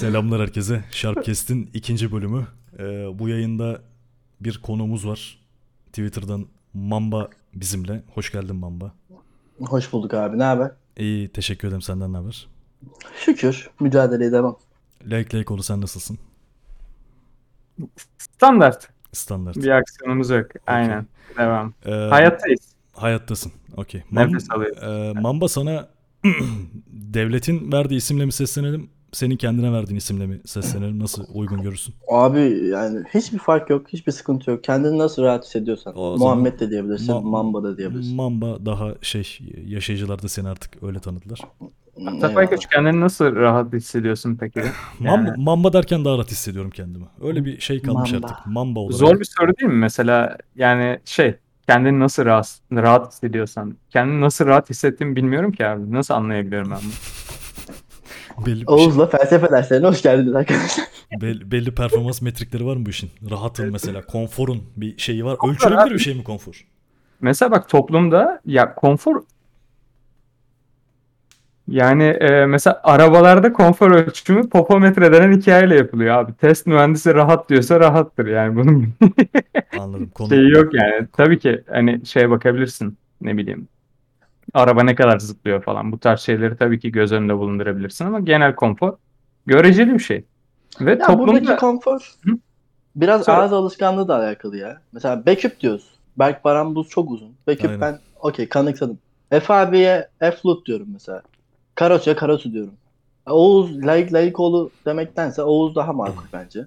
[0.00, 0.84] Selamlar herkese.
[0.90, 2.46] Sharpcast'in ikinci bölümü.
[2.78, 2.82] Ee,
[3.18, 3.82] bu yayında
[4.40, 5.38] bir konuğumuz var.
[5.86, 8.02] Twitter'dan Mamba bizimle.
[8.14, 8.92] Hoş geldin Mamba.
[9.60, 10.38] Hoş bulduk abi.
[10.38, 10.70] Ne haber?
[10.96, 11.82] İyi teşekkür ederim.
[11.82, 12.48] Senden ne haber?
[13.24, 13.70] Şükür.
[13.80, 14.56] Mücadeleye devam.
[15.04, 16.18] Like like oldu sen nasılsın?
[18.18, 18.88] Standart.
[19.12, 19.56] Standart.
[19.56, 20.46] Bir aksiyonumuz yok.
[20.66, 21.06] Aynen.
[21.38, 21.74] Devam.
[21.86, 22.60] Ee, Hayattayız.
[22.92, 23.52] Hayattasın.
[23.76, 24.02] Okey.
[24.10, 24.78] Mam- Nefes alıyoruz.
[24.82, 25.88] Ee, Mamba sana
[26.92, 28.90] devletin verdiği isimle mi seslenelim?
[29.12, 30.98] Senin kendine verdiğin isimle mi seslenelim?
[31.00, 31.94] Nasıl uygun görürsün?
[32.10, 33.86] Abi yani hiçbir fark yok.
[33.92, 34.64] Hiçbir sıkıntı yok.
[34.64, 35.98] Kendini nasıl rahat hissediyorsan.
[35.98, 37.12] O zaman- Muhammed de diyebilirsin.
[37.12, 38.16] Ma- Mamba da diyebilirsin.
[38.16, 41.40] Mamba daha şey yaşayıcılar da seni artık öyle tanıdılar.
[41.96, 42.50] Eyvallah.
[42.50, 44.62] Koç kendini nasıl rahat hissediyorsun peki?
[44.98, 47.04] Mamba, Yani- mamba derken daha rahat hissediyorum kendimi.
[47.22, 48.26] Öyle bir şey kalmış Mamba.
[48.26, 48.46] artık.
[48.46, 48.94] Mamba olarak.
[48.98, 49.78] Zor bir soru değil mi?
[49.78, 51.34] Mesela yani şey
[51.66, 53.76] kendini nasıl rahat, rahat hissediyorsan.
[53.90, 55.92] Kendini nasıl rahat hissettiğimi bilmiyorum ki abi.
[55.92, 56.90] Nasıl anlayabiliyorum ben bunu?
[58.46, 60.84] belli, bir şey- Oğuz'la felsefe derslerine hoş geldiniz arkadaşlar.
[61.20, 63.10] belli, belli performans metrikleri var mı bu işin?
[63.30, 64.02] Rahatın mesela.
[64.02, 65.36] Konforun bir şeyi var.
[65.36, 65.94] Konfor Ölçülebilir abi.
[65.94, 66.66] bir şey mi konfor?
[67.20, 69.22] Mesela bak toplumda ya konfor
[71.68, 76.34] yani e, mesela arabalarda konfor ölçümü popometre denen hikayeyle yapılıyor abi.
[76.34, 78.88] Test mühendisi rahat diyorsa rahattır yani bunun
[79.78, 80.10] Anladım.
[80.14, 81.06] Konu, şeyi yok yani.
[81.12, 83.68] Tabii ki hani şeye bakabilirsin ne bileyim.
[84.54, 85.92] Araba ne kadar zıplıyor falan.
[85.92, 88.96] Bu tarz şeyleri tabii ki göz önünde bulundurabilirsin ama genel konfor
[89.46, 90.24] göreceli bir şey.
[90.80, 92.30] Ve Ya toplumda buradaki konfor Hı?
[92.96, 93.38] biraz Söyle.
[93.38, 94.80] ağız alışkanlığı da alakalı ya.
[94.92, 95.84] Mesela Beküp diyoruz.
[96.18, 97.32] Berk Baran Buz çok uzun.
[97.46, 97.80] Beküp Aynen.
[97.80, 98.98] ben okey kanıksadım.
[99.30, 101.22] Efe abiye F-Lut diyorum mesela.
[101.74, 102.74] Karaç'a Karasu diyorum.
[103.26, 106.66] Oğuz Layık Layıkoğlu demektense Oğuz daha makul bence.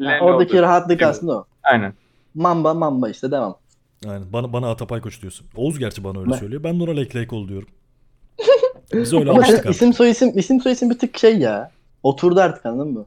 [0.00, 0.62] Lenny Oradaki oldu.
[0.62, 1.10] rahatlık Evet.
[1.10, 1.44] aslında o.
[1.62, 1.92] Aynen.
[2.34, 3.56] Mamba mamba işte devam.
[4.08, 4.32] Aynen.
[4.32, 5.46] Bana, bana Atapay Koç diyorsun.
[5.56, 6.62] Oğuz gerçi bana öyle Ben- söylüyor.
[6.64, 7.68] Ben de ona lek lek ol diyorum.
[8.94, 9.70] Biz öyle alıştık artık.
[9.70, 11.70] isim soy isim isim soy isim bir tık şey ya.
[12.02, 13.06] Oturdu artık anladın mı?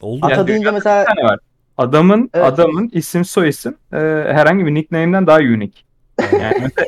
[0.00, 0.26] Oldu.
[0.26, 1.38] Ata Ya deyince mesela bir tane var.
[1.78, 2.46] Adamın Evet.
[2.46, 3.96] adamın isim soy isim e,
[4.32, 5.72] herhangi bir nickname'den daha unique.
[6.32, 6.86] Yani mesela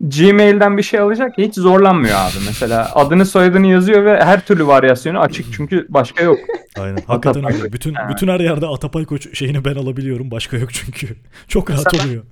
[0.00, 2.34] Gmail'den bir şey alacak hiç zorlanmıyor abi.
[2.46, 6.38] Mesela adını soyadını yazıyor ve her türlü varyasyonu açık çünkü başka yok.
[6.78, 6.98] Aynen.
[7.06, 7.72] Hakikaten öyle.
[7.72, 10.30] Bütün, bütün her yerde Atapay Koç şeyini ben alabiliyorum.
[10.30, 11.16] Başka yok çünkü.
[11.48, 12.24] Çok rahat Mesela- oluyor.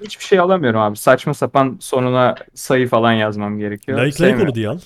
[0.00, 0.96] Hiçbir şey alamıyorum abi.
[0.96, 4.06] Saçma sapan sonuna sayı falan yazmam gerekiyor.
[4.06, 4.78] Like like olu diye al.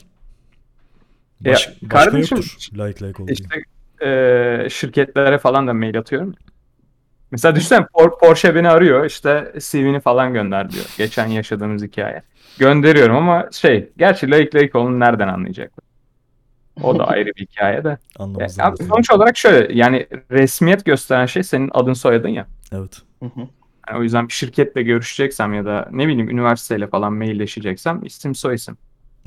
[1.41, 2.57] Ya, Baş, başka kardeşim, yoktur.
[2.73, 3.35] Like like ol diye.
[3.35, 3.63] İşte
[4.07, 6.35] e, şirketlere falan da mail atıyorum.
[7.31, 10.85] Mesela düşünsene Por- Porsche beni arıyor işte CV'ni falan gönder diyor.
[10.99, 12.23] Geçen yaşadığımız hikaye.
[12.59, 15.85] Gönderiyorum ama şey gerçi layık layık olun nereden anlayacaklar?
[16.83, 17.89] O da ayrı bir hikaye de.
[17.89, 18.65] Ya, Anlamazlar.
[18.65, 22.47] abi sonuç olarak şöyle yani resmiyet gösteren şey senin adın soyadın ya.
[22.73, 23.03] Evet.
[23.21, 23.49] Hı hı.
[23.89, 28.55] Yani o yüzden bir şirketle görüşeceksem ya da ne bileyim üniversiteyle falan mailleşeceksem isim soy
[28.55, 28.77] isim.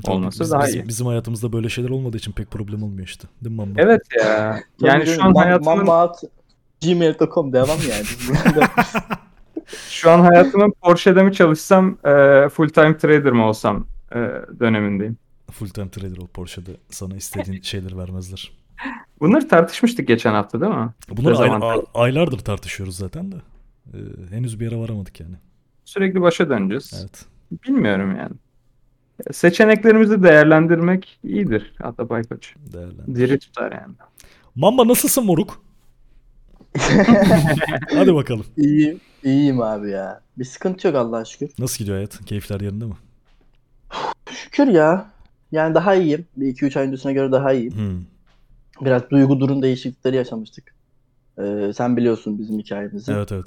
[0.04, 0.88] Olması Biz- daha bizim, iyi.
[0.88, 3.28] Bizim hayatımızda böyle şeyler olmadığı için pek problem olmuyor işte.
[3.44, 3.80] Değil mi Mamba?
[3.82, 4.60] Evet ya.
[4.80, 5.86] Tabii Yani şu an hayatımın
[6.82, 8.04] gmail.com devam yani.
[9.90, 14.16] Şu an hayatımın Porsche'de mi çalışsam, e, full time trader mı olsam e,
[14.60, 15.18] dönemindeyim.
[15.50, 18.52] Full time trader ol Porsche'de sana istediğin şeyleri vermezler.
[19.20, 20.88] Bunları tartışmıştık geçen hafta değil mi?
[21.10, 23.36] Bunları ay- aylardır tartışıyoruz zaten de.
[23.96, 25.34] Ee, henüz bir yere varamadık yani.
[25.84, 26.92] Sürekli başa döneceğiz.
[27.00, 27.24] Evet.
[27.64, 28.34] Bilmiyorum yani.
[29.32, 32.54] Seçeneklerimizi değerlendirmek iyidir Atabay Koç.
[32.72, 33.14] Değerlendir.
[33.16, 33.94] Diri tutar yani.
[34.54, 35.62] Mamba nasılsın moruk?
[37.94, 38.46] Hadi bakalım.
[38.56, 40.20] İyiyim, iyiyim abi ya.
[40.38, 41.50] Bir sıkıntı yok Allah'a şükür.
[41.58, 42.24] Nasıl gidiyor hayat?
[42.24, 42.94] Keyifler yerinde mi?
[44.30, 45.10] Şükür ya.
[45.52, 46.26] Yani daha iyiyim.
[46.36, 47.74] Bir 2-3 ay öncesine göre daha iyiyim.
[47.74, 48.04] Hmm.
[48.86, 50.74] Biraz duygu durum değişiklikleri yaşamıştık.
[51.38, 53.12] Ee, sen biliyorsun bizim hikayemizi.
[53.12, 53.46] Evet evet.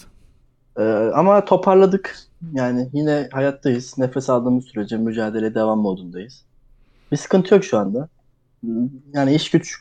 [0.79, 2.17] Ee, ama toparladık.
[2.53, 3.97] Yani yine hayattayız.
[3.97, 6.43] Nefes aldığımız sürece mücadele devam modundayız.
[7.11, 8.09] Bir sıkıntı yok şu anda.
[9.13, 9.79] Yani iş güç.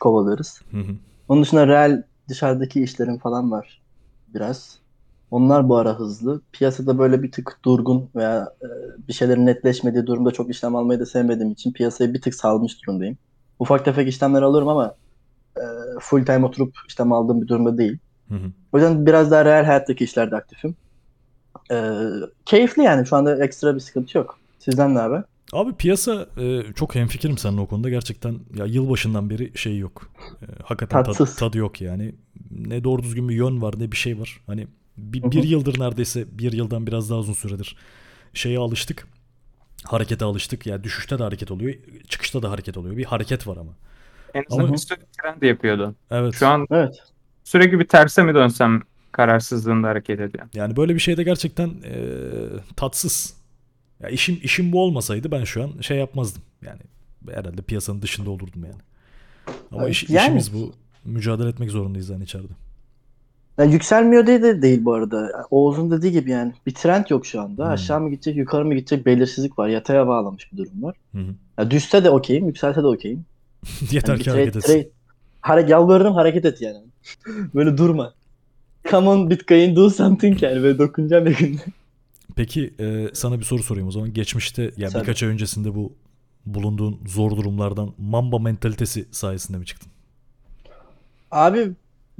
[0.71, 0.95] Hı hı.
[1.27, 3.81] Onun dışında real dışarıdaki işlerim falan var
[4.33, 4.79] biraz.
[5.31, 6.41] Onlar bu ara hızlı.
[6.51, 8.67] Piyasada böyle bir tık durgun veya e,
[9.07, 13.17] bir şeylerin netleşmediği durumda çok işlem almayı da sevmediğim için piyasayı bir tık salmış durumdayım.
[13.59, 14.95] Ufak tefek işlemler alıyorum ama
[15.57, 15.63] e,
[15.99, 17.97] full time oturup işlem aldığım bir durumda değil.
[18.29, 18.51] Hı hı.
[18.73, 20.75] O yüzden biraz daha real hayattaki işlerde aktifim.
[21.71, 21.77] E,
[22.45, 24.39] keyifli yani şu anda ekstra bir sıkıntı yok.
[24.59, 25.23] Sizden ne haber?
[25.53, 27.89] Abi piyasa e, çok hemfikirim seninle o konuda.
[27.89, 30.11] Gerçekten ya yılbaşından beri şey yok.
[30.41, 32.15] E, hakikaten tad- tadı yok yani.
[32.51, 34.41] Ne doğru düzgün bir yön var ne bir şey var.
[34.47, 34.67] Hani
[34.97, 37.75] bir, bir yıldır neredeyse bir yıldan biraz daha uzun süredir
[38.33, 39.07] şeye alıştık.
[39.83, 40.65] Harekete alıştık.
[40.67, 41.75] Ya düşüşte de hareket oluyor.
[42.07, 42.97] Çıkışta da hareket oluyor.
[42.97, 43.71] Bir hareket var ama.
[44.33, 45.95] En azından Ama- bir süre trend yapıyordu.
[46.11, 46.33] Evet.
[46.35, 47.03] Şu an Evet.
[47.43, 48.81] sürekli bir terse mi dönsem
[49.11, 50.45] kararsızlığında hareket ediyor.
[50.53, 51.95] Yani böyle bir şeyde gerçekten e,
[52.75, 53.33] tatsız.
[54.03, 56.41] Ya işim işim bu olmasaydı ben şu an şey yapmazdım.
[56.65, 56.79] Yani
[57.29, 58.81] herhalde piyasanın dışında olurdum yani.
[59.71, 60.25] Ama iş- Yani.
[60.25, 60.73] işimiz bu.
[61.05, 62.53] Mücadele etmek zorundayız yani içeride.
[63.57, 65.45] Yani yükselmiyor diye de değil bu arada.
[65.51, 67.65] Oğuz'un dediği gibi yani bir trend yok şu anda.
[67.65, 67.71] Hmm.
[67.71, 69.67] Aşağı mı gidecek, yukarı mı gidecek belirsizlik var.
[69.67, 70.95] Yataya bağlamış bir durum var.
[71.15, 71.35] Hı hı.
[71.57, 73.25] Ya düşse de okeyim, yükselse de okeyim.
[73.91, 74.73] Yeter Yani ki hareket trade- etsin.
[74.73, 74.89] trade-
[75.41, 76.77] Hare yalvarırım hareket et yani.
[77.55, 78.13] Böyle durma.
[78.91, 81.61] Come on Bitcoin do something yani böyle dokunacağım yakında.
[82.35, 84.13] Peki e, sana bir soru sorayım o zaman.
[84.13, 85.01] Geçmişte yani Tabii.
[85.01, 85.93] birkaç ay öncesinde bu
[86.45, 89.91] bulunduğun zor durumlardan Mamba mentalitesi sayesinde mi çıktın?
[91.31, 91.71] Abi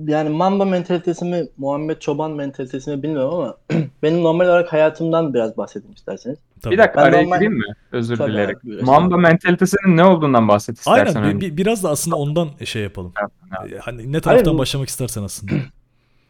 [0.08, 3.58] yani Mamba mentalitesi mi, Muhammed Çoban mentalitesi mi bilmiyorum ama
[4.04, 6.38] benim normal olarak hayatımdan biraz bahsedeyim isterseniz.
[6.62, 6.74] Tabii.
[6.74, 7.64] Bir dakika Ben araya normal- gireyim mi?
[7.92, 8.58] Özür Tabii dilerim.
[8.66, 11.22] abi, Mamba mentalitesinin ne olduğundan bahset istersen.
[11.24, 13.14] Aynen bir- bir- biraz da aslında ondan şey yapalım.
[13.62, 13.74] Evet.
[13.74, 15.52] E, Hani ne taraftan bu- başlamak istersen aslında.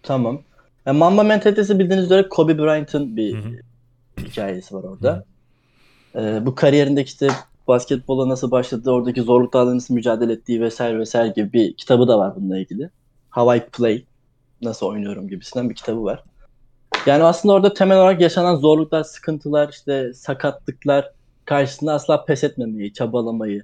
[0.03, 0.41] Tamam.
[0.85, 4.23] Yani Mamba mentalitesi bildiğiniz üzere Kobe Bryant'ın bir Hı hı.
[4.23, 5.23] hikayesi var orada.
[6.15, 7.27] Ee, bu kariyerindeki işte
[7.67, 12.35] basketbola nasıl başladığı, oradaki zorluklarla nasıl mücadele ettiği vesaire vesaire gibi bir kitabı da var
[12.35, 12.89] bununla ilgili.
[13.29, 14.05] How I Play,
[14.61, 16.23] nasıl oynuyorum gibisinden bir kitabı var.
[17.05, 21.11] Yani aslında orada temel olarak yaşanan zorluklar, sıkıntılar, işte sakatlıklar
[21.45, 23.63] karşısında asla pes etmemeyi, çabalamayı,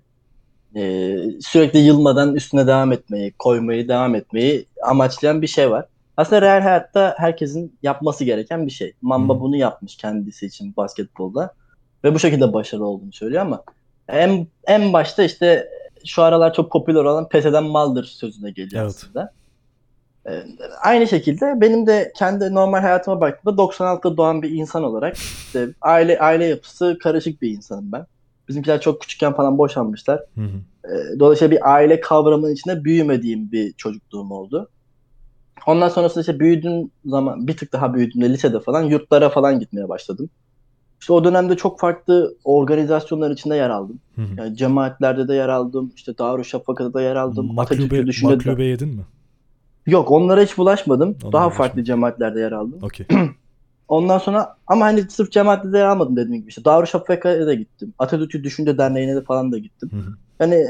[0.76, 5.86] e, sürekli yılmadan üstüne devam etmeyi, koymayı devam etmeyi amaçlayan bir şey var.
[6.18, 8.94] Aslında real hayatta herkesin yapması gereken bir şey.
[9.02, 9.40] Mamba Hı.
[9.40, 11.54] bunu yapmış kendisi için basketbolda.
[12.04, 13.64] Ve bu şekilde başarılı olduğunu söylüyor ama
[14.08, 15.70] en, en başta işte
[16.06, 18.96] şu aralar çok popüler olan pes eden maldır sözüne geliyor Evet.
[18.96, 19.34] aslında.
[20.30, 20.44] Ee,
[20.84, 26.20] aynı şekilde benim de kendi normal hayatıma baktığımda 96'da doğan bir insan olarak işte aile
[26.20, 28.06] aile yapısı karışık bir insanım ben.
[28.48, 30.20] Bizimkiler çok küçükken falan boşanmışlar.
[30.36, 30.58] Hı hı.
[30.86, 34.70] Ee, Dolayısıyla bir aile kavramının içinde büyümediğim bir çocukluğum oldu.
[35.68, 40.30] Ondan sonrasında işte büyüdüğüm zaman bir tık daha büyüdüğümde lisede falan yurtlara falan gitmeye başladım.
[41.02, 44.00] İşte o dönemde çok farklı organizasyonlar içinde yer aldım.
[44.16, 44.28] Hı hı.
[44.38, 45.92] Yani cemaatlerde de yer aldım.
[45.96, 47.54] İşte Darüşşafaka'da da yer aldım.
[47.54, 49.02] Maklube, maklube yedin mi?
[49.88, 51.18] Yok onlara hiç bulaşmadım.
[51.24, 52.80] Onlara daha farklı cemaatlerde yer aldım.
[52.82, 53.08] Okey.
[53.88, 56.50] Ondan sonra ama hani sırf cemaatte de yer almadım dediğim gibi.
[56.50, 57.94] İşte Darüşşafaka'ya da gittim.
[58.00, 59.90] Atatürk'ü Düşünce Derneği'ne de falan da gittim.
[59.94, 60.14] Hı hı.
[60.40, 60.66] Yani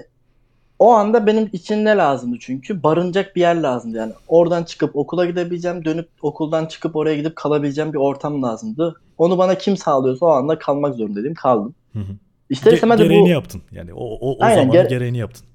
[0.80, 2.84] o anda benim için ne lazımdı çünkü?
[2.84, 4.14] Barınacak bir yer lazımdı yani.
[4.28, 9.02] Oradan çıkıp okula gidebileceğim, dönüp okuldan çıkıp oraya gidip kalabileceğim bir ortam lazımdı.
[9.18, 11.34] Onu bana kim sağlıyorsa o anda kalmak zorundaydım.
[11.34, 11.76] Kaldım.
[11.94, 12.12] Hı hı.
[12.50, 13.62] İster Ge- istemez de gereğini bu yaptın.
[13.72, 15.46] Yani o, o, o Aynen, zamanın gere- gereğini yaptın.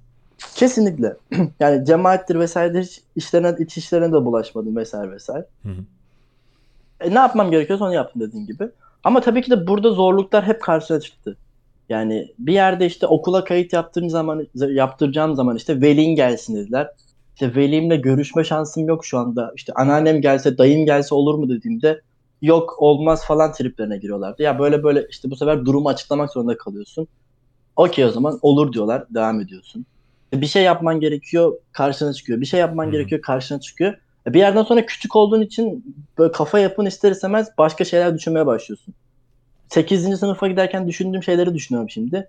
[0.55, 1.17] kesinlikle
[1.61, 5.47] yani cemaattir vesaire hiç işlerine, iç işlerine de bulaşmadım vesaire vesaire.
[5.63, 5.85] Hı hı.
[7.01, 8.69] E, ne yapmam gerekiyorsa onu yaptım dediğim gibi.
[9.05, 11.37] Ama tabii ki de burada zorluklar hep karşıma çıktı.
[11.91, 16.91] Yani bir yerde işte okula kayıt yaptığım zaman yaptıracağım zaman işte velin gelsin dediler.
[17.35, 19.53] İşte velimle görüşme şansım yok şu anda.
[19.57, 22.01] İşte anneannem gelse, dayım gelse olur mu dediğimde
[22.43, 24.43] yok olmaz falan triplerine giriyorlardı.
[24.43, 27.09] Ya böyle böyle işte bu sefer durumu açıklamak zorunda kalıyorsun.
[27.77, 29.87] Okey o zaman olur diyorlar, devam ediyorsun.
[30.35, 32.41] E, Bir şey yapman gerekiyor, karşına çıkıyor.
[32.41, 32.91] Bir şey yapman hı.
[32.91, 33.95] gerekiyor, karşına çıkıyor.
[34.27, 35.85] E, Bir yerden sonra küçük olduğun için
[36.19, 38.95] böyle kafa yapın ister istemez başka şeyler düşünmeye başlıyorsun.
[39.71, 40.19] 8.
[40.19, 42.29] sınıfa giderken düşündüğüm şeyleri düşünüyorum şimdi.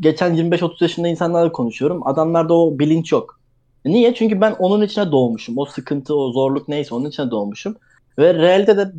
[0.00, 2.06] Geçen 25-30 yaşında insanlarla konuşuyorum.
[2.06, 3.40] Adamlarda o bilinç yok.
[3.84, 4.14] Niye?
[4.14, 5.58] Çünkü ben onun içine doğmuşum.
[5.58, 7.76] O sıkıntı, o zorluk neyse onun içine doğmuşum.
[8.18, 8.92] Ve realde de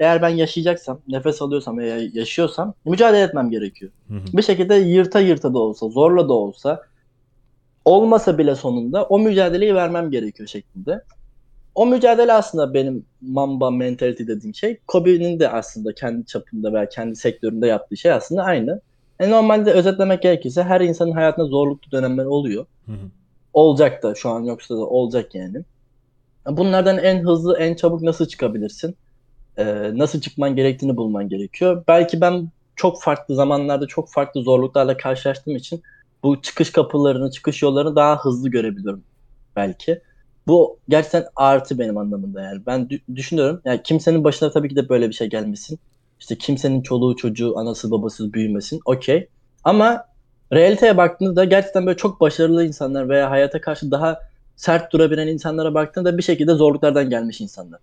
[0.00, 3.92] eğer, ben yaşayacaksam, nefes alıyorsam veya yaşıyorsam mücadele etmem gerekiyor.
[4.08, 4.36] Hı hı.
[4.36, 6.82] Bir şekilde yırta yırta da olsa, zorla da olsa
[7.84, 11.02] olmasa bile sonunda o mücadeleyi vermem gerekiyor şeklinde.
[11.74, 14.78] O mücadele aslında benim Mamba mentality dediğim şey.
[14.86, 18.80] Kobe'nin de aslında kendi çapında veya kendi sektöründe yaptığı şey aslında aynı.
[19.20, 22.66] E normalde özetlemek gerekirse her insanın hayatında zorluklu dönemler oluyor.
[22.86, 23.06] Hı hı.
[23.52, 25.62] Olacak da şu an yoksa da olacak yani.
[26.46, 28.96] Bunlardan en hızlı, en çabuk nasıl çıkabilirsin?
[29.56, 31.84] Ee, nasıl çıkman gerektiğini bulman gerekiyor.
[31.88, 35.82] Belki ben çok farklı zamanlarda çok farklı zorluklarla karşılaştığım için
[36.22, 39.02] bu çıkış kapılarını, çıkış yollarını daha hızlı görebiliyorum
[39.56, 40.00] belki.
[40.46, 42.66] Bu gerçekten artı benim anlamında yani.
[42.66, 43.60] Ben dü- düşünüyorum.
[43.64, 45.78] Yani kimsenin başına tabii ki de böyle bir şey gelmesin.
[46.20, 48.80] İşte kimsenin çoluğu çocuğu anası babası büyümesin.
[48.84, 49.28] Okey.
[49.64, 50.04] Ama
[50.52, 54.20] realiteye baktığında gerçekten böyle çok başarılı insanlar veya hayata karşı daha
[54.56, 57.80] sert durabilen insanlara baktığında bir şekilde zorluklardan gelmiş insanlar.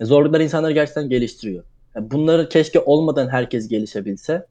[0.00, 1.64] E, Zorluklar insanları gerçekten geliştiriyor.
[1.94, 4.46] Yani bunları keşke olmadan herkes gelişebilse.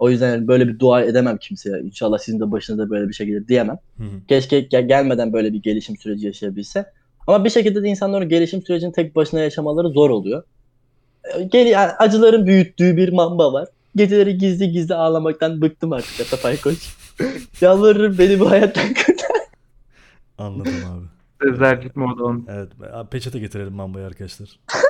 [0.00, 1.80] O yüzden böyle bir dua edemem kimseye.
[1.80, 3.78] İnşallah sizin de başınıza böyle bir şey gelir diyemem.
[3.96, 4.26] Hı hı.
[4.28, 6.84] Keşke gel- gelmeden böyle bir gelişim süreci yaşayabilse.
[7.26, 10.42] Ama bir şekilde de insanların gelişim sürecini tek başına yaşamaları zor oluyor.
[11.24, 13.68] Ee, Gel, yani acıların büyüttüğü bir mamba var.
[13.96, 16.96] Geceleri gizli gizli ağlamaktan bıktım artık Atapay Koç.
[17.60, 19.30] Yalvarırım beni bu hayattan kurtar.
[20.38, 21.04] Anladım abi.
[21.94, 22.44] Modu olmuş.
[22.48, 22.68] Evet.
[22.92, 24.48] Abi peçete getirelim Mamba'ya arkadaşlar.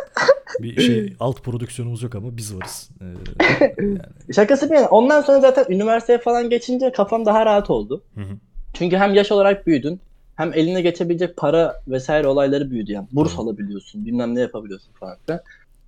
[0.62, 2.90] Bir şey alt prodüksiyonumuz yok ama biz varız.
[3.00, 3.99] Ee, yani.
[4.35, 4.88] Şakası bir yana.
[4.88, 8.02] Ondan sonra zaten üniversiteye falan geçince kafam daha rahat oldu.
[8.14, 8.35] Hı hı.
[8.75, 10.00] Çünkü hem yaş olarak büyüdün
[10.37, 13.07] hem eline geçebilecek para vesaire olayları büyüdü yani.
[13.12, 13.40] Burs Hı.
[13.40, 15.40] alabiliyorsun, bilmem ne yapabiliyorsun falan filan.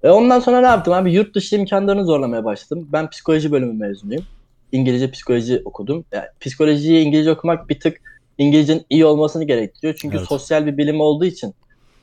[0.02, 1.12] E ondan sonra ne yaptım abi?
[1.12, 2.88] Yurt dışı imkanlarını zorlamaya başladım.
[2.92, 4.24] Ben psikoloji bölümü mezunuyum.
[4.72, 6.04] İngilizce psikoloji okudum.
[6.12, 8.00] Yani psikolojiyi İngilizce okumak bir tık
[8.38, 9.94] İngilizcenin iyi olmasını gerektiriyor.
[10.00, 10.28] Çünkü Evet.
[10.28, 11.54] sosyal bir bilim olduğu için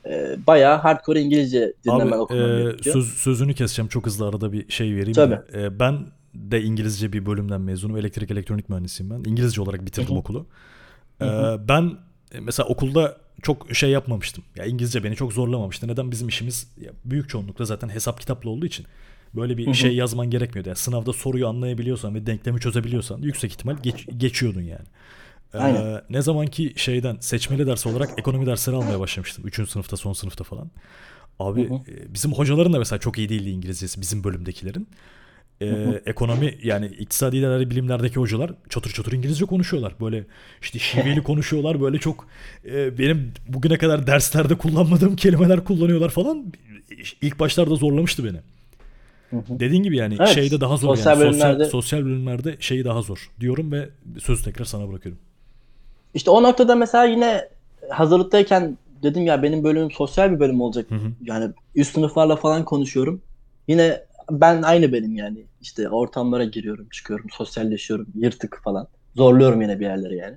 [0.06, 2.94] e, bayağı hardcore İngilizce dinlemen Abi okuman e, gerekiyor.
[2.94, 5.38] söz, sözünü keseceğim çok hızlı arada bir şey vereyim Tabii.
[5.54, 7.96] E, ben de İngilizce bir bölümden mezunum.
[7.96, 9.30] Elektrik elektronik mühendisiyim ben.
[9.30, 10.46] İngilizce olarak bitirdim okulu.
[11.20, 11.26] E,
[11.68, 11.92] ben
[12.32, 14.44] e, mesela okulda çok şey yapmamıştım.
[14.56, 15.88] Ya İngilizce beni çok zorlamamıştı.
[15.88, 16.10] Neden?
[16.10, 18.86] Bizim işimiz ya büyük çoğunlukla zaten hesap kitaplı olduğu için
[19.34, 20.68] böyle bir şey yazman gerekmiyordu.
[20.68, 24.86] Yani sınavda soruyu anlayabiliyorsan ve denklemi çözebiliyorsan yüksek ihtimal geç- geçiyordun yani.
[25.54, 26.02] Ee, Aynen.
[26.10, 29.46] ne zaman ki şeyden seçmeli ders olarak ekonomi dersleri almaya başlamıştım.
[29.46, 30.70] Üçüncü sınıfta son sınıfta falan.
[31.38, 31.78] Abi Hı hı.
[31.78, 34.88] e, bizim hocaların da mesela çok iyi değildi İngilizcesi bizim bölümdekilerin.
[35.62, 36.02] Ee, hı.
[36.06, 39.94] ekonomi yani iktisadi ilerleri bilimlerdeki hocalar çatır çatır İngilizce konuşuyorlar.
[40.00, 40.24] Böyle
[40.62, 41.80] işte şiveli konuşuyorlar.
[41.80, 42.26] Böyle çok
[42.64, 46.52] e, benim bugüne kadar derslerde kullanmadığım kelimeler kullanıyorlar falan.
[47.22, 48.38] İlk başlarda zorlamıştı beni.
[49.30, 49.60] Hı hı.
[49.60, 53.02] Dediğin gibi yani Evet, şeyde daha zor sosyal yani sosyal, bölümlerde- sosyal bölümlerde şeyi daha
[53.02, 53.88] zor diyorum ve
[54.18, 55.20] sözü tekrar sana bırakıyorum.
[56.14, 57.48] İşte o noktada mesela yine
[57.90, 60.90] hazırlıktayken dedim ya benim bölümüm sosyal bir bölüm olacak.
[60.90, 61.12] Hı hı.
[61.22, 63.22] Yani üst sınıflarla falan konuşuyorum.
[63.68, 65.44] Yine ben aynı benim yani.
[65.60, 68.88] İşte ortamlara giriyorum, çıkıyorum, sosyalleşiyorum, yırtık falan.
[69.16, 70.36] Zorluyorum yine bir yerlere yani.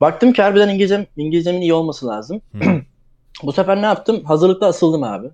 [0.00, 2.42] Baktım ki harbiden İngilizcem, İngilizcemin iyi olması lazım.
[3.42, 4.24] Bu sefer ne yaptım?
[4.24, 5.28] Hazırlıkta asıldım abi.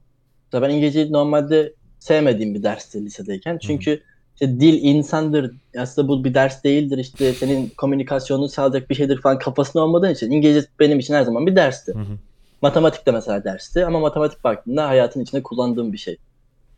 [0.52, 3.58] Ben İngilizceyi normalde sevmediğim bir dersti lisedeyken.
[3.58, 4.02] Çünkü
[4.42, 5.54] işte dil insandır.
[5.78, 6.98] Aslında bu bir ders değildir.
[6.98, 11.46] İşte senin komünikasyonunu sağlayacak bir şeydir falan kafasında olmadığı için İngilizce benim için her zaman
[11.46, 11.94] bir dersti.
[11.94, 12.18] Hı hı.
[12.62, 16.16] Matematik de mesela dersti ama matematik baktığında hayatın içinde kullandığım bir şey.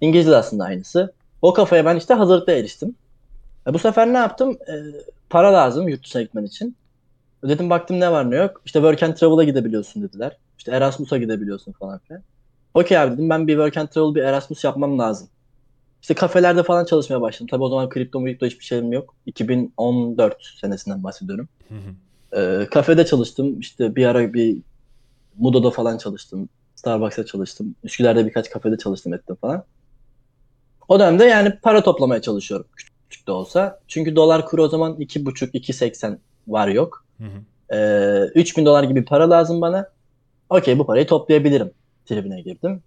[0.00, 1.12] İngilizce de aslında aynısı.
[1.42, 2.94] O kafaya ben işte hazırlıkta eriştim.
[3.68, 4.50] E bu sefer ne yaptım?
[4.68, 4.75] E,
[5.30, 6.76] para lazım yurt dışına gitmen için.
[7.44, 8.62] Dedim baktım ne var ne yok.
[8.64, 10.37] İşte Work and Travel'a gidebiliyorsun dediler.
[10.59, 12.23] İşte Erasmus'a gidebiliyorsun falan filan.
[12.75, 15.28] Okey abi dedim ben bir Work and Travel bir Erasmus yapmam lazım.
[16.05, 17.47] İşte kafelerde falan çalışmaya başladım.
[17.51, 19.15] Tabii o zaman kripto kripto hiçbir şeyim yok.
[19.27, 21.49] 2014 senesinden bahsediyorum.
[21.69, 22.41] Hı hı.
[22.41, 23.61] Ee, kafede çalıştım.
[23.61, 24.59] İşte bir ara bir
[25.39, 26.49] Mudo'da falan çalıştım.
[26.75, 27.75] Starbucks'ta çalıştım.
[27.85, 29.65] Üsküdar'da birkaç kafede çalıştım ettim falan.
[30.89, 32.67] O dönemde yani para toplamaya çalışıyorum.
[32.77, 33.81] Küçük, de olsa.
[33.89, 36.19] Çünkü dolar kuru o zaman 2,5-2,80
[36.49, 37.05] var yok.
[37.19, 37.77] Hı hı.
[37.77, 39.89] Ee, 3000 dolar gibi para lazım bana.
[40.51, 41.71] Okey bu parayı toplayabilirim
[42.07, 42.83] tribine girdim.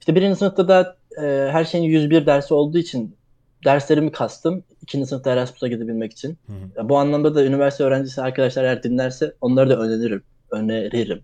[0.00, 3.16] İşte birinci sınıfta da e, her şeyin 101 dersi olduğu için
[3.64, 4.64] derslerimi kastım.
[4.82, 6.38] İkinci sınıfta Erasmus'a gidebilmek için.
[6.46, 6.88] Hı hı.
[6.88, 10.22] Bu anlamda da üniversite öğrencisi arkadaşlar eğer dinlerse onları da öneririm.
[10.50, 11.22] Öneririm.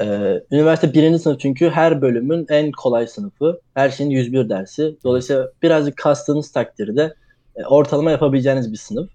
[0.00, 3.60] Ee, üniversite birinci sınıf çünkü her bölümün en kolay sınıfı.
[3.74, 4.96] Her şeyin 101 dersi.
[5.04, 7.14] Dolayısıyla birazcık kastığınız takdirde
[7.56, 9.10] e, ortalama yapabileceğiniz bir sınıf.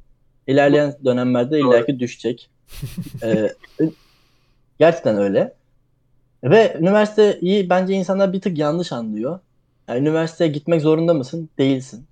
[0.48, 2.50] İlerleyen dönemlerde illaki düşecek.
[3.24, 3.53] Ee,
[4.79, 5.53] gerçekten öyle.
[6.44, 9.39] Ve üniversiteyi bence insanlar bir tık yanlış anlıyor.
[9.88, 11.50] Yani üniversiteye gitmek zorunda mısın?
[11.58, 12.06] Değilsin.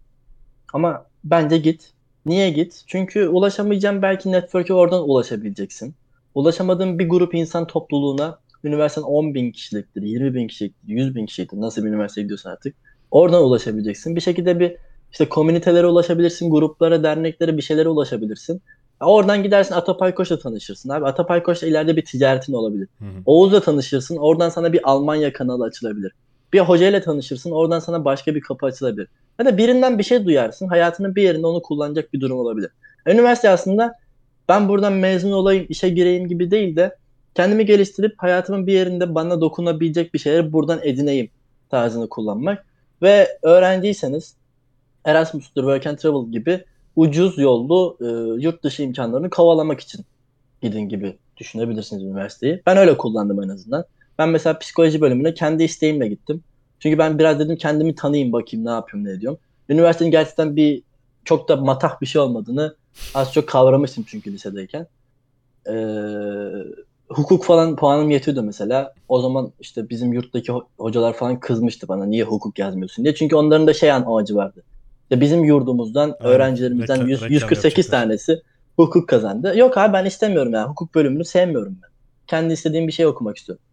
[0.74, 1.92] Ama bence git.
[2.26, 2.84] Niye git?
[2.88, 5.96] Çünkü ulaşamayacağın belki network'e oradan ulaşabileceksin.
[6.36, 11.62] Ulaşamadığın bir grup insan topluluğuna üniversiten 10 bin kişiliktir, 20 bin kişiliktir, 100 bin kişiliktir.
[11.62, 12.76] Nasıl bir üniversiteye gidiyorsan artık.
[13.12, 14.16] Oradan ulaşabileceksin.
[14.16, 14.78] Bir şekilde bir
[15.12, 18.62] işte komünitelere ulaşabilirsin, gruplara, derneklere bir şeylere ulaşabilirsin.
[19.02, 21.06] Oradan gidersin Atapay Koç'la tanışırsın abi.
[21.06, 22.88] Atapay Koç'la ileride bir ticaretin olabilir.
[23.00, 23.22] Hı hı.
[23.26, 24.18] Oğuz'la tanışırsın.
[24.18, 26.12] Oradan sana bir Almanya kanalı açılabilir.
[26.56, 27.52] Bir hocayla tanışırsın.
[27.52, 29.08] Oradan sana başka bir kapı açılabilir.
[29.40, 30.68] Ya da birinden bir şey duyarsın.
[30.68, 32.72] Hayatının bir yerinde onu kullanacak bir durum olabilir.
[33.08, 33.94] Üniversite aslında
[34.50, 36.96] ben buradan mezun olayım, işe gireyim gibi değil de
[37.34, 41.30] kendimi geliştirip hayatımın bir yerinde bana dokunabilecek bir şeyleri buradan edineyim
[41.70, 42.66] tarzını kullanmak.
[43.02, 44.36] Ve öğrenciyseniz
[45.06, 48.06] Erasmus'tur, Work and Travel gibi ucuz yollu e,
[48.44, 50.06] yurt dışı imkanlarını kovalamak için
[50.62, 52.62] gidin gibi düşünebilirsiniz üniversiteyi.
[52.66, 53.86] Ben öyle kullandım en azından.
[54.20, 56.44] Ben mesela psikoloji bölümüne kendi isteğimle gittim.
[56.80, 59.40] Çünkü ben biraz dedim kendimi tanıyayım bakayım ne yapıyorum ne ediyorum.
[59.70, 60.82] Üniversitenin gerçekten bir
[61.26, 62.76] çok da matah bir şey olmadığını
[63.14, 64.88] az çok kavramıştım çünkü lisedeyken.
[65.70, 65.74] Ee,
[67.10, 68.94] hukuk falan puanım yetiyordu mesela.
[69.10, 73.16] O zaman işte bizim yurttaki ho- hocalar falan kızmıştı bana niye hukuk yazmıyorsun diye.
[73.16, 74.64] Çünkü onların da şey an amacı vardı.
[75.04, 76.34] İşte bizim yurdumuzdan, Aynen.
[76.36, 78.02] öğrencilerimizden Reklam- 100, reklam 148 yapacaklar.
[78.02, 78.42] tanesi
[78.76, 79.54] hukuk kazandı.
[79.58, 80.70] Yok abi ben istemiyorum ya.
[80.70, 81.90] Hukuk bölümünü sevmiyorum ben.
[82.28, 83.64] Kendi istediğim bir şey okumak istiyorum.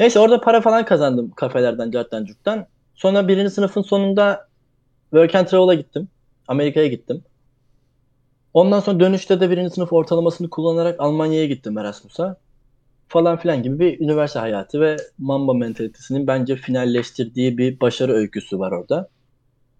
[0.00, 2.66] Neyse orada para falan kazandım kafelerden, carttan, curttan.
[2.94, 4.48] Sonra birinci sınıfın sonunda
[5.10, 6.08] Work and Travel'a gittim.
[6.48, 7.24] Amerika'ya gittim.
[8.54, 12.36] Ondan sonra dönüşte de birinci sınıf ortalamasını kullanarak Almanya'ya gittim Erasmus'a.
[13.08, 18.72] Falan filan gibi bir üniversite hayatı ve Mamba mentalitesinin bence finalleştirdiği bir başarı öyküsü var
[18.72, 19.08] orada.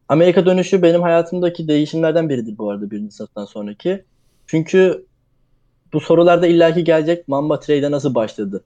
[0.08, 4.04] Amerika dönüşü benim hayatımdaki değişimlerden biridir bu arada birinci sınıftan sonraki.
[4.46, 5.06] Çünkü
[5.92, 8.64] bu sorularda illaki gelecek Mamba Trade'e nasıl başladı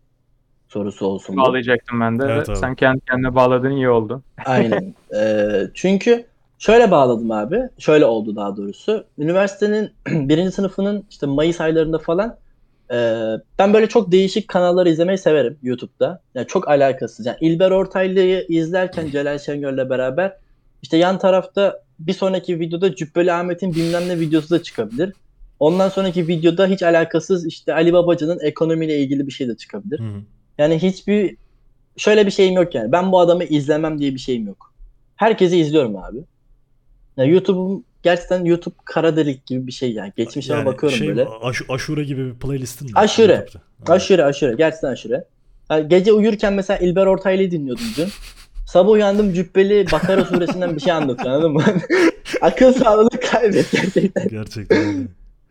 [0.72, 1.36] sorusu olsun.
[1.36, 2.24] Bağlayacaktım ben de.
[2.28, 2.56] Evet abi.
[2.56, 4.22] Sen kendi kendine bağladın iyi oldu.
[4.44, 4.94] Aynen.
[5.16, 6.24] Ee, çünkü
[6.58, 7.60] şöyle bağladım abi.
[7.78, 9.04] Şöyle oldu daha doğrusu.
[9.18, 9.90] Üniversitenin
[10.28, 12.36] birinci sınıfının işte Mayıs aylarında falan
[12.92, 12.96] e,
[13.58, 16.22] ben böyle çok değişik kanalları izlemeyi severim YouTube'da.
[16.34, 17.26] Yani çok alakasız.
[17.26, 20.36] Yani İlber Ortaylı'yı izlerken Celal Şengör'le beraber
[20.82, 25.12] işte yan tarafta bir sonraki videoda Cübbeli Ahmet'in bilmem ne videosu da çıkabilir.
[25.60, 30.00] Ondan sonraki videoda hiç alakasız işte Ali Babacan'ın ekonomiyle ilgili bir şey de çıkabilir.
[30.00, 30.22] Hı hı.
[30.58, 31.36] Yani hiçbir
[31.96, 32.92] şöyle bir şeyim yok yani.
[32.92, 34.74] Ben bu adamı izlemem diye bir şeyim yok.
[35.16, 36.18] Herkesi izliyorum abi.
[37.16, 40.12] Ya YouTube'um gerçekten YouTube kara delik gibi bir şey yani.
[40.16, 41.26] Geçmişe Yani bakıyorum şey, böyle.
[41.42, 42.92] Aş- aşure gibi bir playlistin mi?
[42.94, 43.46] Aşure.
[43.86, 43.92] Ha.
[43.92, 44.54] Aşure aşure.
[44.54, 45.24] Gerçekten aşure.
[45.70, 48.08] Yani gece uyurken mesela İlber Ortaylı'yı dinliyordum dün.
[48.66, 51.64] Sabah uyandım Cübbeli Bakara suresinden bir şey anlatıyor anladın mı?
[52.40, 54.28] Akıl sağlığını kaybet gerçekten.
[54.28, 55.08] Gerçekten.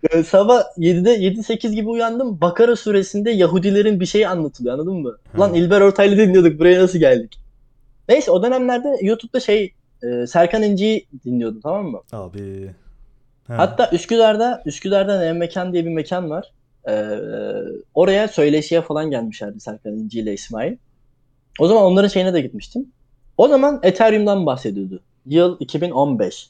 [0.10, 2.42] Ee, sabah 7'de 7-8 gibi uyandım.
[2.42, 5.18] Bakara suresinde Yahudilerin bir şeyi anlatılıyor anladın mı?
[5.32, 5.40] Hı.
[5.40, 7.40] Lan İlber Ortaylı dinliyorduk buraya nasıl geldik?
[8.10, 12.02] Neyse o dönemlerde YouTube'da şey e, Serkan İnci'yi dinliyordum tamam mı?
[12.12, 12.72] Abi.
[13.48, 13.58] Ha.
[13.58, 16.52] Hatta Üsküdar'da Üsküdar'da Ne Mekan diye bir mekan var.
[16.88, 17.20] Ee,
[17.94, 20.78] oraya söyleşiye falan gelmişlerdi Serkan İnci ile İsmail.
[21.60, 22.86] O zaman onların şeyine de gitmiştim.
[23.38, 25.00] O zaman Ethereum'dan bahsediyordu.
[25.26, 26.50] Yıl 2015.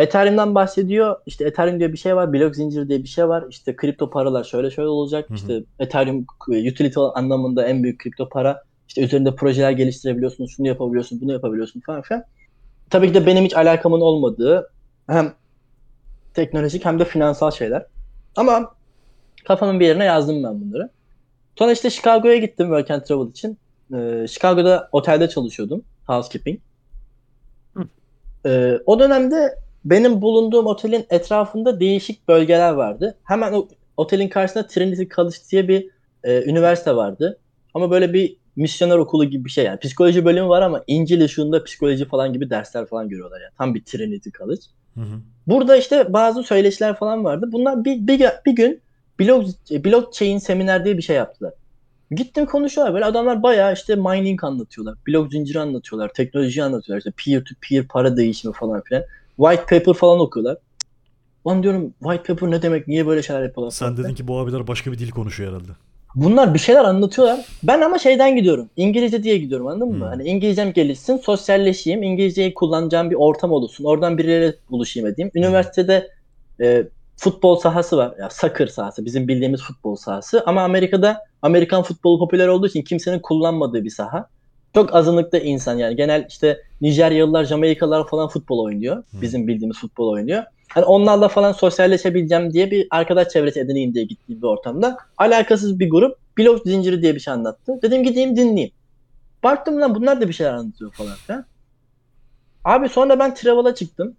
[0.00, 1.16] Ethereum'dan bahsediyor.
[1.26, 2.32] İşte Ethereum diye bir şey var.
[2.32, 3.44] Blok zinciri diye bir şey var.
[3.50, 5.30] İşte kripto paralar şöyle şöyle olacak.
[5.30, 5.36] Hı hı.
[5.36, 8.62] İşte Ethereum utility anlamında en büyük kripto para.
[8.88, 10.52] İşte üzerinde projeler geliştirebiliyorsunuz.
[10.56, 12.24] Şunu yapabiliyorsun, bunu yapabiliyorsun falan filan.
[12.90, 14.70] Tabii ki de benim hiç alakamın olmadığı
[15.06, 15.34] hem
[16.34, 17.86] teknolojik hem de finansal şeyler.
[18.36, 18.74] Ama
[19.44, 20.90] kafamın bir yerine yazdım ben bunları.
[21.58, 23.58] Sonra işte Chicago'ya gittim Work and Travel için.
[23.94, 25.84] Ee, Chicago'da otelde çalışıyordum.
[26.06, 26.60] Housekeeping.
[27.76, 27.84] Hı.
[28.46, 29.54] Ee, o dönemde
[29.84, 33.18] benim bulunduğum otelin etrafında değişik bölgeler vardı.
[33.24, 35.90] Hemen o otelin karşısında Trinity College diye bir
[36.24, 37.38] e, üniversite vardı.
[37.74, 39.78] Ama böyle bir misyoner okulu gibi bir şey yani.
[39.78, 43.52] Psikoloji bölümü var ama İncil ışığında psikoloji falan gibi dersler falan görüyorlar yani.
[43.58, 44.62] Tam bir Trinity College.
[44.94, 45.20] Hı hı.
[45.46, 47.48] Burada işte bazı söyleşiler falan vardı.
[47.52, 48.80] Bunlar bir, bir, bir gün
[49.20, 51.52] blok, blockchain seminer diye bir şey yaptılar.
[52.10, 52.94] Gittim konuşuyorlar.
[52.94, 54.94] Böyle adamlar bayağı işte mining anlatıyorlar.
[55.08, 56.12] Blok zinciri anlatıyorlar.
[56.12, 56.98] Teknoloji anlatıyorlar.
[56.98, 59.02] İşte peer to peer para değişimi falan filan.
[59.40, 60.56] White paper falan okuyorlar.
[61.46, 62.88] Lan diyorum white paper ne demek?
[62.88, 63.70] Niye böyle şeyler yapıyorlar?
[63.70, 65.72] Sen dedin ki bu abiler başka bir dil konuşuyor herhalde.
[66.14, 67.46] Bunlar bir şeyler anlatıyorlar.
[67.62, 68.68] Ben ama şeyden gidiyorum.
[68.76, 69.94] İngilizce diye gidiyorum anladın mı?
[69.94, 70.02] Hmm.
[70.02, 73.84] Hani İngilizcem gelişsin, sosyalleşeyim, İngilizceyi kullanacağım bir ortam olsun.
[73.84, 75.30] Oradan birileriyle buluşayım edeyim.
[75.34, 76.10] Üniversitede
[76.60, 78.14] e, futbol sahası var.
[78.18, 79.04] Ya soccer sahası.
[79.04, 80.42] Bizim bildiğimiz futbol sahası.
[80.46, 84.28] Ama Amerika'da Amerikan futbolu popüler olduğu için kimsenin kullanmadığı bir saha.
[84.74, 85.96] Çok azınlıkta insan yani.
[85.96, 89.04] Genel işte Nijeryalılar, Jamaikalılar falan futbol oynuyor.
[89.12, 90.42] Bizim bildiğimiz futbol oynuyor.
[90.68, 95.90] Hani onlarla falan sosyalleşebileceğim diye bir arkadaş çevresi edineyim diye gittiğim bir ortamda alakasız bir
[95.90, 97.82] grup blok zinciri diye bir şey anlattı.
[97.82, 98.72] Dedim gideyim dinleyeyim.
[99.42, 101.44] Baktım lan bunlar da bir şeyler anlatıyor falan filan.
[102.64, 104.16] Abi sonra ben Travel'a çıktım.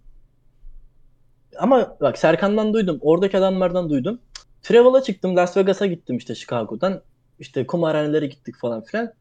[1.58, 2.98] Ama bak Serkan'dan duydum.
[3.00, 4.18] Oradaki adamlardan duydum.
[4.62, 5.36] Travel'a çıktım.
[5.36, 7.00] Las Vegas'a gittim işte Chicago'dan.
[7.38, 9.12] İşte kumarhanelere gittik falan filan.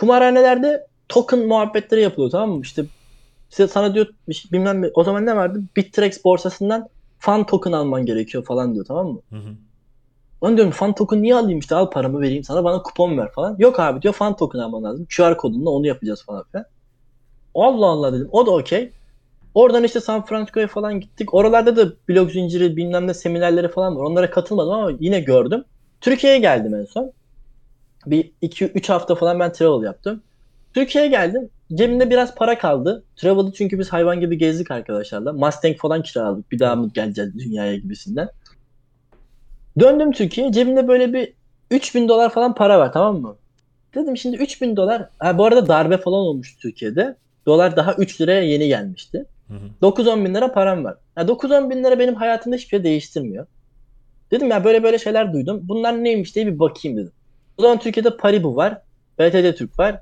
[0.00, 2.60] Kumarhanelerde token muhabbetleri yapılıyor tamam mı?
[2.62, 2.84] İşte
[3.50, 5.62] size sana diyor şey- bilmem ne- o zaman ne vardı?
[5.76, 9.20] Bittrex borsasından fan token alman gerekiyor falan diyor tamam mı?
[9.32, 9.56] Hı hı.
[10.44, 13.56] Lan diyorum fan token niye alayım işte al paramı vereyim sana bana kupon ver falan.
[13.58, 15.06] Yok abi diyor fan token alman lazım.
[15.16, 16.64] QR kodunla onu yapacağız falan filan.
[17.54, 18.28] Allah Allah dedim.
[18.32, 18.92] O da okey.
[19.54, 21.34] Oradan işte San Francisco'ya falan gittik.
[21.34, 24.02] Oralarda da blok zinciri bilmem ne seminerleri falan var.
[24.04, 25.64] Onlara katılmadım ama yine gördüm.
[26.00, 27.12] Türkiye'ye geldim en son.
[28.06, 30.22] Bir 2-3 hafta falan ben travel yaptım.
[30.74, 31.50] Türkiye'ye geldim.
[31.74, 33.04] Cebimde biraz para kaldı.
[33.16, 35.32] Travel'ı çünkü biz hayvan gibi gezdik arkadaşlarla.
[35.32, 36.52] Mustang falan kiraladık.
[36.52, 38.28] Bir daha mı geleceğiz dünyaya gibisinden.
[39.78, 40.52] Döndüm Türkiye'ye.
[40.52, 41.32] Cebimde böyle bir
[41.70, 43.36] 3000 dolar falan para var tamam mı?
[43.94, 45.08] Dedim şimdi 3000 dolar.
[45.18, 47.16] Ha, bu arada darbe falan olmuş Türkiye'de.
[47.46, 49.26] Dolar daha 3 liraya yeni gelmişti.
[49.48, 49.86] Hı hı.
[49.88, 50.96] 9-10 bin lira param var.
[51.16, 53.46] Ya 9-10 bin lira benim hayatımda hiçbir şey değiştirmiyor.
[54.30, 55.60] Dedim ya böyle böyle şeyler duydum.
[55.62, 57.12] Bunlar neymiş diye bir bakayım dedim.
[57.60, 58.82] O zaman Türkiye'de Paribu var.
[59.18, 60.00] BTC Türk var.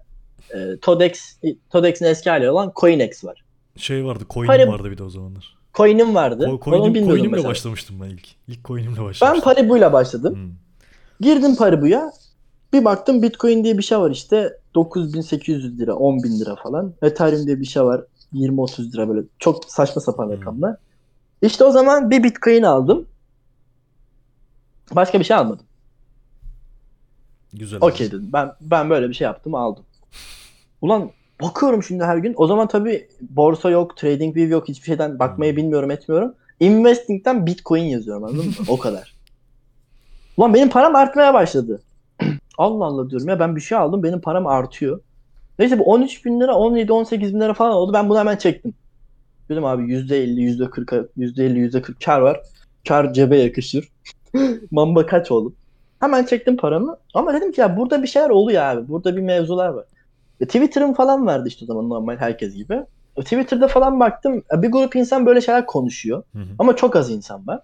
[0.55, 1.38] E, Todex,
[1.71, 3.44] Todex'in eski hali olan Coinex var.
[3.77, 5.57] Şey vardı, coin'im Para- vardı bir de o zamanlar.
[5.75, 6.47] Coin'im vardı.
[6.49, 7.49] Onu coin'im, coin'imle mesela.
[7.49, 8.27] başlamıştım ben ilk.
[8.49, 9.44] İlk coin'imle Ben başlamıştım.
[9.44, 10.35] Paribu'yla başladım.
[10.38, 11.25] Hı.
[11.25, 12.12] Girdim Paribu'ya.
[12.73, 16.94] Bir baktım Bitcoin diye bir şey var işte 9800 lira, 10 bin lira falan.
[17.03, 20.33] Ethereum diye bir şey var 20-30 lira böyle çok saçma sapan Hmm.
[20.33, 20.77] rakamlar.
[21.42, 23.07] İşte o zaman bir Bitcoin aldım.
[24.92, 25.66] Başka bir şey almadım.
[27.53, 27.79] Güzel.
[27.83, 28.31] Okey dedim.
[28.33, 29.85] Ben ben böyle bir şey yaptım aldım.
[30.83, 31.11] Ulan
[31.43, 32.35] bakıyorum şimdi her gün.
[32.37, 35.57] O zaman tabii borsa yok, TradingView yok, hiçbir şeyden bakmayı Hmm.
[35.57, 36.35] bilmiyorum, etmiyorum.
[36.61, 38.53] Investing'den Bitcoin yazıyorum anladın mı?
[38.69, 39.15] O kadar.
[40.37, 41.83] Ulan benim param artmaya başladı.
[42.59, 45.01] Allah Allah diyorum ya ben bir şey aldım benim param artıyor.
[45.59, 47.93] Neyse bu 13 bin lira 17-18 bin lira falan oldu.
[47.93, 48.75] Ben bunu hemen çektim.
[49.49, 52.41] Dedim abi %50, %40, %50, %40 kar var.
[52.89, 53.89] Kar cebe yakışır.
[54.71, 55.55] Mamba kaç oğlum?
[56.01, 56.97] Hemen çektim paramı.
[57.15, 58.89] Ama dedim ki ya burada bir şeyler oluyor abi.
[58.89, 59.85] Burada bir mevzular var.
[60.41, 62.75] E, Twitter'ım falan vardı işte o zaman normal herkes gibi.
[63.17, 64.43] E, Twitter'da falan baktım.
[64.55, 66.23] e, Bir grup insan böyle şeyler konuşuyor.
[66.33, 66.45] Hı hı.
[66.59, 67.61] Ama çok az insan var.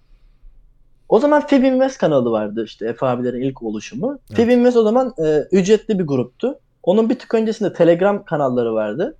[1.09, 4.19] O zaman Fib Invest kanalı vardı işte Efe abilerin ilk oluşumu.
[4.29, 4.39] Evet.
[4.39, 6.59] Fib Invest o zaman e, ücretli bir gruptu.
[6.83, 9.17] Onun bir tık öncesinde Telegram kanalları vardı.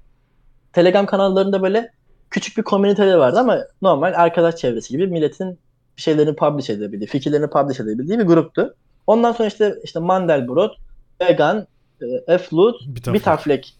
[0.73, 1.91] Telegram kanallarında böyle
[2.29, 5.59] küçük bir komüniteleri vardı ama normal arkadaş çevresi gibi milletin
[5.97, 8.75] bir şeylerini publish edebildiği, fikirlerini publish edebildiği bir gruptu.
[9.07, 10.77] Ondan sonra işte işte Mandelbrot,
[11.21, 11.67] Vegan,
[12.01, 13.21] e, Eflut, Bitaflek.
[13.21, 13.75] Bitaflek,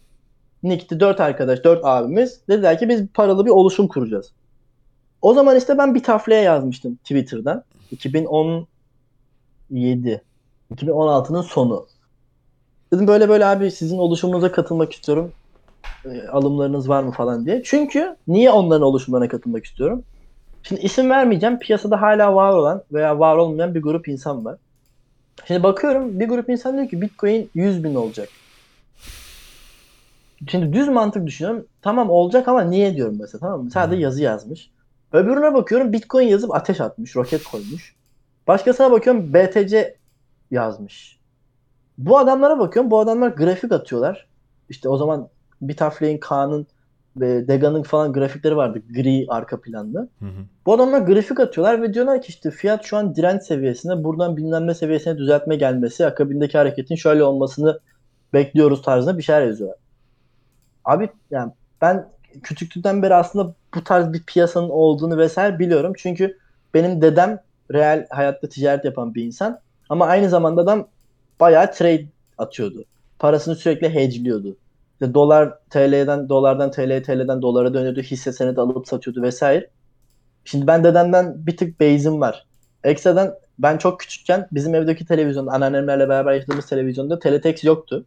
[0.62, 2.40] Nick'ti dört arkadaş, dört abimiz.
[2.48, 4.32] Dediler ki biz paralı bir oluşum kuracağız.
[5.22, 7.64] O zaman işte ben Bitaflek'e yazmıştım Twitter'dan.
[7.90, 10.22] 2017.
[10.74, 11.86] 2016'nın sonu.
[12.92, 15.32] Dedim böyle böyle abi sizin oluşumunuza katılmak istiyorum.
[16.04, 17.62] E, alımlarınız var mı falan diye.
[17.64, 20.02] Çünkü niye onların oluşumlarına katılmak istiyorum?
[20.62, 21.58] Şimdi isim vermeyeceğim.
[21.58, 24.56] Piyasada hala var olan veya var olmayan bir grup insan var.
[25.44, 28.28] Şimdi bakıyorum bir grup insan diyor ki Bitcoin 100 bin olacak.
[30.48, 31.66] Şimdi düz mantık düşünüyorum.
[31.82, 33.70] Tamam olacak ama niye diyorum mesela tamam mı?
[33.70, 34.02] Sadece Hı.
[34.02, 34.70] yazı yazmış.
[35.12, 37.94] Öbürüne bakıyorum Bitcoin yazıp ateş atmış, roket koymuş.
[38.46, 39.96] Başkasına bakıyorum BTC
[40.50, 41.18] yazmış.
[41.98, 42.90] Bu adamlara bakıyorum.
[42.90, 44.26] Bu adamlar grafik atıyorlar.
[44.68, 45.28] İşte o zaman
[45.60, 46.66] Bitaflek'in, Kaan'ın
[47.20, 48.82] ve Dega'nın falan grafikleri vardı.
[48.94, 50.08] Gri arka planlı.
[50.18, 50.44] Hı hı.
[50.66, 54.66] Bu adamlar grafik atıyorlar ve diyorlar ki işte fiyat şu an direnç seviyesinde buradan bilmem
[54.66, 57.80] ne seviyesine düzeltme gelmesi akabindeki hareketin şöyle olmasını
[58.32, 59.78] bekliyoruz tarzında bir şeyler yazıyorlar.
[60.84, 62.08] Abi yani ben
[62.42, 65.92] küçüklükten beri aslında bu tarz bir piyasanın olduğunu vesaire biliyorum.
[65.96, 66.38] Çünkü
[66.74, 67.38] benim dedem
[67.72, 70.88] real hayatta ticaret yapan bir insan ama aynı zamanda adam
[71.40, 72.06] bayağı trade
[72.38, 72.84] atıyordu.
[73.18, 74.56] Parasını sürekli hedgeliyordu.
[75.00, 78.00] İşte dolar TL'den dolardan TL'ye TL'den dolara dönüyordu.
[78.00, 79.70] Hisse senedi alıp satıyordu vesaire.
[80.44, 82.46] Şimdi ben dedemden bir tık base'im var.
[82.84, 88.04] Ekstradan ben çok küçükken bizim evdeki televizyonda anneannemlerle beraber yaşadığımız televizyonda teletext yoktu.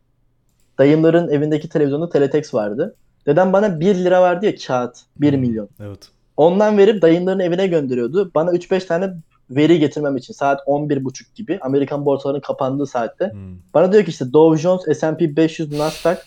[0.78, 2.96] Dayımların evindeki televizyonda teletext vardı.
[3.26, 5.38] Dedem bana 1 lira verdi ya kağıt 1 Hı.
[5.38, 5.70] milyon.
[5.80, 6.10] Evet.
[6.38, 8.32] Ondan verip dayımların evine gönderiyordu.
[8.36, 9.14] Bana 3-5 tane
[9.50, 13.26] veri getirmem için saat 11.30 gibi Amerikan borsalarının kapandığı saatte.
[13.26, 13.38] Hı.
[13.74, 16.18] Bana diyor ki işte Dow Jones, S&P 500, Nasdaq,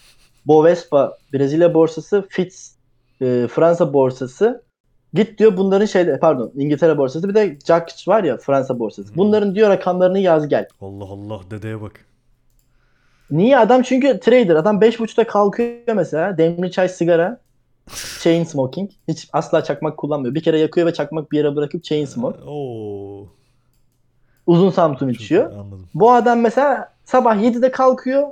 [0.46, 2.72] Bovespa, Brezilya borsası, FITS,
[3.20, 4.62] e, Fransa borsası.
[5.14, 9.12] Git diyor bunların şeyde pardon İngiltere borsası bir de JAK var ya Fransa borsası.
[9.12, 9.16] Hı.
[9.16, 10.68] Bunların diyor rakamlarını yaz gel.
[10.80, 12.06] Allah Allah dedeye bak.
[13.30, 14.56] Niye adam çünkü trader.
[14.56, 16.38] Adam 5.30'da kalkıyor mesela.
[16.38, 17.40] Demli çay sigara.
[18.20, 18.90] Chain smoking.
[19.08, 20.34] Hiç asla çakmak kullanmıyor.
[20.34, 22.38] Bir kere yakıyor ve çakmak bir yere bırakıp chain smoke.
[22.38, 23.26] Ee, Oo.
[24.46, 25.52] Uzun Samsun içiyor.
[25.52, 25.88] Anladım.
[25.94, 28.28] Bu adam mesela sabah 7'de kalkıyor.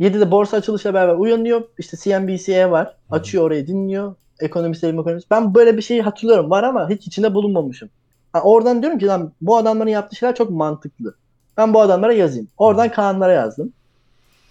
[0.00, 1.62] 7'de borsa açılışla beraber uyanıyor.
[1.78, 2.94] İşte CNBC'ye var.
[3.10, 4.14] Açıyor orayı dinliyor.
[4.40, 5.30] Ekonomist, evim ekonomist.
[5.30, 6.50] Ben böyle bir şeyi hatırlıyorum.
[6.50, 7.90] Var ama hiç içinde bulunmamışım.
[8.32, 11.14] Ha, oradan diyorum ki lan bu adamların yaptığı şeyler çok mantıklı.
[11.56, 12.48] Ben bu adamlara yazayım.
[12.58, 13.72] Oradan Kaanlara yazdım.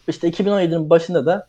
[0.08, 1.48] İşte 2017'nin başında da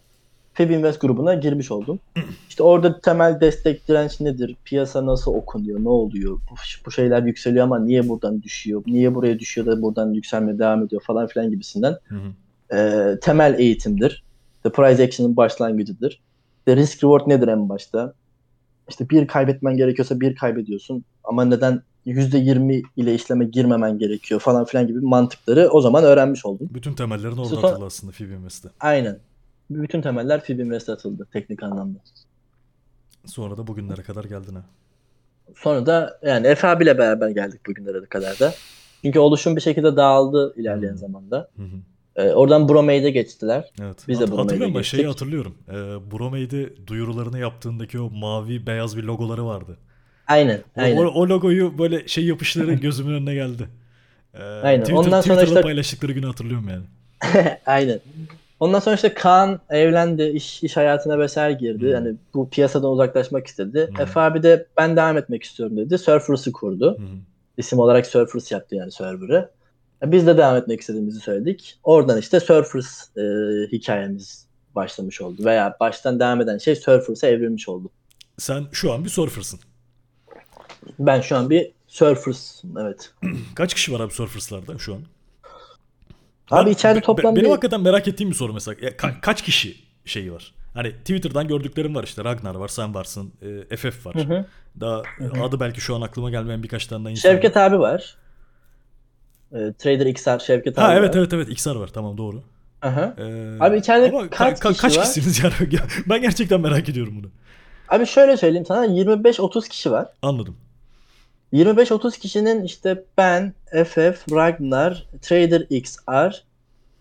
[0.55, 2.01] Fib Invest grubuna girmiş oldum.
[2.49, 4.57] İşte orada temel destek direnç nedir?
[4.65, 5.85] Piyasa nasıl okunuyor?
[5.85, 6.33] Ne oluyor?
[6.51, 6.55] Bu,
[6.87, 8.83] bu şeyler yükseliyor ama niye buradan düşüyor?
[8.87, 12.33] Niye buraya düşüyor da buradan yükselmeye devam ediyor falan filan gibisinden Hı hı.
[12.75, 14.25] E, temel eğitimdir.
[14.63, 16.21] The price action'ın başlangıcıdır.
[16.67, 18.15] The risk reward nedir en başta?
[18.89, 21.05] İşte bir kaybetmen gerekiyorsa bir kaybediyorsun.
[21.25, 26.69] Ama neden %20 ile işleme girmemen gerekiyor falan filan gibi mantıkları o zaman öğrenmiş oldum.
[26.75, 28.69] Bütün temellerin orada Sonra- atıldı aslında Fib Invest'te.
[28.81, 29.19] Aynen.
[29.71, 31.99] Bütün temeller Fib Invest'e atıldı teknik anlamda.
[33.27, 34.63] Sonra da bugünlere kadar geldin ha.
[35.57, 38.55] Sonra da yani Efe abiyle beraber geldik bugünlere kadar da.
[39.03, 40.99] Çünkü oluşum bir şekilde dağıldı ilerleyen Hmm.
[40.99, 41.49] zamanda.
[41.57, 41.77] Hı hı.
[42.19, 43.71] Ee, oradan Bromade'e geçtiler.
[43.83, 43.97] Evet.
[44.09, 45.15] Biz de Hat- Bromade'e hatırlıyorum ben şeyi geçtik.
[45.15, 45.55] hatırlıyorum.
[45.69, 45.73] Ee,
[46.13, 49.77] Bromade'i duyurularını yaptığındaki o mavi beyaz bir logoları vardı.
[50.27, 50.59] Aynen.
[50.59, 50.97] O, aynen.
[50.97, 53.69] o, o logoyu böyle şey yapışları gözümün önüne geldi.
[54.35, 54.81] Ee, Aynen.
[54.81, 56.85] Twitter, Ondan sonra Twitter'da işte- paylaştıkları günü hatırlıyorum yani.
[57.67, 58.01] Aynen.
[58.61, 61.81] Ondan sonra işte Kaan evlendi, iş, iş hayatına vesaire girdi.
[61.85, 61.91] Hmm.
[61.91, 63.89] Yani bu piyasadan uzaklaşmak istedi.
[63.89, 64.01] Hmm.
[64.01, 65.99] Efe abi de ben devam etmek istiyorum dedi.
[65.99, 66.97] Surfers'ı kurdu.
[66.99, 67.03] Hı.
[67.57, 69.51] İsim olarak Surfers yaptı yani server'ı.
[70.05, 71.79] Biz de devam etmek istediğimizi söyledik.
[71.85, 73.23] Oradan işte Surfers e,
[73.73, 75.45] hikayemiz başlamış oldu.
[75.45, 77.91] Veya baştan devam eden şey Surfers'a evrilmiş oldu.
[78.39, 79.61] Sen şu an bir surfersın.
[80.99, 83.13] Ben şu an bir Surfers, evet.
[83.55, 85.01] Kaç kişi var abi surferslarda şu an?
[86.51, 88.77] Abi Ben- içeride be- toplam Benim hakikaten merak ettiğim bir soru mesela.
[88.83, 90.55] Ya ka- kaç kişi şeyi var?
[90.75, 92.25] Hani Twitter'dan gördüklerim var işte.
[92.25, 93.33] Ragnar var, sen varsın,
[93.71, 94.15] e, FF var.
[94.15, 94.47] Hı hı.
[94.81, 95.03] Daha
[95.43, 97.35] adı belki şu an aklıma gelmeyen birkaç tane daha insan var.
[97.35, 98.17] Şevket abi var.
[99.53, 101.21] E, Trader XR Şevket abi Ha evet var.
[101.21, 102.43] evet evet XR var tamam doğru.
[102.83, 103.15] Aha.
[103.19, 105.05] Ee, Abi içeride ama kaç kişi kaç var?
[105.05, 105.53] kişisiniz yani?
[105.75, 107.27] Ya ben gerçekten merak ediyorum bunu.
[107.89, 110.09] Abi şöyle söyleyeyim sana 25-30 kişi var.
[110.23, 110.57] Anladım.
[111.53, 116.43] 25-30 kişinin işte ben, FF, Ragnar, Trader XR,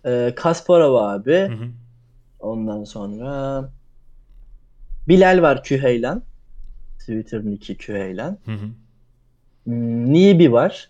[0.05, 1.67] e, Kasparov abi, Hı hı.
[2.39, 3.69] ondan sonra
[5.07, 6.23] Bilal var Küheylan.
[6.99, 8.37] Twitter nick'i Küheylan.
[8.45, 8.65] Hı hı.
[9.63, 10.89] Hmm, Nibi var.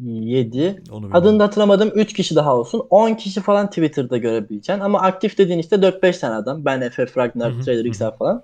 [0.00, 0.60] 7.
[0.68, 1.10] Onu bilmiyorum.
[1.12, 1.92] Adını da hatırlamadım.
[1.94, 2.86] 3 kişi daha olsun.
[2.90, 4.80] 10 kişi falan Twitter'da görebileceksin.
[4.80, 6.64] Ama aktif dediğin işte 4-5 tane adam.
[6.64, 8.42] Ben, FF, Ragnar, Trader XR falan.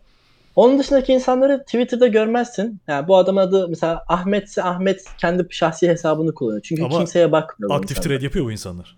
[0.56, 2.80] Onun dışındaki insanları Twitter'da görmezsin.
[2.88, 6.62] Yani bu adamın adı mesela Ahmetse Ahmet kendi şahsi hesabını kullanıyor.
[6.62, 7.74] Çünkü Ama kimseye bakmıyor.
[7.74, 8.16] Aktif insanlar.
[8.16, 8.96] trade yapıyor bu insanlar.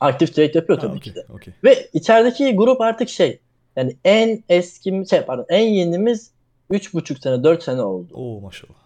[0.00, 1.26] Aktif trade yapıyor Ha, tabii okey, ki de.
[1.32, 1.54] okey.
[1.64, 3.40] Ve içerideki grup artık şey.
[3.76, 6.30] Yani en eski şey pardon en yenimiz
[6.70, 8.08] 3,5 sene 4 sene oldu.
[8.14, 8.79] Oo maşallah.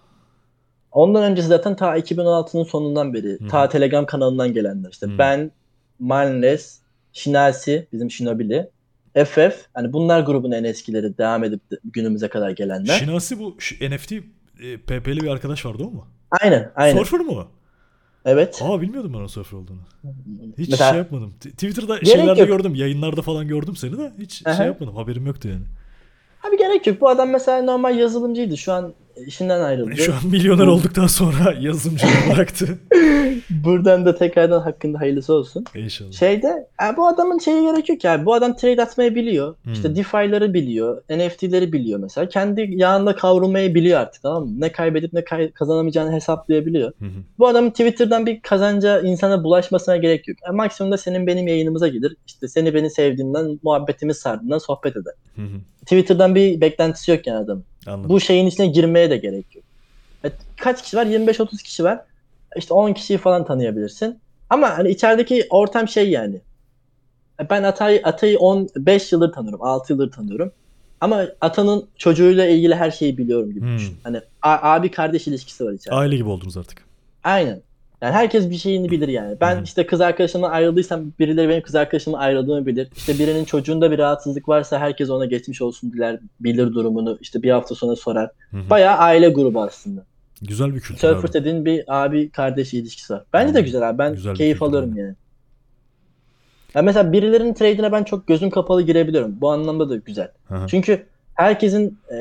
[0.95, 3.41] Ondan öncesi zaten ta 2016'nın sonundan beri.
[3.41, 3.49] Hı.
[3.49, 4.91] Ta Telegram kanalından gelenler.
[4.91, 5.19] işte Hı.
[5.19, 5.51] ben,
[5.99, 6.79] Manles,
[7.13, 8.71] Şinasi, bizim Shinobili,
[9.25, 9.67] FF.
[9.75, 12.95] Hani bunlar grubun en eskileri devam edip de günümüze kadar gelenler.
[12.95, 16.07] Şinasi bu şu NFT e, PP'li bir arkadaş vardı o mu?
[16.43, 16.97] aynen, aynen.
[16.99, 17.47] Surfer mu?
[18.25, 18.61] Evet.
[18.65, 19.81] Aa bilmiyordum ben o surfer olduğunu.
[20.59, 21.35] Hiç Mesela- şey yapmadım.
[21.41, 22.49] Twitter'da Gerek şeylerde yok.
[22.49, 22.75] gördüm.
[22.75, 24.13] Yayınlarda falan gördüm seni de.
[24.19, 24.55] Hiç Aha.
[24.55, 24.97] şey yapmadım.
[24.97, 25.65] Haberim yoktu yani.
[26.49, 27.01] Abi gerek yok.
[27.01, 28.57] Bu adam mesela normal yazılımcıydı.
[28.57, 28.95] Şu an
[29.27, 29.97] işinden ayrıldı.
[29.97, 32.79] Şu an milyoner olduktan sonra yazılımcılığı bıraktı.
[33.51, 35.65] Buradan da tekrardan hakkında hayırlısı olsun.
[35.75, 36.13] İnşallah.
[36.13, 38.27] Şeyde ya bu adamın şeyi gerek yok ya.
[38.27, 39.55] Bu adam trade atmayı biliyor.
[39.65, 39.73] Hmm.
[39.73, 41.03] İşte DeFi'ları biliyor.
[41.11, 42.29] NFT'leri biliyor mesela.
[42.29, 44.61] Kendi yağında kavrulmayı biliyor artık tamam mı?
[44.61, 46.89] Ne kaybedip ne kay- kazanamayacağını hesaplayabiliyor.
[46.99, 47.05] Hı.
[47.39, 50.39] Bu adamın Twitter'dan bir kazanca insana bulaşmasına gerek yok.
[50.47, 52.17] Yani maksimumda senin benim yayınımıza gelir.
[52.27, 55.15] İşte seni beni sevdiğinden, muhabbetimiz sardığından sohbet eder.
[55.37, 55.43] Hı.
[55.81, 57.65] Twitter'dan bir beklentisi yok yani adamın.
[57.87, 58.11] Anladım.
[58.11, 59.65] Bu şeyin içine girmeye de gerek yok.
[60.25, 61.07] Evet, kaç kişi var?
[61.07, 62.01] 25-30 kişi var.
[62.57, 64.19] İşte 10 kişiyi falan tanıyabilirsin.
[64.51, 66.41] Ama hani içerideki ortam şey yani.
[67.51, 69.63] Ben Atay Atay'ı 15 yıldır tanıyorum.
[69.63, 70.53] 6 yıldır tanıyorum.
[71.01, 73.77] Ama Atan'ın çocuğuyla ilgili her şeyi biliyorum gibi Hmm.
[73.77, 73.97] düşün.
[74.03, 75.97] Hani abi kardeş ilişkisi var içeride.
[75.97, 76.85] Aile gibi oldunuz artık.
[77.25, 77.63] Aynen.
[78.05, 79.37] Yani herkes bir şeyini bilir yani.
[79.41, 82.89] Ben işte kız arkadaşımdan ayrıldıysam birileri benim kız arkadaşımla ayrıldığımı bilir.
[82.97, 87.19] İşte birinin çocuğunda bir rahatsızlık varsa herkes ona geçmiş olsun diler, bilir durumunu.
[87.21, 88.31] İşte bir hafta sonra sorar.
[88.51, 88.57] Hı.
[88.71, 90.05] Bayağı aile grubu aslında.
[90.43, 91.33] Güzel bir kültür Surfer abi.
[91.33, 93.23] dediğin bir abi kardeş ilişkisi var.
[93.33, 93.65] Bence de Hmm.
[93.65, 93.99] güzel abi.
[93.99, 95.01] Ben Güzel keyif alıyorum abi.
[95.01, 95.15] yani.
[96.75, 99.41] Ya mesela birilerinin trade'ine ben çok gözüm kapalı girebiliyorum.
[99.41, 100.29] Bu anlamda da güzel.
[100.49, 100.67] Hı hı.
[100.69, 102.19] Çünkü herkesin e,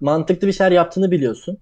[0.00, 1.58] mantıklı bir şeyler yaptığını biliyorsun.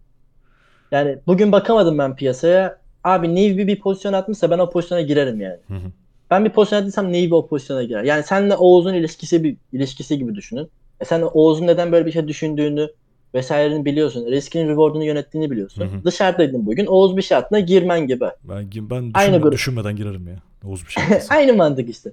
[0.90, 2.78] Yani bugün bakamadım ben piyasaya.
[3.06, 5.58] Abi Navy bir pozisyon atmışsa ben o pozisyona girerim yani.
[5.68, 5.90] Hı hı.
[6.30, 8.02] Ben bir pozisyon attıysam Navy o pozisyona girer.
[8.02, 10.68] Yani senle Oğuz'un ilişkisi bir ilişkisi gibi düşünün.
[11.00, 12.88] E sen Oğuz'un neden böyle bir şey düşündüğünü
[13.34, 14.26] vesairenin biliyorsun.
[14.26, 15.82] Riskini reward'unu yönettiğini biliyorsun.
[15.82, 16.04] Hı hı.
[16.04, 16.86] Dışarıdaydın bugün.
[16.86, 18.24] Oğuz bir şey attığına girmen gibi.
[18.44, 19.52] Ben, ben Aynı düşünme- grup.
[19.52, 20.36] düşünmeden girerim ya.
[20.70, 21.02] Oğuz bir şey.
[21.30, 22.12] Aynı mantık işte.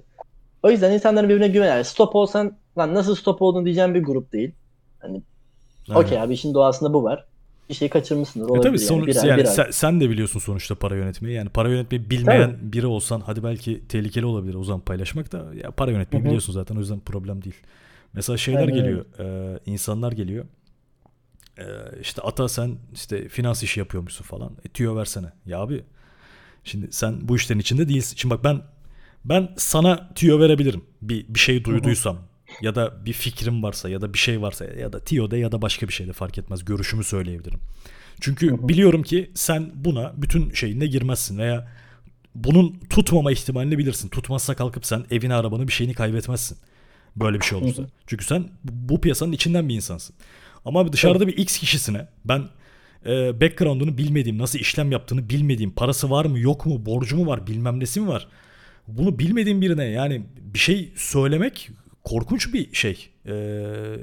[0.62, 1.82] O yüzden insanların birbirine güvener.
[1.82, 4.52] Stop olsan lan nasıl stop oldun diyeceğim bir grup değil.
[5.02, 5.22] Aynen.
[5.94, 7.24] Okey abi işin doğasında bu var.
[7.68, 8.78] Bir şey kaçırmışsındır E tabii yani.
[8.78, 9.54] sonuç Bir ay, yani bir ay.
[9.54, 11.36] sen, sen de biliyorsun sonuçta para yönetmeyi.
[11.36, 15.70] Yani para yönetmeyi bilmeyen biri olsan hadi belki tehlikeli olabilir o zaman paylaşmak da ya
[15.70, 16.26] para yönetmeyi Hı hı.
[16.26, 17.56] biliyorsun zaten o yüzden problem değil.
[18.14, 19.04] Mesela şeyler Aynen geliyor.
[19.18, 20.44] e, insanlar geliyor.
[21.58, 21.64] E,
[22.00, 24.52] işte ata sen işte finans işi yapıyormuşsun falan.
[24.64, 25.26] E, tüyo versene.
[25.46, 25.84] Ya abi
[26.64, 28.16] şimdi sen bu işlerin içinde değilsin.
[28.16, 28.62] Şimdi bak ben
[29.24, 30.84] ben sana tüyo verebilirim.
[31.02, 32.18] Bir bir şey duyduysam
[32.60, 35.62] ya da bir fikrim varsa ya da bir şey varsa ya da tiyoda ya da
[35.62, 36.64] başka bir şeyde fark etmez.
[36.64, 37.60] Görüşümü söyleyebilirim.
[38.20, 41.68] Çünkü biliyorum ki sen buna bütün şeyine girmezsin veya
[42.34, 44.08] bunun tutmama ihtimalini bilirsin.
[44.08, 46.58] Tutmazsa kalkıp sen evini arabanı bir şeyini kaybetmezsin.
[47.16, 47.82] Böyle bir şey olursa.
[48.06, 50.16] Çünkü sen bu piyasanın içinden bir insansın.
[50.64, 52.44] Ama dışarıda bir X kişisine ben
[53.06, 57.46] e, background'unu bilmediğim, nasıl işlem yaptığını bilmediğim, parası var mı yok mu, borcu mu var,
[57.46, 58.28] bilmem nesi mi var.
[58.88, 60.22] Bunu bilmediğim birine yani
[60.54, 61.70] bir şey söylemek
[62.04, 63.08] korkunç bir şey.
[63.26, 63.32] E,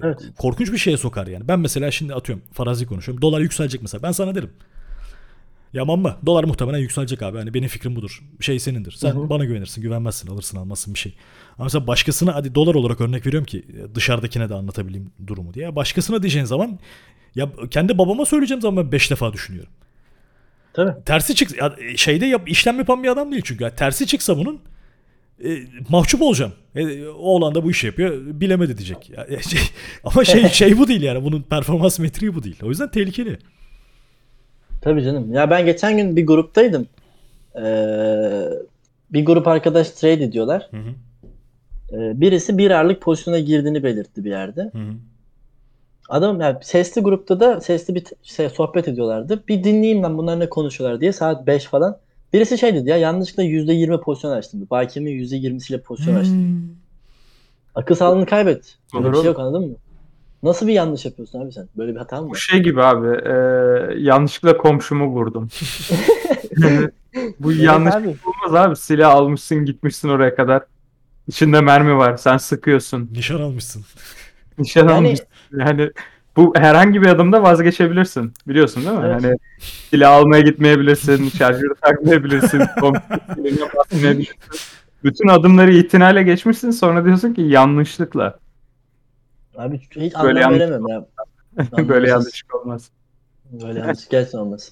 [0.03, 0.19] Evet.
[0.37, 1.47] Korkunç bir şeye sokar yani.
[1.47, 3.21] Ben mesela şimdi atıyorum farazi konuşuyorum.
[3.21, 4.03] Dolar yükselecek mesela.
[4.03, 4.49] Ben sana derim.
[5.73, 7.37] Ya mamma dolar muhtemelen yükselecek abi.
[7.37, 8.23] Hani benim fikrim budur.
[8.39, 8.91] Şey senindir.
[8.91, 9.29] Sen Hı hı.
[9.29, 11.13] bana güvenirsin, güvenmezsin, alırsın, almazsın bir şey.
[11.57, 15.75] Ama mesela başkasına hadi dolar olarak örnek veriyorum ki dışarıdakine de anlatabileyim durumu diye.
[15.75, 16.79] Başkasına diyeceğin zaman
[17.35, 19.71] ya kendi babama söyleyeceğim zaman ben 5 defa düşünüyorum.
[20.73, 21.03] Tabii.
[21.05, 23.63] Tersi çık ya şeyde yap, işlem yapan bir adam değil çünkü.
[23.63, 24.59] Ya tersi çıksa bunun
[25.45, 26.53] e, mahcup olacağım.
[26.75, 28.13] E, oğlan da bu işi yapıyor.
[28.25, 29.09] Bilemedi diyecek.
[29.09, 29.59] Ya, e, şey,
[30.03, 31.23] ama şey şey bu değil yani.
[31.23, 32.59] Bunun performans metriği bu değil.
[32.63, 33.37] O yüzden tehlikeli.
[34.81, 35.33] Tabii canım.
[35.33, 36.87] Ya ben geçen gün bir gruptaydım.
[37.55, 38.43] Ee,
[39.09, 40.69] bir grup arkadaş trade ediyorlar.
[40.71, 40.89] Hı hı.
[41.93, 44.61] Ee, birisi bir ağırlık pozisyona girdiğini belirtti bir yerde.
[44.61, 44.93] Hı hı.
[46.09, 49.43] Adam yani sesli grupta da sesli bir şey, sohbet ediyorlardı.
[49.47, 51.97] Bir dinleyeyim ben bunlar ne konuşuyorlar diye saat 5 falan.
[52.33, 54.67] Birisi şey dedi ya yanlışlıkla %20 pozisyon açtım.
[54.71, 56.37] Bakiyemin %20'siyle pozisyon açtım.
[56.37, 56.75] Hmm.
[57.75, 58.77] Akıl sağlığını kaybet.
[58.93, 59.75] Böyle bir şey yok anladın mı?
[60.43, 61.67] Nasıl bir yanlış yapıyorsun abi sen?
[61.77, 63.07] Böyle bir hata mı Bu şey gibi abi.
[63.07, 63.31] e,
[64.01, 65.49] yanlışlıkla komşumu vurdum.
[67.39, 68.07] Bu Evet yanlış abi.
[68.25, 68.75] olmaz abi.
[68.75, 70.63] Silah almışsın gitmişsin oraya kadar.
[71.27, 72.17] İçinde mermi var.
[72.17, 73.09] Sen sıkıyorsun.
[73.11, 73.83] Nişan almışsın.
[74.57, 75.27] Nişan Yani- almışsın.
[75.57, 75.91] Yani
[76.37, 78.33] bu herhangi bir adımda vazgeçebilirsin.
[78.47, 79.03] Biliyorsun değil mi?
[79.05, 79.23] Evet.
[79.23, 79.35] Hani
[79.89, 81.29] silah almaya gitmeyebilirsin.
[81.29, 82.61] Şarjörü takmayabilirsin.
[83.77, 84.35] basmayabilirsin.
[85.03, 86.71] Bütün adımları itinayla geçmişsin.
[86.71, 88.39] Sonra diyorsun ki yanlışlıkla.
[89.57, 91.05] Abi hiç Böyle anlam yanlış- veremem ya.
[91.87, 92.89] Böyle yanlışlık olmaz.
[93.51, 94.71] Böyle yanlış gerçekten olmaz.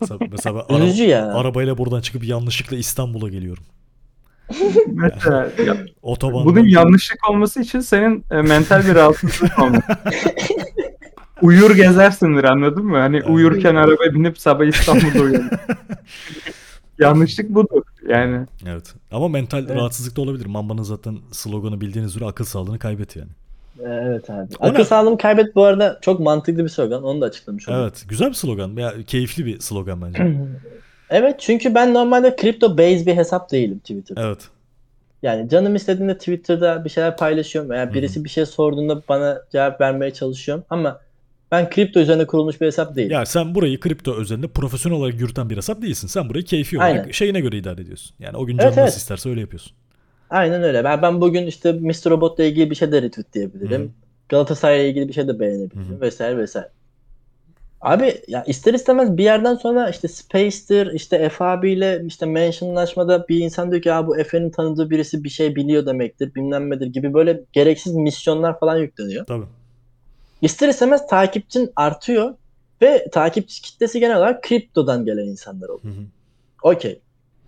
[0.00, 1.34] Mesela, mesela ara- ya.
[1.34, 3.64] arabayla buradan çıkıp yanlışlıkla İstanbul'a geliyorum.
[4.86, 5.76] Mesela ya,
[6.22, 9.82] bunun yanlışlık olması için senin e, mental bir rahatsızlığın olmalı.
[11.42, 12.96] Uyur gezersindir anladın mı?
[12.98, 13.28] Hani Evet.
[13.30, 15.50] uyurken arabaya binip sabah İstanbul'da uyanır.
[16.98, 17.82] Yanlışlık budur.
[18.08, 18.94] Yani Evet.
[19.10, 19.70] Ama mental Evet.
[19.76, 20.46] rahatsızlık da olabilir.
[20.46, 23.28] Mamba'nın zaten sloganı bildiğiniz üzere akıl sağlığını kaybet yani.
[23.80, 24.48] Ee, Evet abi.
[24.60, 24.84] O Akıl ne?
[24.84, 27.02] sağlığını kaybet bu arada çok mantıklı bir slogan.
[27.02, 27.80] Onu da açıklamış oldum.
[27.80, 28.04] Evet.
[28.08, 28.76] Güzel bir slogan.
[28.76, 30.36] Ya, keyifli bir slogan bence.
[31.10, 34.26] Evet çünkü ben normalde kripto base bir hesap değilim Twitter'da.
[34.26, 34.48] Evet.
[35.22, 37.94] Yani canım istediğinde Twitter'da bir şeyler paylaşıyorum veya hı.
[37.94, 41.00] birisi bir şey sorduğunda bana cevap vermeye çalışıyorum ama
[41.52, 43.10] ben kripto üzerine kurulmuş bir hesap değilim.
[43.10, 46.08] Ya sen burayı kripto özelinde profesyonel olarak yürüten bir hesap değilsin.
[46.08, 47.10] Sen burayı keyfi olarak Aynen.
[47.10, 48.16] şeyine göre idare ediyorsun.
[48.18, 48.84] Yani o gün Evet, canın evet.
[48.84, 49.72] nasıl isterse öyle yapıyorsun.
[50.30, 50.84] Aynen öyle.
[50.84, 52.10] Ben, ben bugün işte Mr.
[52.10, 53.82] Robot'la ilgili bir şey de retweetleyebilirim.
[53.82, 53.88] Hı.
[54.28, 56.00] Galatasaray'la ilgili bir şey de beğenebilirim Hı hı.
[56.00, 56.68] vesaire vesaire.
[57.80, 63.38] Abi ya ister istemez bir yerden sonra işte Space'tir, işte F abiyle işte mentionlaşmada bir
[63.38, 67.14] insan diyor ki ya bu Efe'nin tanıdığı birisi bir şey biliyor demektir, bilmem nedir gibi
[67.14, 69.26] böyle gereksiz misyonlar falan yükleniyor.
[69.26, 69.44] Tabii.
[70.42, 72.34] İster istemez takipçin artıyor
[72.82, 75.94] ve takipçi kitlesi genel olarak kriptodan gelen insanlar oluyor.
[76.62, 77.00] Okey.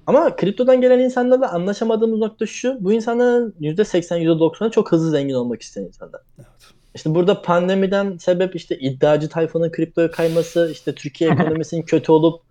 [0.06, 2.76] Ama kriptodan gelen insanlarla anlaşamadığımız nokta şu.
[2.80, 6.20] Bu insanların %80, %90'ı çok hızlı zengin olmak isteyen insanlar.
[6.38, 6.48] Evet.
[6.94, 12.42] İşte burada pandemiden sebep işte iddiacı tayfanın kriptoya kayması, işte Türkiye ekonomisinin kötü olup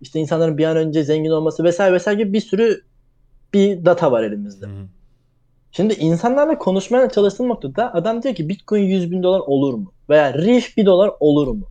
[0.00, 2.82] işte insanların bir an önce zengin olması vesaire vesaire gibi bir sürü
[3.54, 4.66] bir data var elimizde.
[5.72, 9.92] Şimdi insanlarla konuşmaya çalıştığım noktada adam diyor ki Bitcoin 100 bin dolar olur mu?
[10.08, 11.66] Veya Reef 1 dolar olur mu?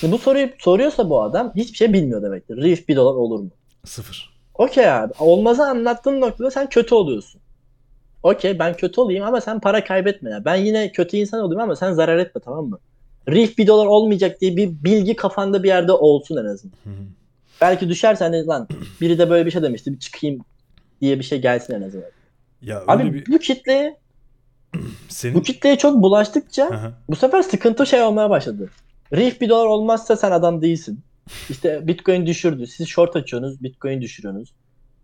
[0.00, 2.56] Şimdi bu soruyu soruyorsa bu adam hiçbir şey bilmiyor demektir.
[2.56, 3.50] Reef 1 dolar olur mu?
[3.84, 4.38] Sıfır.
[4.54, 5.12] Okey abi.
[5.18, 7.40] Olmazı anlattığın noktada sen kötü oluyorsun.
[8.22, 10.44] Okey ben kötü olayım ama sen para kaybetme ya.
[10.44, 12.78] Ben yine kötü insan olayım ama sen zarar etme tamam mı?
[13.28, 16.74] Reef 1 dolar olmayacak diye bir bilgi kafanda bir yerde olsun en azından.
[16.84, 17.04] Hı hı.
[17.60, 18.68] Belki düşersen de lan
[19.00, 20.44] biri de böyle bir şey demişti bir çıkayım
[21.00, 22.10] diye bir şey gelsin en azından.
[22.62, 23.96] Ya Abi bir bu kitleye
[25.08, 28.70] senin bu kitleye çok bulaştıkça bu sefer sıkıntı şey olmaya başladı.
[29.12, 31.00] Reef 1 dolar olmazsa sen adam değilsin.
[31.50, 32.66] İşte Bitcoin düşürdü.
[32.66, 34.52] Siz short açıyorsunuz, Bitcoin düşürüyorsunuz.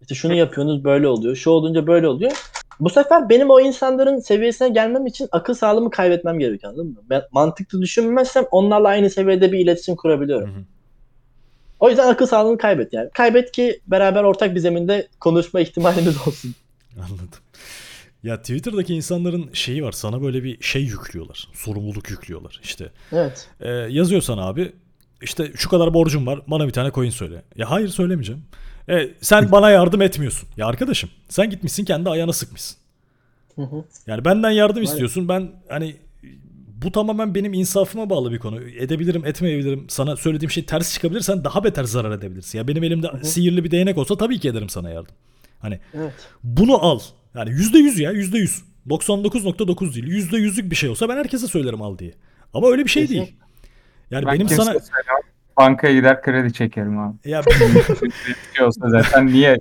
[0.00, 1.36] İşte şunu yapıyorsunuz böyle oluyor.
[1.36, 2.32] Şu olunca böyle oluyor.
[2.80, 6.96] Bu sefer benim o insanların seviyesine gelmem için akıl sağlığımı kaybetmem gerekiyor anladın mı?
[7.10, 10.50] Ben mantıklı düşünmezsem onlarla aynı seviyede bir iletişim kurabiliyorum.
[10.54, 10.64] Hı hı.
[11.80, 13.10] O yüzden akıl sağlığını kaybet yani.
[13.14, 16.54] Kaybet ki beraber ortak bir zeminde konuşma ihtimalimiz olsun.
[16.96, 17.28] Anladım.
[18.22, 19.92] Ya Twitter'daki insanların şeyi var.
[19.92, 21.48] Sana böyle bir şey yüklüyorlar.
[21.52, 22.60] Sorumluluk yüklüyorlar.
[22.62, 23.48] İşte Evet.
[23.60, 24.72] e, yazıyor sana abi.
[25.22, 26.40] İşte şu kadar borcum var.
[26.46, 27.42] Bana bir tane coin söyle.
[27.56, 28.42] Ya hayır söylemeyeceğim.
[28.88, 30.48] E, sen bana yardım etmiyorsun.
[30.56, 32.76] Ya arkadaşım sen gitmişsin kendi ayağına sıkmışsın.
[33.54, 33.84] Hı hı.
[34.06, 34.90] Yani benden yardım Aynen.
[34.90, 35.28] istiyorsun.
[35.28, 35.96] Ben hani
[36.82, 38.60] bu tamamen benim insafıma bağlı bir konu.
[38.60, 39.86] Edebilirim, etmeyebilirim.
[39.88, 42.58] Sana söylediğim şey ters çıkabilirsen daha beter zarar edebilirsin.
[42.58, 43.24] Ya benim elimde hı.
[43.24, 45.14] sihirli bir değnek olsa tabii ki ederim sana yardım.
[45.60, 46.12] Hani Evet.
[46.42, 47.00] bunu al.
[47.34, 48.62] Yani %100 ya %100.
[48.88, 50.06] 99.9 değil.
[50.06, 52.12] %100'lük bir şey olsa ben herkese söylerim al diye.
[52.54, 53.14] Ama öyle bir şey Kesin.
[53.14, 53.34] değil.
[54.10, 55.33] Yani ben benim sana söylemem.
[55.58, 57.14] Bankaya gider kredi çekerim abi.
[57.24, 57.42] ya
[58.02, 58.12] Bir
[58.56, 59.56] şey olsa zaten niye?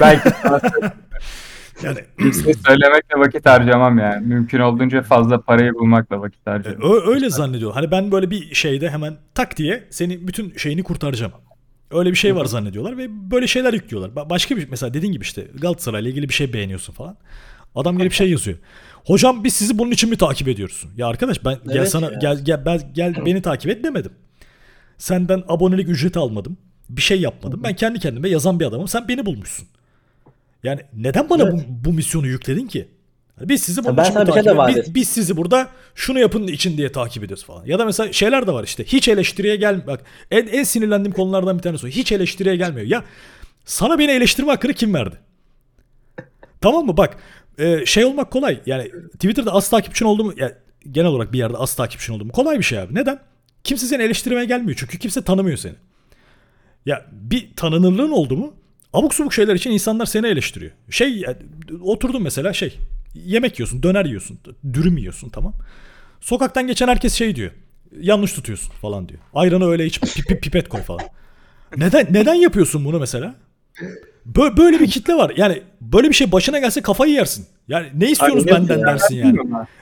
[0.00, 0.28] Belki
[1.82, 4.26] yani Kimseye söylemekle vakit harcamam yani.
[4.26, 6.82] Mümkün olduğunca fazla parayı bulmakla vakit harcarım.
[6.82, 7.72] Ö- öyle zannediyor.
[7.72, 11.32] Hani ben böyle bir şeyde hemen tak diye seni bütün şeyini kurtaracağım.
[11.90, 14.10] Öyle bir şey var zannediyorlar ve böyle şeyler yüklüyorlar.
[14.10, 17.16] Ba- Başka bir mesela dediğin gibi işte Galatasaray'la ilgili bir şey beğeniyorsun falan.
[17.74, 18.58] Adam gelip şey yazıyor.
[19.06, 20.84] Hocam biz sizi bunun için mi takip ediyoruz?
[20.96, 22.18] Ya arkadaş ben gel Evet sana ya.
[22.20, 24.12] gel gel ben, gel beni takip et demedim.
[25.00, 26.56] Senden abonelik ücreti almadım.
[26.88, 27.60] Bir şey yapmadım.
[27.64, 28.88] Ben kendi kendime yazan bir adamım.
[28.88, 29.68] Sen beni bulmuşsun.
[30.62, 31.54] Yani neden bana Evet.
[31.54, 32.88] bu, bu misyonu yükledin ki?
[33.40, 36.76] Biz sizi bunun ben için şey takip vaat biz, biz sizi burada şunu yapın için
[36.76, 37.66] diye takip ediyoruz falan.
[37.66, 38.84] Ya da mesela şeyler de var işte.
[38.84, 41.88] Hiç eleştiriye gel bak en, en sinirlendiğim konulardan bir tanesi o.
[41.88, 42.86] Hiç eleştiriye gelmiyor.
[42.86, 43.04] Ya
[43.64, 45.16] sana beni eleştirme hakkını kim verdi?
[46.60, 46.96] tamam mı?
[46.96, 47.16] Bak
[47.58, 48.60] e, şey olmak kolay.
[48.66, 50.32] Yani Twitter'da az takipçin oldu mu?
[50.36, 50.52] Ya,
[50.90, 52.32] genel olarak bir yerde az takipçin oldu mu?
[52.32, 52.94] Kolay bir şey abi.
[52.94, 53.29] Neden?
[53.64, 54.76] Kimse seni eleştirmeye gelmiyor.
[54.80, 55.74] Çünkü kimse tanımıyor seni.
[56.86, 58.54] Ya bir tanınırlığın oldu mu
[58.92, 60.72] Abuk subuk şeyler için insanlar seni eleştiriyor.
[60.90, 61.24] Şey
[61.82, 62.78] oturdun mesela şey
[63.14, 64.38] yemek yiyorsun, döner yiyorsun,
[64.72, 65.54] dürüm yiyorsun tamam.
[66.20, 67.50] Sokaktan geçen herkes şey diyor.
[68.00, 69.20] Yanlış tutuyorsun falan diyor.
[69.34, 71.04] Ayranı öyle iç pi- pi- pipet koy falan.
[71.76, 73.34] Neden neden yapıyorsun bunu mesela?
[74.32, 75.32] Bö- böyle bir kitle var.
[75.36, 77.46] Yani böyle bir şey başına gelse kafayı yersin.
[77.68, 78.86] Yani ne istiyorsunuz Aynen benden ya.
[78.86, 79.38] dersin yani.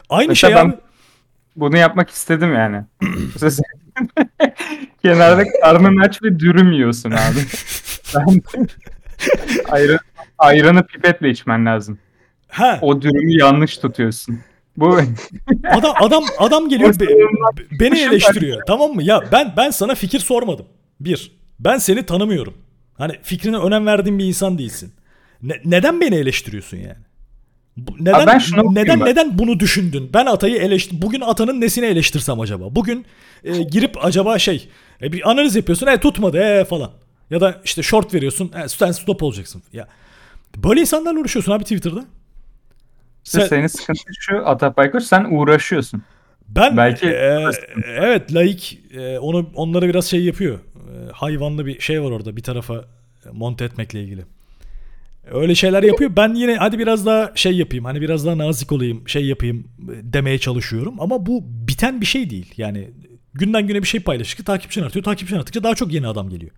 [0.08, 0.76] Aynı Mesela şey ben- abi.
[1.60, 2.84] Bunu yapmak istedim yani.
[5.02, 7.38] Kenarda karnın aç ve dürüm yiyorsun abi.
[9.68, 9.98] Ayran,
[10.38, 11.98] ayranı pipetle içmen lazım.
[12.48, 14.38] Ha, O dürümü yanlış tutuyorsun.
[14.76, 14.98] Bu
[15.70, 17.06] adam adam adam geliyor be-
[17.80, 18.60] beni eleştiriyor.
[18.66, 19.02] Tamam mı?
[19.02, 20.66] Ya ben ben sana fikir sormadım.
[21.00, 21.38] Bir.
[21.60, 22.54] Ben seni tanımıyorum.
[22.98, 24.92] Hani fikrine önem verdiğin bir insan değilsin.
[25.42, 26.98] Ne- neden beni eleştiriyorsun yani?
[28.00, 29.08] Neden ben şunu neden bak.
[29.08, 30.10] neden bunu düşündün?
[30.14, 32.74] Ben Atay'ı eleştir bugün Atanın nesini eleştirsem acaba?
[32.74, 33.06] Bugün
[33.44, 34.68] e, girip acaba şey
[35.02, 35.86] e, bir analiz yapıyorsun.
[35.86, 36.90] E tutmadı e falan.
[37.30, 38.52] Ya da işte short veriyorsun.
[38.64, 39.62] E, sen stop olacaksın.
[39.72, 39.88] Ya
[40.56, 42.04] böyle insanlarla uğraşıyorsun abi Twitter'da.
[43.24, 46.02] işte Sen- senin sıkıntı şu Atabaykuş sen uğraşıyorsun.
[46.48, 47.44] Ben Belki- e,
[47.86, 50.58] evet laik e, onu onlara biraz şey yapıyor.
[50.58, 52.84] E, hayvanlı bir şey var orada bir tarafa
[53.32, 54.24] monte etmekle ilgili.
[55.32, 56.10] Öyle şeyler yapıyor.
[56.16, 57.84] Ben yine hadi biraz daha şey yapayım.
[57.84, 62.30] Hani biraz daha nazik olayım, şey yapayım e, demeye çalışıyorum ama bu biten bir şey
[62.30, 62.54] değil.
[62.56, 62.90] Yani
[63.34, 65.04] günden güne bir şey paylaştıkça takipçin artıyor.
[65.04, 66.52] Takipçin arttıkça daha çok yeni adam geliyor.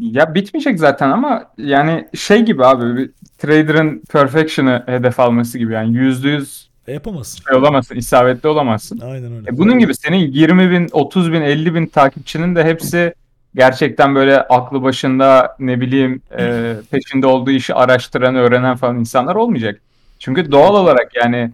[0.00, 5.96] Ya bitmeyecek zaten ama yani şey gibi abi bir trader'ın perfection'ı hedef alması gibi yani
[5.96, 7.44] yüzde yüz E, yapamazsın.
[7.48, 9.00] şey olamazsın, isabetli olamazsın.
[9.00, 9.50] Aynen öyle.
[9.50, 13.14] E bunun gibi senin 20 bin, 30 bin, 50 bin takipçinin de hepsi
[13.58, 19.80] gerçekten böyle aklı başında ne bileyim e, peşinde olduğu işi araştıran, öğrenen falan insanlar olmayacak.
[20.18, 21.50] Çünkü doğal olarak yani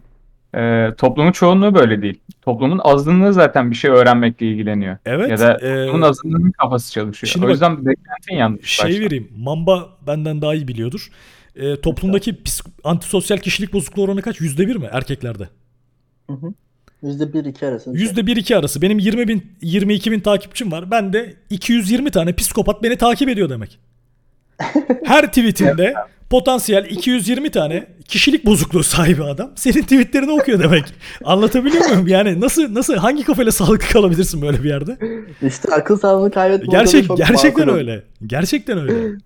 [0.57, 2.21] e, toplumun çoğunluğu böyle değil.
[2.43, 4.97] Toplumun azınlığı zaten bir şey öğrenmekle ilgileniyor.
[5.07, 5.31] Evet.
[5.31, 7.31] ya da e, toplumun azınlığının kafası çalışıyor.
[7.33, 8.71] şimdi o bak- yüzden beklentin yanlış.
[8.71, 9.05] şey başta.
[9.05, 9.29] vereyim.
[9.37, 11.09] Mamba benden daha iyi biliyordur.
[11.57, 14.41] E, toplumdaki psik- antisosyal kişilik bozukluğu oranı kaç?
[14.41, 15.49] Yüzde bir mi erkeklerde?
[16.31, 16.55] Hı hı.
[17.05, 17.99] %1-2 arasında.
[17.99, 18.83] Yüzde bir iki arası.
[18.83, 20.91] Benim 20 bin, 22 bin takipçim var.
[20.91, 23.79] Ben de 220 tane psikopat beni takip ediyor demek.
[25.05, 25.95] Her tweetinde
[26.31, 30.85] potansiyel 220 tane kişilik bozukluğu sahibi adam senin tweetlerini okuyor demek.
[31.25, 32.09] Anlatabiliyor muyum?
[32.09, 34.99] Yani nasıl nasıl hangi kafayla sağlıklı kalabilirsin böyle bir yerde?
[35.43, 37.79] İşte akıl sağlığını kaybetme orada Gerçek gerçekten makul.
[37.79, 38.03] öyle.
[38.27, 39.19] Gerçekten öyle.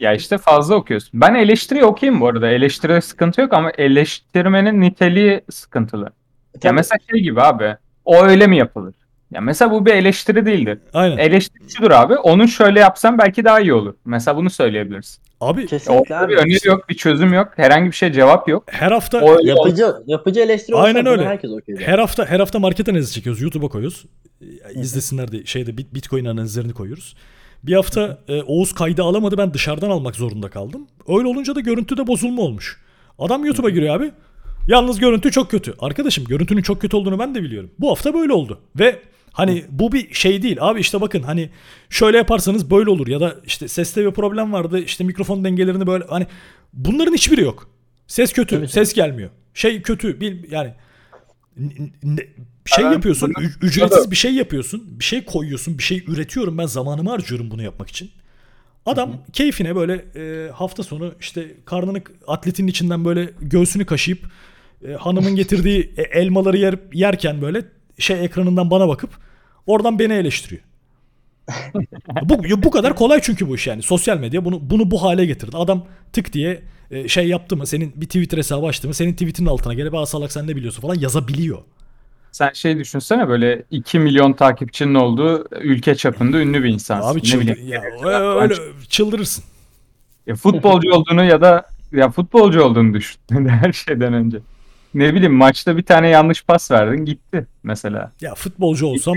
[0.00, 1.10] Ya işte fazla okuyorsun.
[1.20, 2.48] Ben eleştiri okuyayım bu arada.
[2.48, 6.12] Eleştiride sıkıntı yok ama eleştirmenin niteliği sıkıntılı.
[6.54, 6.72] Ya Tabii.
[6.74, 7.76] mesela şey gibi abi.
[8.04, 8.94] O öyle mi yapılır?
[9.32, 10.78] Ya mesela bu bir eleştiri değildir.
[10.92, 11.16] Aynen.
[11.18, 12.14] Eleştiri şudur abi.
[12.16, 13.94] Onun şöyle yapsam belki daha iyi olur.
[14.04, 15.22] Mesela bunu söyleyebilirsin.
[15.40, 16.40] Abi Kesinlikle Ortada bir abi.
[16.40, 17.48] öneri yok, bir çözüm yok.
[17.56, 18.64] Herhangi bir şey cevap yok.
[18.66, 21.24] her hafta O öyle Yapıcı, yapıcı eleştiri olsa Aynen öyle.
[21.26, 21.88] herkes okuyacak.
[21.88, 23.42] Her hafta her hafta market analizi çekiyoruz.
[23.42, 24.04] YouTube'a koyuyoruz.
[24.42, 27.16] E, İzlesinler diye şeyde bit- Bitcoin analizlerini koyuyoruz.
[27.62, 29.38] Bir hafta e, Oğuz kaydı alamadı.
[29.38, 30.86] Ben dışarıdan almak zorunda kaldım.
[31.08, 32.80] Öyle olunca da görüntüde bozulma olmuş.
[33.18, 34.12] Adam YouTube'a giriyor abi.
[34.68, 35.74] Yalnız görüntü çok kötü.
[35.78, 37.70] Arkadaşım görüntünün çok kötü olduğunu ben de biliyorum.
[37.78, 38.60] Bu hafta böyle oldu.
[38.78, 38.98] Ve
[39.32, 40.56] hani bu bir şey değil.
[40.60, 41.50] Abi işte bakın hani
[41.90, 43.06] şöyle yaparsanız böyle olur.
[43.08, 44.78] Ya da işte seste bir problem vardı.
[44.80, 46.26] İşte mikrofon dengelerini böyle hani
[46.72, 47.68] bunların hiçbiri yok.
[48.06, 48.56] Ses kötü.
[48.56, 49.30] Tabii, ses gelmiyor.
[49.54, 50.20] Şey kötü.
[50.20, 50.74] Bil, yani
[51.56, 52.26] N- n-
[52.66, 56.66] şey Ben yapıyorsun, bunu- ücretsiz bir şey yapıyorsun, bir şey koyuyorsun, bir şey üretiyorum ben
[56.66, 58.10] zamanımı harcıyorum bunu yapmak için.
[58.86, 64.18] Adam keyfine böyle e, hafta sonu işte karnını atletin içinden böyle göğsünü kaşıyıp
[64.88, 67.64] e, hanımın getirdiği e, elmaları yer, yerken böyle
[67.98, 69.10] şey ekranından bana bakıp
[69.66, 70.62] oradan beni eleştiriyor.
[72.22, 73.82] bu bu kadar kolay çünkü bu iş yani.
[73.82, 75.56] Sosyal medya bunu bunu bu hale getirdi.
[75.56, 79.48] Adam tık diye e, şey yaptı mı, senin bir Twitter hesabı açtı mı, senin tweetinin
[79.48, 81.58] altına gelip "Aa salak sen ne biliyorsun" falan yazabiliyor.
[82.32, 87.08] Sen şey düşünsene böyle 2 milyon takipçinin olduğu ülke çapında ünlü bir insansın.
[87.10, 87.68] Abi Ne çıldır, bileyim.
[87.68, 87.82] ya,
[88.40, 88.54] öyle
[88.88, 89.44] çıldırırsın.
[90.26, 93.18] Ya futbolcu olduğunu ya da ya futbolcu olduğunu düşün
[93.48, 94.38] her şeyden önce.
[94.94, 98.12] Ne bileyim maçta bir tane yanlış pas verdin gitti mesela.
[98.20, 99.14] Ya futbolcu olsam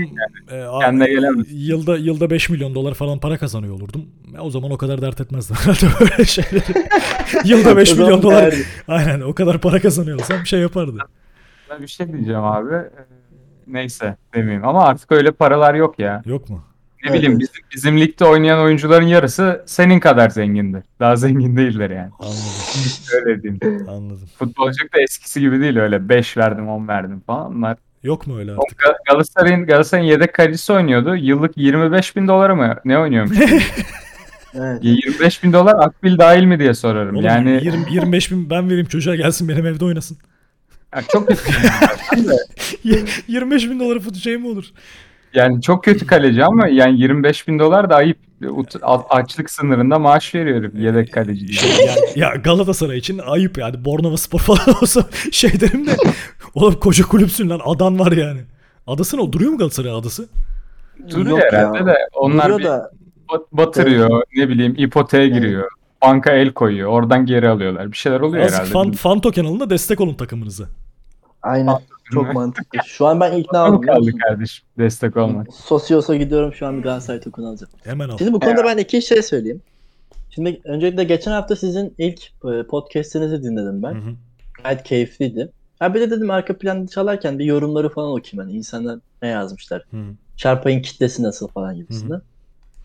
[0.50, 1.56] e, a- Kendine gelemezsin.
[1.56, 4.04] yılda yılda 5 milyon dolar falan para kazanıyor olurdum.
[4.36, 6.62] E, o zaman o kadar dert etmezdim herhalde böyle şeyleri.
[7.44, 8.42] yılda 5 O zaman milyon dolar.
[8.52, 8.64] derdi.
[8.88, 10.98] Aynen o kadar para kazanıyor olsam bir şey yapardı.
[11.70, 12.74] Ben bir şey diyeceğim abi.
[12.74, 12.90] Ee,
[13.66, 16.22] Neyse demeyeyim ama artık öyle paralar yok ya.
[16.26, 16.62] Yok mu?
[17.04, 20.82] Ne Evet, bileyim bizim, bizim ligde oynayan oyuncuların yarısı senin kadar zengindir.
[21.00, 22.10] Daha zengin değiller yani.
[22.18, 22.42] Anladım.
[23.14, 23.60] Öyle diyeyim.
[23.88, 24.28] Anladım.
[24.38, 27.56] Futbolculuk da eskisi gibi değil öyle 5 verdim 10 verdim falan.
[27.56, 28.78] Onlar Yok mu öyle artık?
[28.80, 31.16] Ga- Galatasaray'ın Galatasaray'ın yedek kalecisi oynuyordu.
[31.16, 33.38] Yıllık 25 bin dolara mı ne oynuyormuş?
[34.54, 34.78] Evet.
[34.84, 37.16] 25 bin dolar akbil dahil mi diye sorarım.
[37.16, 40.18] Oğlum, yani 20, 25 bin ben vereyim çocuğa gelsin benim evde oynasın.
[40.94, 41.42] ya çok kötü.
[42.12, 42.36] Ben de-
[43.28, 44.64] 25 bin dolara fut şey mi olur?
[45.34, 48.18] Yani çok kötü kaleci ama yani 25 bin dolar da ayıp.
[48.42, 51.48] Ut- a- açlık sınırında maaş veriyorum yedek kaleci.
[51.48, 51.60] diye.
[51.86, 53.84] Yani, ya Galatasaray için ayıp yani.
[53.84, 55.90] Bornova Spor falan olsa şey derim de
[56.54, 58.40] oğlum koca kulüpsün lan adan var yani.
[58.86, 59.20] Adası ne?
[59.20, 59.32] o?
[59.32, 60.28] Duruyor mu Galatasaray adası?
[61.10, 61.58] Duruyor Yok ya.
[61.58, 62.90] herhalde de onlar Duruyor bir da
[63.32, 65.68] bat- batırıyor ne bileyim ipoteğe giriyor.
[66.02, 66.90] Banka el koyuyor.
[66.90, 67.92] Oradan geri alıyorlar.
[67.92, 68.72] Bir şeyler oluyor Azıcık herhalde.
[68.72, 70.64] fan, Fanto kanalında destek olun takımınıza.
[71.42, 71.74] aynen
[72.12, 72.78] çok mantıklı.
[72.86, 73.80] Şu an ben ikna oldum.
[73.80, 74.64] kaldı kardeşim.
[74.78, 75.54] Destek olmak.
[75.54, 77.72] Sosyos'a gidiyorum şu an bir Galatasaray tokunu alacağım.
[77.84, 78.18] Hemen al.
[78.18, 79.62] Şimdi bu konuda ben iki şey söyleyeyim.
[80.30, 83.94] Şimdi öncelikle geçen hafta sizin ilk e, podcast'inizi dinledim ben.
[83.94, 84.14] Hı hı.
[84.62, 85.52] Gayet keyifliydi.
[85.78, 88.48] Ha bir de dedim arka planda çalarken bir yorumları falan okuyayım.
[88.48, 89.84] Yani insanlar ne yazmışlar.
[89.90, 90.14] Hı hı.
[90.36, 92.22] Çarpayın kitlesi nasıl falan gibisinden.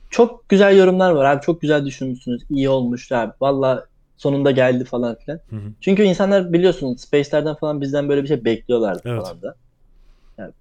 [0.09, 1.41] Çok güzel yorumlar var abi.
[1.41, 2.41] Çok güzel düşünmüşsünüz.
[2.49, 3.33] iyi olmuş abi.
[3.41, 3.85] Valla
[4.17, 5.39] sonunda geldi falan filan.
[5.49, 5.59] Hı hı.
[5.81, 9.21] Çünkü insanlar biliyorsunuz Space'lerden falan bizden böyle bir şey bekliyorlardı Evet.
[9.21, 9.55] falan da.
[10.37, 10.51] Yani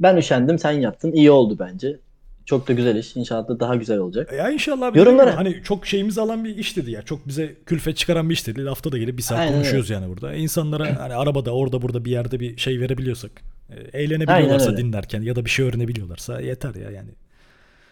[0.00, 1.12] ben üşendim sen yaptın.
[1.12, 1.96] İyi oldu bence.
[2.44, 3.16] Çok da güzel iş.
[3.16, 4.32] İnşallah da daha güzel olacak.
[4.32, 7.02] Ya inşallah Yorumlara- hani çok şeyimizi alan bir iş dedi ya.
[7.02, 8.64] Çok bize külfet çıkaran bir iş dedi.
[8.64, 10.34] Lafta da gelip bir saat Aynen konuşuyoruz yani burada.
[10.34, 13.30] İnsanlara hani arabada orada burada bir yerde bir şey verebiliyorsak.
[13.70, 14.76] e, Eğlenebiliyorlarsa öyle.
[14.76, 17.08] dinlerken ya da bir şey öğrenebiliyorlarsa yeter ya yani.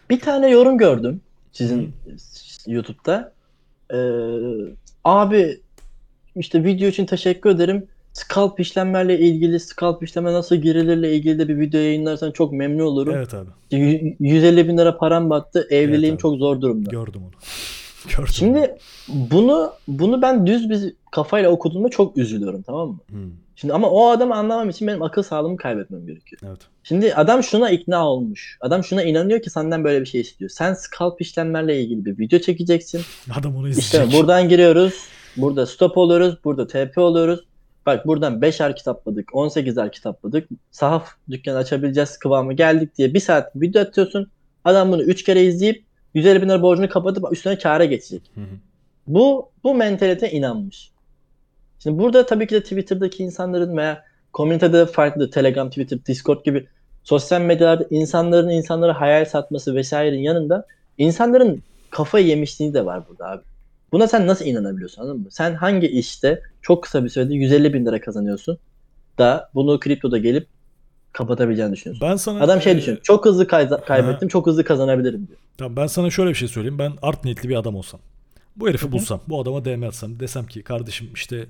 [0.09, 1.93] Bir tane yorum gördüm sizin
[2.67, 3.33] YouTube'da.
[3.93, 3.97] Ee,
[5.03, 5.59] abi
[6.35, 7.87] işte video için teşekkür ederim.
[8.13, 13.13] Scalp işlemlerle ilgili, scalp işleme nasıl girilirle ilgili de bir video yayınlarsan çok memnun olurum.
[13.15, 13.49] Evet abi.
[13.71, 15.67] Y- 150 bin lira param battı.
[15.69, 16.21] Evliliğim abi.
[16.21, 16.89] çok zor durumda.
[16.89, 17.31] Gördüm onu.
[18.17, 18.33] Gördüm.
[18.33, 18.75] Şimdi
[19.07, 22.97] bunu bunu ben düz bir kafayla okuduğumda çok üzülüyorum tamam mı?
[23.11, 23.17] Hı,
[23.55, 26.41] Şimdi ama o adamı anlamam için benim akıl sağlığımı kaybetmem gerekiyor.
[26.45, 26.59] evet.
[26.83, 28.57] Şimdi adam şuna ikna olmuş.
[28.61, 30.49] Adam şuna inanıyor ki senden böyle bir şey istiyor.
[30.49, 33.01] Sen scalp işlemlerle ilgili bir video çekeceksin.
[33.39, 34.03] Adam onu izleyecek.
[34.03, 34.93] İşte buradan giriyoruz.
[35.37, 36.37] Burada stop oluyoruz.
[36.43, 37.39] Burada TP oluyoruz.
[37.85, 39.29] Bak buradan 5'er kitapladık.
[39.29, 40.49] 18'er kitapladık.
[40.71, 44.31] Sahaf dükkanı açabileceğiz kıvamı geldik diye bir saat video atıyorsun.
[44.63, 45.83] Adam bunu 3 kere izleyip
[46.13, 48.21] 150 bin lira borcunu kapatıp üstüne kâra geçecek.
[48.35, 48.45] Hı hı.
[49.07, 50.91] Bu bu mentalite inanmış.
[51.85, 56.67] Şimdi burada tabii ki de Twitter'daki insanların veya komünitede farklı Telegram, Twitter, Discord gibi
[57.03, 60.65] sosyal medyalarda insanların insanlara hayal satması vesairenin yanında
[60.97, 63.41] insanların kafayı yemişliği de var burada abi.
[63.91, 65.27] Buna sen nasıl inanabiliyorsun anladın mı?
[65.31, 68.57] Sen hangi işte çok kısa bir sürede 150 bin lira kazanıyorsun
[69.17, 70.47] da bunu kriptoda gelip
[71.11, 72.07] kapatabileceğini düşünüyorsun.
[72.09, 73.01] Ben sana Adam şey e, düşünüyor.
[73.03, 75.39] Çok hızlı kayza- kaybettim, çok hızlı kazanabilirim diyor.
[75.57, 76.79] Tamam ben sana şöyle bir şey söyleyeyim.
[76.79, 77.99] Ben art niyetli bir adam olsam.
[78.55, 78.91] Bu herifi Hı hı.
[78.91, 79.21] bulsam.
[79.27, 80.19] Bu adama DM atsam.
[80.19, 81.45] Desem ki kardeşim işte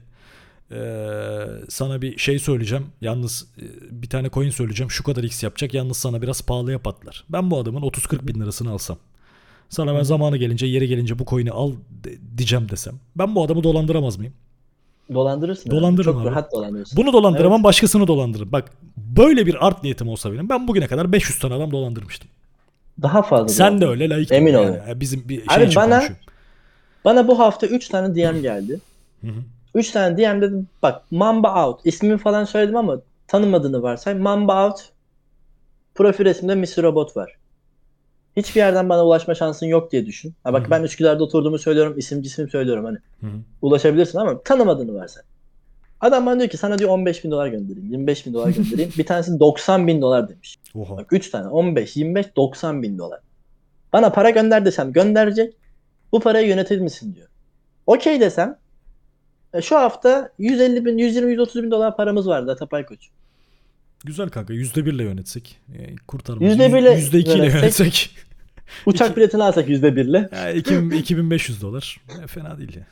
[0.71, 2.85] eee, sana bir şey söyleyeceğim.
[3.01, 3.63] Yalnız e,
[4.01, 4.91] bir tane coin söyleyeceğim.
[4.91, 5.73] Şu kadar x yapacak.
[5.73, 7.23] Yalnız sana biraz pahalıya patlar.
[7.29, 8.97] Ben bu adamın 30-40 bin lirasını alsam.
[9.69, 11.71] Sana ben zamanı gelince yeri gelince bu coin'i al
[12.37, 12.93] diyeceğim desem.
[13.15, 14.33] Ben bu adamı dolandıramaz mıyım?
[15.13, 15.71] Dolandırırsın.
[15.71, 16.29] Dolandırırım Çok abi.
[16.29, 16.97] rahat dolandırırsın.
[16.97, 18.51] Bunu dolandıramam başkasını dolandırırım.
[18.51, 20.49] Bak böyle bir art niyetim olsa benim.
[20.49, 22.29] Ben bugüne kadar 500 tane adam dolandırmıştım.
[23.01, 23.47] Daha fazla.
[23.47, 24.31] Sen de öyle layık.
[24.31, 24.63] Emin ol.
[24.63, 26.03] Yani Bizim bir şey Abi bana-.
[27.05, 28.79] Bana bu hafta 3 tane DM geldi.
[29.21, 29.43] Hı hı.
[29.75, 34.13] 3 tane DM dedim bak Mamba Out ismini falan söyledim ama tanımadığını varsay.
[34.13, 34.89] Mamba Out
[35.95, 36.83] profil resimde Mr.
[36.83, 37.35] Robot var.
[38.37, 40.33] Hiçbir yerden bana ulaşma şansın yok diye düşün.
[40.43, 40.71] Ha bak hı.
[40.71, 42.97] ben Üsküdar'da oturduğumu söylüyorum, isim cisim söylüyorum hani.
[43.21, 43.39] Hı hı.
[43.61, 45.23] Ulaşabilirsin ama tanımadığını varsay.
[46.01, 48.91] Adam bana diyor ki sana diyor 15 bin dolar göndereyim, 25 bin dolar göndereyim.
[48.97, 50.55] bir tanesi 90 bin dolar demiş.
[50.75, 50.97] Oha.
[50.97, 53.19] Bak 3 tane 15, 25, 90 bin dolar.
[53.93, 55.53] Bana para gönder desem gönderecek.
[56.11, 57.27] Bu parayı yönetir misin diyor.
[57.87, 58.57] Okey desem
[59.61, 63.09] şu hafta 150 bin, 120, 130 bin dolar paramız var Datapay Koç.
[64.05, 66.43] Güzel kanka yüzde birle yönetsek e, kurtarmaz.
[66.43, 68.09] Yüzde birle Yüzde ikiyle yönetsek-.
[68.85, 70.35] Uçak biletini alsak %1'le.
[70.35, 72.01] Ya, 2000, 2500 dolar.
[72.23, 72.87] E, fena değil ya.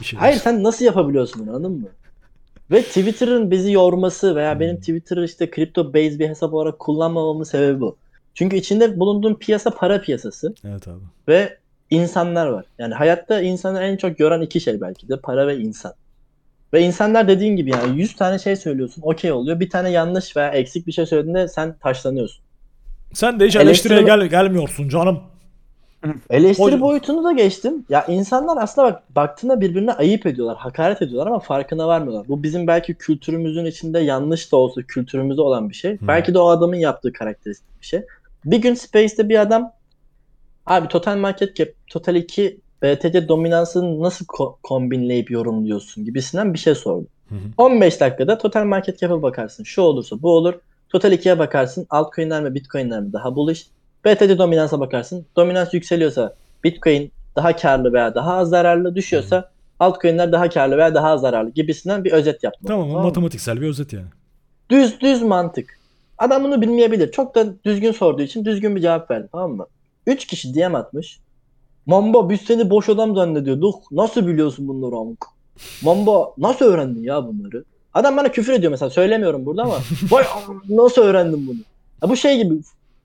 [0.00, 1.88] Bir şey Hayır sen nasıl yapabiliyorsun bunu anladın mı?
[2.70, 7.80] Ve Twitter'ın bizi yorması veya benim Twitter'ı işte kripto base bir hesap olarak kullanmamamın sebebi
[7.80, 7.96] bu.
[8.34, 11.00] Çünkü içinde bulunduğum piyasa para piyasası Evet abi.
[11.28, 11.58] ve
[11.90, 12.64] insanlar var.
[12.78, 15.92] Yani hayatta insanı en çok gören iki şey belki de para ve insan.
[16.72, 19.60] Ve insanlar dediğin gibi yani 100 tane şey söylüyorsun okey oluyor.
[19.60, 22.44] Bir tane yanlış veya eksik bir şey söylediğinde sen taşlanıyorsun.
[23.12, 25.20] Sen de hiç Eleştiri- eleştiriye gel, gelmiyorsun canım.
[26.30, 27.84] Eleştiri boyutunu da geçtim.
[27.88, 32.28] Ya insanlar aslında bak baktığında birbirine ayıp ediyorlar, hakaret ediyorlar ama farkına varmıyorlar.
[32.28, 36.00] Bu bizim belki kültürümüzün içinde yanlış da olsa kültürümüzde olan bir şey.
[36.00, 36.08] Hmm.
[36.08, 38.02] Belki de o adamın yaptığı karakteristik bir şey.
[38.44, 39.72] Bir gün Space'te bir adam
[40.66, 46.74] abi Total Market Cap, Total 2 BTC dominansını nasıl ko- kombinleyip yorumluyorsun gibisinden bir şey
[46.74, 47.06] sordu.
[47.28, 47.38] Hı hı.
[47.58, 49.64] 15 dakikada Total Market Cap'a bakarsın.
[49.64, 50.54] Şu olursa bu olur.
[50.88, 51.86] Total 2'ye bakarsın.
[51.90, 53.66] Altcoin'ler mi Bitcoin'ler mi daha bullish.
[54.04, 55.26] BTC dominansa bakarsın.
[55.36, 59.50] Dominans yükseliyorsa Bitcoin daha karlı veya daha az zararlı düşüyorsa
[59.80, 62.66] altcoin'ler daha karlı veya daha az zararlı gibisinden bir özet yaptım.
[62.68, 63.02] Tamam mı?
[63.02, 64.06] matematiksel bir özet yani.
[64.70, 65.78] Düz düz mantık.
[66.18, 67.12] Adam bunu bilmeyebilir.
[67.12, 69.66] Çok da düzgün sorduğu için düzgün bir cevap verdi tamam mı?
[70.06, 71.18] 3 kişi DM atmış.
[71.86, 73.92] Mamba biz seni boş adam zannediyorduk.
[73.92, 75.24] Nasıl biliyorsun bunları amk?
[75.82, 77.64] Mamba nasıl öğrendin ya bunları?
[77.94, 79.74] Adam bana küfür ediyor mesela söylemiyorum burada ama
[80.10, 80.24] vay
[80.68, 81.58] nasıl öğrendin bunu?
[82.02, 82.54] Ya bu şey gibi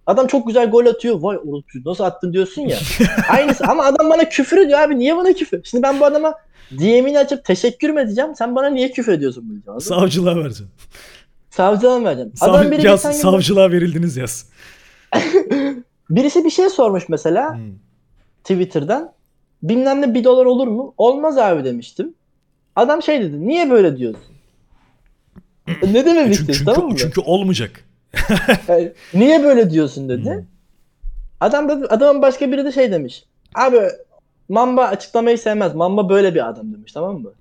[0.08, 1.16] adam çok güzel gol atıyor.
[1.22, 2.78] Vay orospu nasıl attın diyorsun ya.
[3.30, 5.64] Aynısı ama adam bana küfür ediyor abi niye bana küfür?
[5.64, 6.34] Şimdi ben bu adama
[6.72, 8.30] DM'ini açıp teşekkür mü edeceğim?
[8.38, 9.86] Sen bana niye küfür ediyorsun bunu anladın?
[9.86, 10.72] Savcılığa vereceğim.
[11.50, 12.32] Savcılığa mı vereceğim?
[12.36, 14.46] Sav- Adam biri yaz, savcılığa verildiniz yaz.
[16.16, 17.62] birisi bir şey sormuş mesela Hmm.
[18.44, 19.12] Twitter'dan.
[19.64, 20.94] Bilmem ne bir dolar olur mu?
[20.98, 22.14] Olmaz abi demiştim.
[22.76, 23.48] Adam şey dedi.
[23.48, 24.34] Niye böyle diyorsun?
[25.68, 26.98] E, ne demek Çünkü, istiyorsun çünkü, tamam mı?
[26.98, 27.86] çünkü olmayacak.
[28.68, 30.30] Yani, niye böyle diyorsun dedi.
[30.36, 30.44] Hmm.
[31.40, 33.24] Adam da adamın başka biri de şey demiş.
[33.56, 33.80] Abi
[34.50, 35.76] Mamba açıklamayı sevmez.
[35.76, 37.32] Mamba böyle bir adam demiş tamam mı?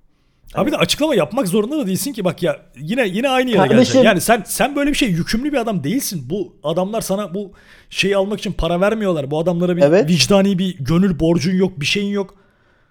[0.55, 3.75] Abi de açıklama yapmak zorunda da değilsin ki bak ya yine yine aynı yere Kardeşim-
[3.77, 4.01] geleceksin.
[4.03, 6.23] Yani sen sen böyle bir şey yükümlü bir adam değilsin.
[6.29, 7.51] Bu adamlar sana bu
[7.89, 9.31] şeyi almak için para vermiyorlar.
[9.31, 10.09] Bu adamlara bir Evet.
[10.09, 12.35] vicdani bir gönül borcun yok, bir şeyin yok.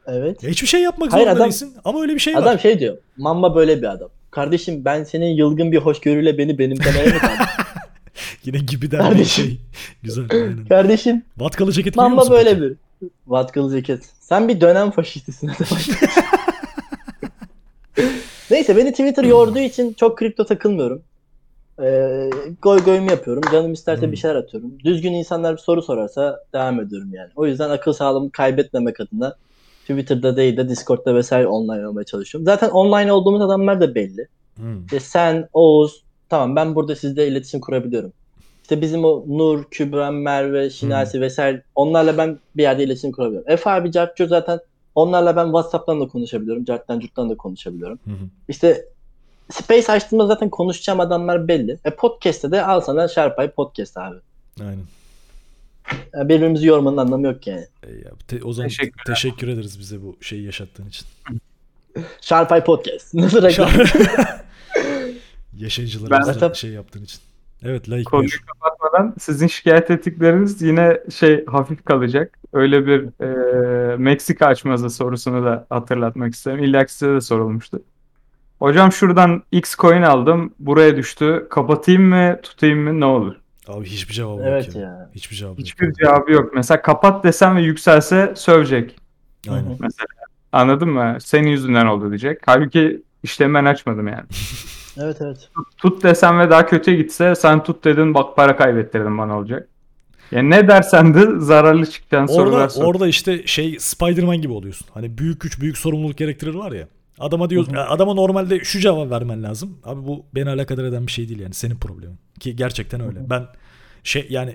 [0.07, 0.43] Evet.
[0.43, 1.73] Ya hiçbir şey yapmak Hayır, zorunda adam- değilsin.
[1.85, 2.59] Ama öyle bir şey Adam var.
[2.59, 2.99] şey diyor.
[3.17, 4.09] Mamba böyle bir adam.
[4.31, 6.59] Kardeşim ben senin yılgın bir hoşgörüyle beni
[7.13, 7.37] mi kaldın?
[8.45, 9.61] Yine gibi der bir şey.
[10.03, 10.25] Güzel.
[10.33, 10.67] Aynen.
[10.69, 12.63] Kardeşim Vatkalı ceket Mamba böyle peki?
[12.63, 12.77] bir.
[13.27, 14.03] Vatkalı ceket.
[14.21, 15.51] Sen bir dönem faşistisin.
[18.51, 21.03] Neyse beni Twitter yorduğu için çok kripto takılmıyorum.
[21.83, 22.31] Ee,
[22.63, 23.43] goy goyumu yapıyorum.
[23.53, 24.13] Canım isterse Hmm.
[24.13, 24.73] bir şeyler atıyorum.
[24.85, 27.31] Düzgün insanlar bir soru sorarsa devam ediyorum yani.
[27.37, 29.35] O yüzden akıl sağlığımı kaybetmemek adına
[29.81, 32.45] Twitter'da değil de Discord'da vesaire online olmaya çalışıyorum.
[32.47, 34.27] Zaten online olduğumuz adamlar da belli.
[34.57, 34.85] Hmm.
[34.85, 38.13] İşte sen, Oğuz, tamam ben burada sizle iletişim kurabiliyorum.
[38.63, 43.51] İşte bizim o Nur, Kübra, Merve, Şinasi vesaire onlarla ben bir yerde iletişim kurabiliyorum.
[43.51, 44.61] Efe abi, Cartço zaten
[44.95, 46.65] onlarla ben Whatsapp'tan da konuşabiliyorum.
[46.65, 47.99] Cart'tan, Curt'tan da konuşabiliyorum.
[48.05, 48.25] Hı hı.
[48.49, 48.85] İşte
[49.51, 51.79] Space açtığımda zaten konuşacağım adamlar belli.
[51.85, 54.17] E podcast'te de al sana Şarpay Podcast abi.
[54.61, 54.79] Aynen.
[56.15, 57.67] Yani birbirimizi yormanın anlamı yok yani.
[57.83, 59.05] E ya, te- o zaman Teşekkürler.
[59.07, 61.07] teşekkür ederiz bize bu şeyi yaşattığın için.
[62.21, 63.15] Şarpay Podcast.
[63.15, 63.71] Nasıl reklam?
[65.59, 67.21] Yaşayıcılarımıza Ben- şey yaptığın için.
[67.65, 68.43] Evet layık Konuyu buyur.
[68.47, 72.39] kapatmadan sizin şikayet ettikleriniz yine şey hafif kalacak.
[72.53, 76.59] Öyle bir e, Meksika açmazı sorusunu da hatırlatmak isterim.
[76.65, 77.83] İlla ki size de sorulmuştu.
[78.59, 80.55] Hocam şuradan X coin aldım.
[80.59, 81.47] Buraya düştü.
[81.51, 83.35] Kapatayım mı tutayım mı ne olur?
[83.69, 84.81] Abi hiçbir cevabı yok evet ya.
[84.83, 85.11] ya.
[85.15, 85.97] Hiçbir cevabı Hiçbir yok.
[85.97, 86.55] cevabı yok.
[86.55, 88.97] Mesela kapat desem ve yükselse sövecek.
[89.49, 89.77] Aynen.
[89.81, 90.07] Mesela
[90.53, 91.17] anladın mı?
[91.21, 92.39] Senin yüzünden oldu diyecek.
[92.47, 94.25] Halbuki işlemi ben açmadım yani.
[95.01, 95.49] Evet evet.
[95.77, 99.69] Tut desem ve daha kötüye gitse sen tut dedin bak para kaybettirdin bana olacak.
[100.33, 102.85] Yani ne dersen de zararlı çıkacağın sorular Orada, sor.
[102.85, 104.87] orada işte şey Spider-Man gibi oluyorsun.
[104.95, 106.89] Hani büyük güç büyük sorumluluk gerektirir var ya.
[107.19, 109.79] Adama diyor, ya adama normalde şu cevap vermen lazım.
[109.85, 112.19] Abi bu beni alakadar eden bir şey değil yani senin problemin.
[112.41, 113.31] Ki gerçekten öyle.
[113.31, 113.47] Ben
[114.05, 114.55] şey yani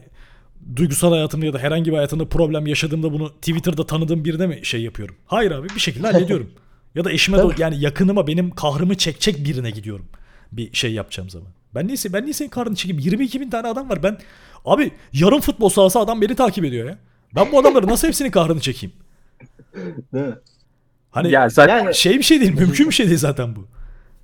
[0.76, 4.82] duygusal hayatımda ya da herhangi bir hayatımda problem yaşadığımda bunu Twitter'da tanıdığım birine mi şey
[4.82, 5.16] yapıyorum?
[5.26, 6.50] Hayır abi bir şekilde hallediyorum.
[6.96, 10.06] ya da eşime de, yani yakınıma benim kahrımı çekecek birine gidiyorum.
[10.58, 11.48] Bir şey yapacağım zaman.
[11.76, 13.00] Ben neyse ben niye senin kahrını çekeyim?
[13.00, 14.04] 22 bin tane adam var.
[14.04, 14.18] Ben
[14.66, 16.98] abi yarım futbol sahası adam beni takip ediyor ya.
[17.36, 18.96] Ben bu adamları nasıl hepsinin kahrını çekeyim?
[20.14, 20.36] Değil mi?
[21.12, 23.68] Hani Ya zaten Yani şey bir şey değil, mümkün bir şey değil zaten bu.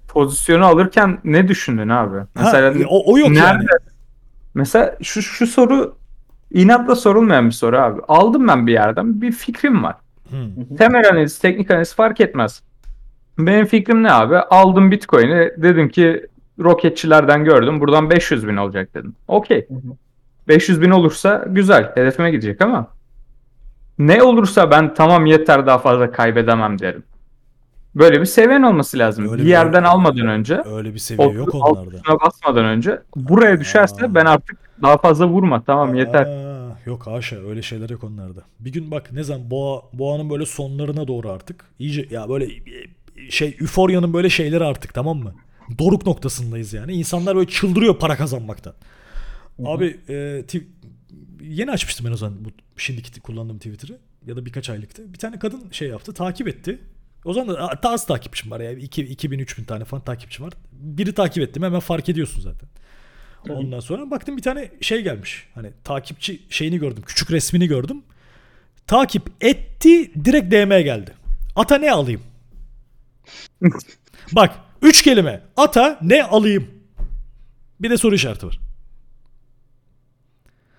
[0.08, 2.18] pozisyonu alırken ne düşündün abi?
[2.36, 3.44] Mesela ha, o, o yok nerede?
[3.48, 3.66] yani.
[4.54, 5.98] Mesela şu şu soru
[6.52, 8.02] inatla sorulmayan bir soru abi.
[8.08, 9.96] Aldım ben bir yerden bir fikrim var.
[10.30, 10.78] Hmm.
[10.78, 12.64] Temel analiz, teknik analiz fark etmez.
[13.40, 14.38] Benim fikrim ne abi?
[14.38, 16.28] Aldım Bitcoin'i dedim ki
[16.60, 19.16] roketçilerden gördüm buradan 500 bin olacak dedim.
[19.28, 19.68] Okey.
[19.70, 19.80] Hı hı.
[20.48, 22.88] 500 bin olursa güzel hedefime gidecek ama
[24.00, 27.04] ne olursa ben tamam yeter daha fazla kaybedemem derim.
[27.96, 29.26] Böyle bir seviyen olması lazım.
[29.26, 32.20] Öyle bir bir- yerden almadan önce Öyle bir seviye yok onlarda.
[32.26, 34.16] basmadan önce buraya düşerse Aa.
[34.16, 36.26] ben artık daha fazla vurma tamam yeter.
[36.26, 38.40] Aa, yok haşa öyle şeyler yok onlarda.
[38.60, 42.46] Bir gün bak ne zaman boğa boğanın böyle sonlarına doğru artık iyice ya böyle
[43.30, 45.36] şey üforyanın böyle şeyleri artık tamam mı?
[45.80, 46.94] Doruk noktasındayız yani.
[46.94, 48.74] İnsanlar böyle çıldırıyor para kazanmaktan.
[49.66, 50.68] Abi e, ti-
[51.42, 53.98] yeni açmıştım ben o zaman bu şimdiki kullandığım Twitter'ı
[54.28, 55.14] ya da birkaç aylıktı.
[55.14, 56.80] Bir tane kadın şey yaptı, takip etti.
[57.26, 58.72] O zaman da daha az takipçim var ya.
[58.72, 60.54] 2 2000 3000 tane falan takipçi var.
[60.72, 62.70] Biri takip ettim hemen fark ediyorsun zaten.
[63.44, 63.54] Tabii.
[63.54, 65.48] Ondan sonra baktım bir tane şey gelmiş.
[65.56, 67.04] Hani takipçi şeyini gördüm.
[67.06, 68.04] Küçük resmini gördüm.
[68.88, 71.14] Takip etti direkt DM geldi.
[71.56, 72.22] Ata ne alayım?
[74.32, 74.52] Bak
[74.82, 75.42] 3 kelime.
[75.58, 76.68] Ata ne alayım?
[77.80, 78.60] Bir de soru işareti var.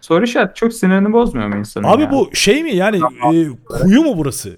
[0.01, 2.11] Soru işareti çok sinirini bozmuyor mu insanın Abi ya?
[2.11, 2.97] bu şey mi yani
[3.35, 4.57] e, kuyu mu burası?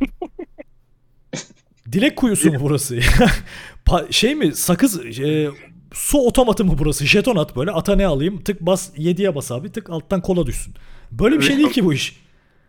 [1.92, 2.98] Dilek kuyusu mu burası?
[3.86, 5.50] Pa- şey mi sakız e,
[5.92, 7.06] su otomatı mı burası?
[7.06, 7.70] Jeton at böyle.
[7.70, 8.44] Ata ne alayım?
[8.44, 9.72] Tık bas 7'ye bas abi.
[9.72, 10.74] Tık alttan kola düşsün.
[11.10, 12.22] Böyle bir şey değil ki bu iş.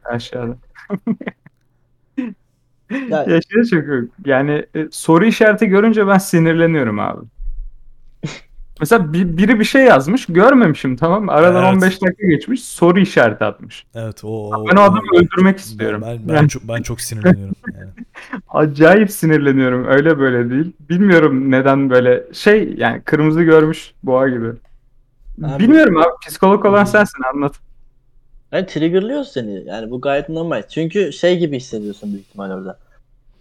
[0.05, 0.57] Aşağıda.
[3.09, 7.25] Ya, Ya şey çünkü yani e, soru işareti görünce ben sinirleniyorum abi.
[8.79, 11.31] Mesela bir- biri bir şey yazmış görmemişim tamam mı?
[11.31, 11.73] Aradan Evet.
[11.75, 13.85] 15 dakika geçmiş soru işareti atmış.
[13.95, 14.51] Evet o.
[14.71, 16.01] Ben o adamı öldürmek istiyorum.
[16.05, 17.55] Ben, ben, Yani çok, ben çok sinirleniyorum.
[17.73, 17.89] Yani.
[18.49, 20.73] acayip sinirleniyorum öyle böyle değil.
[20.89, 24.47] Bilmiyorum neden böyle şey yani kırmızı görmüş boğa gibi.
[25.43, 27.55] Abi- Bilmiyorum abi psikolog olan sensin anlat.
[28.51, 29.63] Yani triggerlıyor seni.
[29.65, 30.63] Yani bu gayet normal.
[30.69, 32.77] Çünkü şey gibi hissediyorsun büyük ihtimal orada.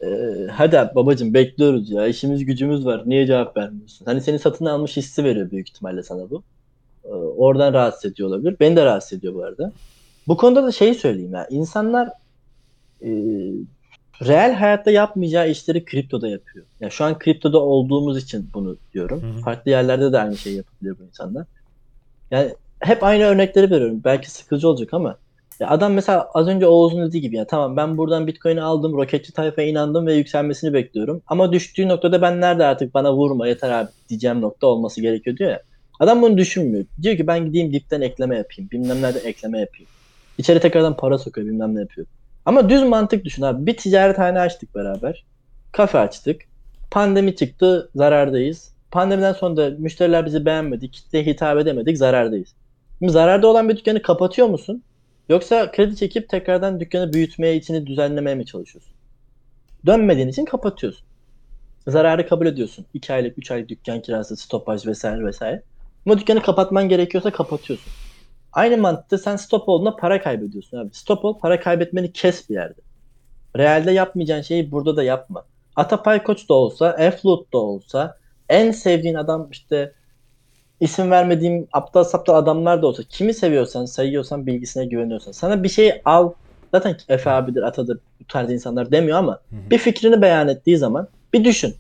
[0.03, 2.07] Ee, hadi babacım bekliyoruz ya.
[2.07, 3.03] İşimiz gücümüz var.
[3.07, 4.05] Niye cevap vermiyorsun?
[4.05, 6.43] Hani seni satın almış hissi veriyor büyük ihtimalle sana bu.
[7.05, 8.57] Ee, oradan rahatsız ediyor olabilir.
[8.61, 9.73] Beni de rahatsız ediyor bu arada.
[10.29, 11.47] Bu konuda da şeyi söyleyeyim ya.
[11.51, 12.09] İnsanlar
[13.03, 13.11] e,
[14.23, 16.67] reel hayatta yapmayacağı işleri kriptoda yapıyor.
[16.81, 19.23] Ya şu an kriptoda olduğumuz için bunu diyorum.
[19.23, 19.41] Hı hı.
[19.41, 21.47] Farklı yerlerde de aynı şeyi yapabilir bu insanlar.
[22.31, 24.01] Yani hep aynı örnekleri veriyorum.
[24.05, 25.17] Belki sıkıcı olacak ama
[25.63, 29.33] ya adam mesela az önce Oğuz'un dediği gibi ya tamam ben buradan Bitcoin'i aldım, roketçi
[29.33, 31.23] tayfaya inandım ve yükselmesini bekliyorum.
[31.27, 35.51] Ama düştüğü noktada ben nerede artık bana vurma yeter abi diyeceğim nokta olması gerekiyor diyor
[35.51, 35.63] ya.
[36.01, 36.85] Adam bunu düşünmüyor.
[37.03, 38.71] Diyor ki ben gideyim dipten ekleme yapayım.
[38.71, 39.89] Bilmem nerede ekleme yapayım.
[40.39, 42.07] İçeri tekrardan para sokuyor bilmem ne yapıyor.
[42.45, 43.67] Ama düz mantık düşün abi.
[43.67, 45.25] Bir ticarethane açtık beraber.
[45.73, 46.43] Kafe açtık.
[46.91, 48.73] Pandemi çıktı zarardayız.
[48.91, 50.91] Pandemiden sonra da müşteriler bizi beğenmedi.
[50.91, 52.55] Kitleye hitap edemedik zarardayız.
[52.99, 54.83] Şimdi zararda olan bir dükkanı kapatıyor musun?
[55.29, 58.93] Yoksa kredi çekip tekrardan dükkanı büyütmeye, içini düzenlemeye mi çalışıyorsun?
[59.87, 61.07] Dönmediğin için kapatıyorsun.
[61.87, 62.87] Zararı kabul ediyorsun.
[62.95, 65.63] 2 aylık, 3 aylık dükkan kirası, stopaj vesaire vesaire.
[66.07, 67.93] Ama dükkanı kapatman gerekiyorsa kapatıyorsun.
[68.53, 70.95] Aynı mantıkta sen stop olduğunda para kaybediyorsun abi.
[70.95, 72.81] Stop ol, para kaybetmeni kes bir yerde.
[73.57, 75.45] Realde yapmayacağın şeyi burada da yapma.
[75.77, 78.19] Atapay Koç da olsa, Eflut da olsa,
[78.49, 79.93] en sevdiğin adam işte
[80.83, 86.03] isim vermediğim aptal saptal adamlar da olsa kimi seviyorsan, sayıyorsan, bilgisine güveniyorsan sana bir şey
[86.05, 86.33] al.
[86.75, 89.71] Zaten Efe abidir, Atadır bu tarz insanlar demiyor ama Hı hı.
[89.71, 91.75] bir fikrini beyan ettiği zaman bir düşün.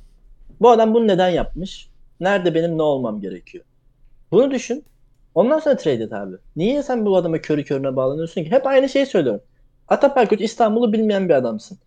[0.61, 1.88] Bu adam bunu neden yapmış?
[2.20, 3.64] Nerede benim ne olmam gerekiyor?
[4.32, 4.84] Bunu düşün.
[5.34, 6.36] Ondan sonra trade et abi.
[6.57, 8.50] Niye sen bu adama körü körüne bağlanıyorsun ki?
[8.50, 9.42] Hep aynı şeyi söylüyorum.
[9.88, 11.78] Atapay Koç İstanbul'u bilmeyen bir adamsın.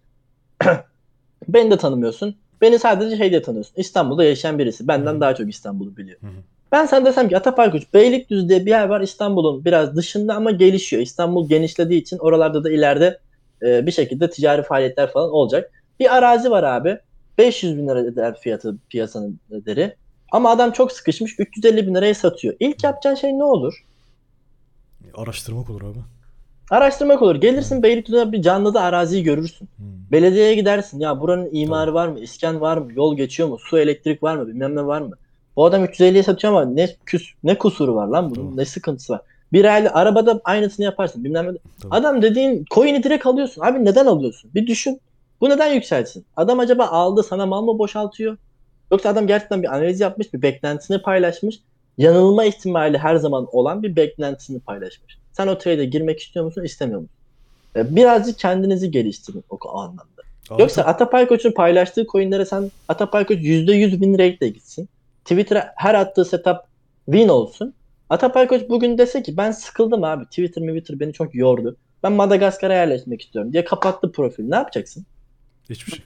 [1.47, 2.35] Beni de tanımıyorsun.
[2.61, 3.73] Beni sadece şeyde tanıyorsun.
[3.77, 4.87] İstanbul'da yaşayan birisi.
[4.87, 5.21] Benden Hı.
[5.21, 6.21] daha çok İstanbul'u biliyor.
[6.21, 6.54] Hı hı.
[6.75, 10.51] Ben sana desem ki Atapay Koç Beylikdüzü diye bir yer var İstanbul'un biraz dışında ama
[10.51, 11.01] gelişiyor.
[11.01, 13.19] İstanbul genişlediği için oralarda da ileride
[13.61, 15.71] e, bir şekilde ticari faaliyetler falan olacak.
[15.99, 16.99] Bir arazi var abi.
[17.37, 19.95] 500 bin lira eder fiyatı piyasanın değeri.
[20.31, 22.53] Ama adam çok sıkışmış 350 bin liraya satıyor.
[22.59, 23.85] İlk yapacağın şey ne olur?
[25.13, 25.99] Araştırmak olur abi.
[26.69, 27.35] Araştırmak olur.
[27.35, 29.65] Gelirsin Beylikdüzü'ne bir canlıda araziyi görürsün.
[29.77, 29.83] Hı.
[30.11, 30.99] Belediyeye gidersin.
[30.99, 32.19] Ya buranın imarı var mı?
[32.19, 32.93] İskan var mı?
[32.93, 33.57] Yol geçiyor mu?
[33.59, 34.47] Su, elektrik var mı?
[34.47, 35.15] Bilmem ne var mı?
[35.55, 38.35] Bu adam 350'ye satıyor ama ne küs, ne kusuru var lan bunun?
[38.35, 38.57] Tamam.
[38.57, 39.21] Ne sıkıntısı var?
[39.53, 41.23] Bir aylık arabada aynısını yaparsın.
[41.23, 41.57] Bilmem ne.
[41.81, 41.99] Tamam.
[41.99, 43.61] Adam dediğin coin'i direkt alıyorsun.
[43.61, 44.51] Abi neden alıyorsun?
[44.55, 45.01] Bir düşün.
[45.41, 46.25] Bu neden yükselsin?
[46.37, 48.37] Adam acaba aldı sana mal mı boşaltıyor?
[48.91, 51.59] Yoksa adam gerçekten bir analiz yapmış, bir beklentisini paylaşmış.
[51.97, 55.17] Yanılma ihtimali her zaman olan bir beklentisini paylaşmış.
[55.31, 57.15] Sen o trade'e girmek istiyor musun, istemiyor musun?
[57.75, 60.03] Ee, Birazcık kendinizi geliştirin o, anlamda.
[60.49, 64.89] Abi Yoksa Atapay Koç'un paylaştığı coinlere sen Atapay Koç %100 win rate gitsin.
[65.25, 66.57] Twitter'a her attığı setup
[67.05, 67.73] win olsun.
[68.09, 70.25] Atapay Koç bugün dese ki ben sıkıldım abi.
[70.25, 71.77] Twitter Twitter beni çok yordu.
[72.03, 74.43] Ben Madagaskar'a yerleşmek istiyorum diye kapattı profil.
[74.43, 75.05] Ne yapacaksın?
[75.69, 76.05] hiçbir şey.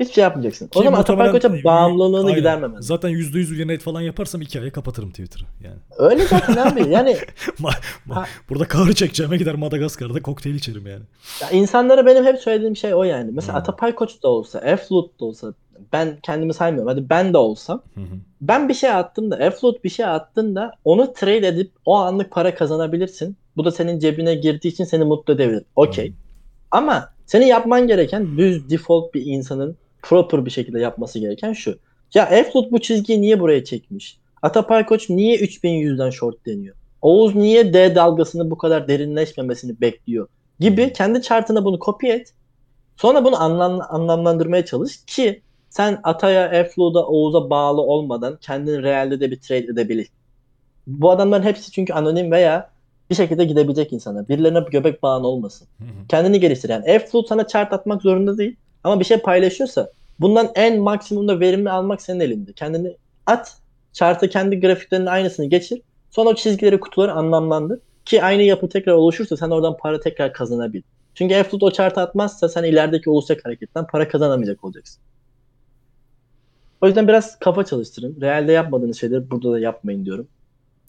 [0.00, 0.66] Hiçbir şey yapmayacaksın.
[0.74, 2.38] O Ki zaman Atapay Koç'a bağımlılığını Aynen.
[2.38, 2.80] gidermemen.
[2.80, 5.44] Zaten %100 win rate falan yaparsam iki aya kapatırım Twitter'ı.
[5.64, 5.76] Yani.
[5.98, 6.88] Öyle zaten abi.
[6.90, 7.16] Yani
[7.60, 7.72] Ma-
[8.08, 8.24] ma- Ha.
[8.48, 11.02] burada kahrı çekeceğime gider Madagaskar'da kokteyl içerim yani.
[11.42, 13.30] ya insanlara benim hep söylediğim şey o yani.
[13.34, 13.60] Mesela Hmm.
[13.60, 15.54] Atapay Koç da olsa, Eflut da olsa
[15.92, 16.88] ben kendimi saymıyorum.
[16.88, 18.14] Hadi ben de olsam Hı hı.
[18.40, 23.36] ben bir şey attığımda, Efloat bir şey attığında onu trade edip o anlık para kazanabilirsin.
[23.56, 25.62] Bu da senin cebine girdiği için seni mutlu edebilir.
[25.76, 26.12] Okey.
[26.70, 31.78] Ama senin yapman gereken düz default bir insanın proper bir şekilde yapması gereken şu.
[32.14, 34.18] Ya Efloat bu çizgiyi niye buraya çekmiş?
[34.42, 36.76] Atapay Koç niye 3100'den short deniyor?
[37.02, 40.28] Oğuz niye D dalgasını bu kadar derinleşmemesini bekliyor?
[40.60, 42.32] Gibi kendi chartına bunu kopya et.
[42.96, 45.42] Sonra bunu anlam, anlamlandırmaya çalış ki
[45.76, 50.08] sen Atay'a, Eflo'da, Oğuz'a bağlı olmadan kendini realde de bir trade edebilir.
[50.86, 52.70] Bu adamların hepsi çünkü anonim veya
[53.10, 54.28] bir şekilde gidebilecek insanlar.
[54.28, 55.68] Birilerine bir göbek bağın olmasın.
[55.78, 56.06] Hı hı.
[56.08, 56.68] Kendini geliştir.
[56.68, 58.56] Yani F-Flow sana chart atmak zorunda değil.
[58.84, 62.52] Ama bir şey paylaşıyorsa bundan en maksimumda verimli almak senin elinde.
[62.52, 62.96] Kendini
[63.26, 63.56] at.
[63.92, 65.82] Chart'a kendi grafiklerinin aynısını geçir.
[66.10, 67.80] Sonra o çizgileri, kutuları anlamlandır.
[68.04, 70.82] Ki aynı yapı tekrar oluşursa sen oradan para tekrar kazanabil.
[71.14, 75.02] Çünkü F-Flow o chart'a atmazsa sen ilerideki oluşacak hareketten para kazanamayacak olacaksın.
[76.80, 78.20] O yüzden biraz kafa çalıştırın.
[78.20, 80.28] Realde yapmadığınız şeyleri burada da yapmayın diyorum.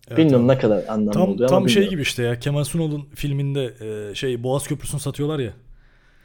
[0.07, 0.57] Evet, bilmiyorum evet.
[0.57, 3.73] ne kadar anlamlı Tam, oluyor tam şey gibi işte ya Kemal Sunal'ın filminde
[4.11, 5.53] e, şey Boğaz Köprüsü'nü satıyorlar ya.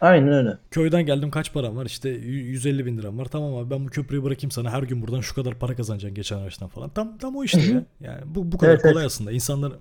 [0.01, 0.59] Aynen öyle.
[0.71, 3.91] Köyden geldim kaç param var işte y- 150 bin liram var tamam abi ben bu
[3.91, 6.91] köprüyü bırakayım sana her gün buradan şu kadar para kazanacaksın geçen araçtan falan.
[6.91, 7.85] Tam tam o işte ya.
[8.01, 9.07] Yani bu, bu kadar Evet, kolay evet.
[9.07, 9.33] aslında.
[9.33, 9.73] İnsanlar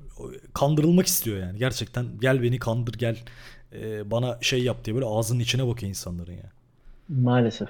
[0.54, 1.60] kandırılmak istiyor yani.
[1.60, 3.18] Gerçekten gel beni kandır gel
[3.74, 6.52] e, bana şey yap diye böyle ağzının içine bakıyor insanların ya.
[7.10, 7.70] Maalesef.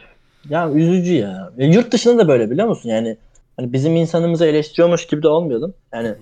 [0.50, 1.52] Ya üzücü ya.
[1.58, 1.68] ya.
[1.68, 2.90] Yurt dışında da böyle biliyor musun?
[2.90, 3.18] Yani
[3.58, 5.74] hani bizim insanımızı eleştiriyormuş gibi de olmayalım.
[5.94, 6.14] Yani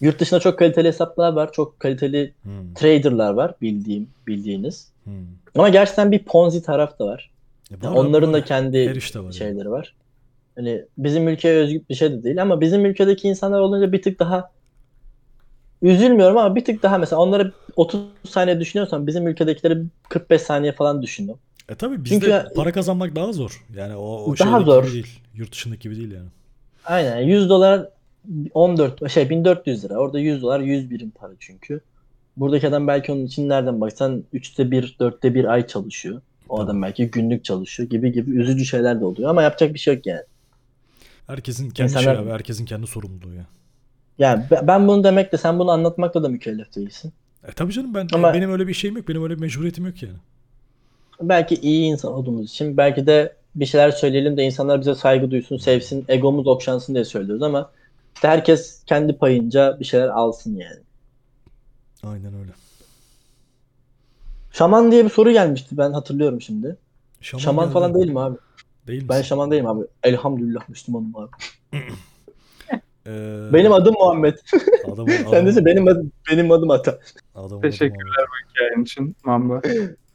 [0.00, 1.52] yurt dışında çok kaliteli hesaplar var.
[1.52, 4.88] Çok kaliteli Hmm, traderlar var bildiğim bildiğiniz.
[5.04, 5.12] hmm.
[5.54, 7.30] Ama gerçekten bir ponzi taraf da var.
[7.70, 9.24] E, Yani onların da kendi işte var.
[9.24, 9.34] yani.
[9.34, 9.94] şeyleri var.
[10.56, 14.18] Hani bizim ülkeye özgü bir şey de değil ama bizim ülkedeki insanlar olunca bir tık
[14.18, 14.50] daha
[15.82, 19.78] üzülmüyorum ama bir tık daha mesela onları 30 saniye düşünüyorsan bizim ülkedekileri
[20.08, 21.36] 45 saniye falan düşündüm.
[21.68, 23.64] E tabi bizde Çünkü para kazanmak daha zor.
[23.76, 24.84] Yani o, o Daha zor.
[24.84, 25.20] gibi değil.
[25.34, 26.28] Yurt dışındaki gibi değil yani.
[26.84, 27.88] Aynen 100 dolar
[28.54, 29.94] 14 şey 1400 lira.
[29.94, 31.80] Orada 100 dolar 100 birim para çünkü.
[32.36, 36.20] Buradaki adam belki onun için nereden baksan 3'te 1, 4'te 1 ay çalışıyor.
[36.48, 36.64] O Tamam.
[36.66, 40.06] adam belki günlük çalışıyor gibi gibi üzücü şeyler de oluyor ama yapacak bir şey yok
[40.06, 40.22] yani.
[41.26, 43.46] Herkesin kendi İnsanlar- şey abi, herkesin kendi sorumluluğu ya.
[44.18, 47.12] Yani be- ben bunu demekle sen bunu anlatmakla da mükellef değilsin.
[47.48, 49.08] E tabii canım ben Ama- benim öyle bir şeyim yok.
[49.08, 50.14] Benim öyle bir mecburiyetim yok yani.
[51.22, 55.56] Belki iyi insan olduğumuz için belki de bir şeyler söyleyelim de insanlar bize saygı duysun,
[55.56, 57.70] sevsin, egomuz okşansın diye söylüyoruz ama
[58.14, 60.80] işte herkes kendi payınca bir şeyler alsın yani.
[62.04, 62.50] Aynen öyle.
[64.52, 66.76] Şaman diye bir soru gelmişti ben hatırlıyorum şimdi.
[67.20, 68.36] Şaman, Şaman falan değilim abi.
[68.86, 69.08] Değil misin?
[69.08, 69.84] Ben şaman değilim abi.
[70.02, 71.30] Elhamdülillah Müslümanım abi.
[73.08, 74.38] Ee, Benim adım Muhammed.
[74.84, 76.98] adamı, Sen adamı- de benim adım benim adım Ata.
[77.34, 79.60] adamı- Teşekkürler bu hikayen için Mamba.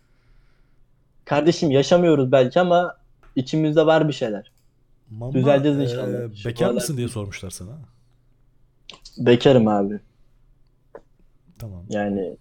[1.25, 2.97] Kardeşim yaşamıyoruz belki ama
[3.35, 4.51] içimizde var bir şeyler.
[5.11, 6.35] Mamba, Düzeleceğiz e, inşallah.
[6.35, 7.71] Şu bekar mısın diye sormuşlar sana.
[9.17, 9.99] Bekarım abi.
[11.59, 11.83] Tamam.
[11.89, 12.37] Yani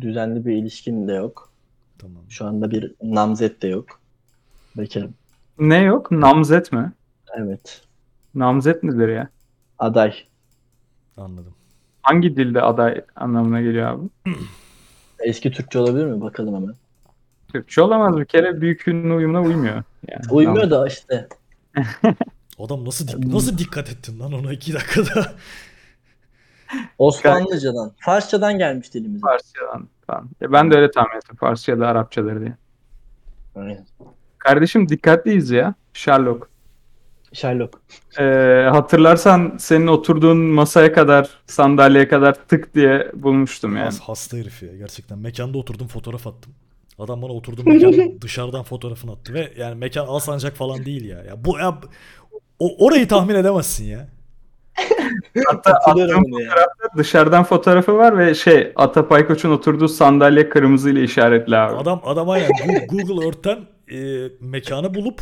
[0.00, 1.52] düzenli bir ilişkim de yok.
[1.98, 2.22] Tamam.
[2.28, 4.00] Şu anda bir namzet de yok.
[4.76, 5.14] Bekarım.
[5.58, 6.10] Ne yok?
[6.10, 6.92] Namzet mi?
[7.36, 7.82] Evet.
[8.34, 9.28] Namzet nedir ya?
[9.78, 10.14] Aday.
[11.16, 11.54] Anladım.
[12.02, 14.08] Hangi dilde aday anlamına geliyor abi?
[15.18, 16.20] Eski Türkçe olabilir mi?
[16.20, 16.74] Bakalım hemen.
[17.56, 19.82] Türkçe olamaz bir kere büyük ünlü uyumuna uymuyor.
[20.08, 21.28] Yani, Uymuyor da işte.
[22.58, 25.32] Adam nasıl dik- nasıl dikkat ettin lan ona iki dakikada?
[26.98, 27.92] Osmanlıcadan.
[28.00, 29.20] Farsçadan gelmiş dilimize.
[29.20, 30.28] Farsçadan falan.
[30.40, 31.36] Ya ben de öyle tahmin ettim.
[31.36, 32.56] Farsça ya da Arapçadır diye.
[33.56, 33.86] Aynen.
[34.38, 35.74] Kardeşim dikkatliyiz ya.
[35.92, 36.48] Sherlock.
[37.32, 37.78] Sherlock.
[38.18, 43.84] Ee, hatırlarsan senin oturduğun masaya kadar, sandalyeye kadar tık diye bulmuştum yani.
[43.84, 45.18] Has- hasta herif ya gerçekten.
[45.18, 46.52] Mekanda oturdum fotoğraf attım.
[46.98, 51.22] Adam bana oturduğum mekanın dışarıdan fotoğrafını attı ve yani mekan Alsancak falan değil ya.
[51.22, 51.80] Ya bu ya
[52.58, 54.08] o, orayı tahmin edemezsin ya.
[55.46, 56.16] Hatta attığım ya.
[56.18, 61.76] fotoğrafta dışarıdan fotoğrafı var ve şey Atapay Koç'un oturduğu sandalye kırmızı ile işaretli abi.
[61.76, 63.58] Adam adam aynen Gu- Google Earth'ten
[63.92, 65.20] e, mekanı bulup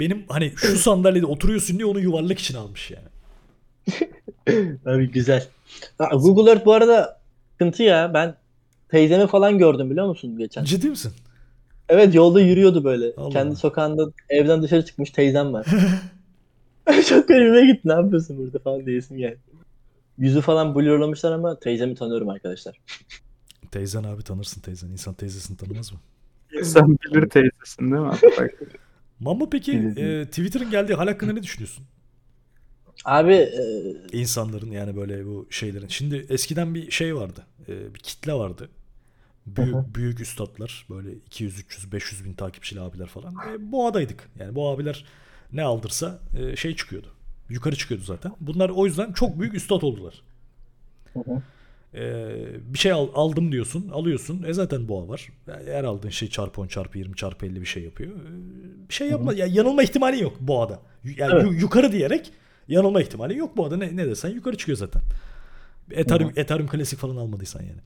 [0.00, 3.08] benim hani şu sandalyede oturuyorsun diye onu yuvarlak için almış yani.
[4.86, 5.48] Abi güzel.
[6.12, 7.20] Google Earth bu arada
[7.52, 8.14] sıkıntı ya.
[8.14, 8.34] Ben
[8.94, 10.64] teyzemi falan gördüm biliyor musun geçen?
[10.64, 11.12] Ciddi misin?
[11.88, 13.12] Evet yolda yürüyordu böyle.
[13.16, 15.66] Allah Kendi sokağında evden dışarı çıkmış teyzem var.
[17.08, 17.88] Çok garibime gitti.
[17.88, 19.36] Ne yapıyorsun burada falan diyesim yani.
[20.18, 22.80] Yüzü falan blurlamışlar ama teyzemi tanıyorum arkadaşlar.
[23.70, 24.88] Teyzen abi tanırsın teyzen.
[24.88, 25.98] İnsan teyzesini tanımaz mı?
[26.62, 28.50] Sen bilir teyzesin değil mi?
[29.20, 31.84] Mamma peki e, Twitter'ın geldiği hal hakkında ne düşünüyorsun?
[33.04, 33.58] Abi e,
[34.12, 35.88] İnsanların yani böyle bu şeylerin.
[35.88, 37.46] Şimdi eskiden bir şey vardı.
[37.68, 38.68] e, bir kitle vardı.
[39.46, 43.34] Büyük, büyük üstadlar böyle 200 300 500 bin takipçili abiler falan.
[43.34, 44.30] E, boğadaydık.
[44.38, 45.04] Yani bu abiler
[45.52, 47.08] ne aldırsa e, şey çıkıyordu.
[47.48, 48.32] Yukarı çıkıyordu zaten.
[48.40, 50.22] Bunlar o yüzden çok büyük üstad oldular.
[51.14, 51.42] Hı hı.
[51.98, 52.34] E,
[52.74, 54.42] bir şey al- aldım diyorsun, alıyorsun.
[54.42, 55.28] E zaten boğa var.
[55.66, 58.10] Her aldığın şey çarpı 10 çarpı 20 çarpı 50 bir şey yapıyor.
[58.12, 59.34] E, bir şey yapma.
[59.34, 60.80] Ya yanılma ihtimali yok boğada.
[61.04, 61.44] Yani Evet.
[61.44, 62.32] yu- yukarı diyerek
[62.68, 63.76] yanılma ihtimali yok boğada.
[63.76, 65.02] Ne, ne desen yukarı çıkıyor zaten.
[65.90, 67.80] Ethereum, Ethereum klasik falan almadıysan yani.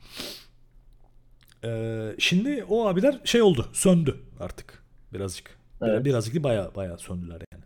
[1.65, 3.67] Ee, şimdi o abiler şey oldu.
[3.73, 4.83] Söndü artık.
[5.13, 5.59] Birazcık.
[5.83, 6.05] Bir- Evet.
[6.05, 7.65] Birazcık değil baya baya söndüler yani.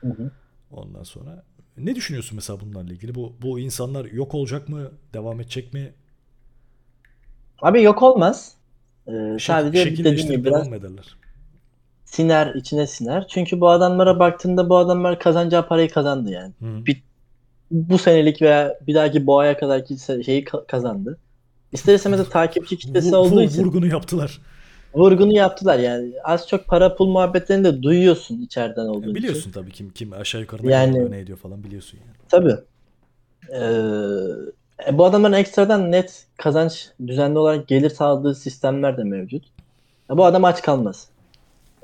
[0.00, 0.30] Hı hı.
[0.70, 1.42] Ondan sonra
[1.76, 3.14] ne düşünüyorsun mesela bunlarla ilgili?
[3.14, 4.90] Bu bu insanlar yok olacak mı?
[5.14, 5.92] Devam edecek mi?
[7.62, 8.54] Abi yok olmaz.
[9.08, 11.16] Ee, sadece dediğim gibi biraz ederler?
[12.04, 13.28] siner içine siner.
[13.28, 16.52] Çünkü bu adamlara baktığında bu adamlar kazanacağı parayı kazandı yani.
[16.60, 16.86] Hı.
[16.86, 17.02] Bir-
[17.70, 21.18] Bu senelik veya bir dahaki boğaya kadarki se- şeyi ka- kazandı.
[21.72, 24.40] İster istemez de takipçi kitlesi olduğu için Vurgunu yaptılar.
[24.94, 26.12] vurgunu yaptılar yani.
[26.24, 29.14] Az çok para pul muhabbetlerini de duyuyorsun içeriden olduğun için.
[29.14, 32.16] Biliyorsun tabii kim kim aşağı yukarı ne Yani- ne ediyor falan biliyorsun yani.
[32.28, 32.56] Tabii.
[33.52, 39.44] Ee, e, bu adamların ekstradan net kazanç düzenli olarak gelir sağladığı sistemler de mevcut.
[40.10, 41.08] Bu adam aç kalmaz.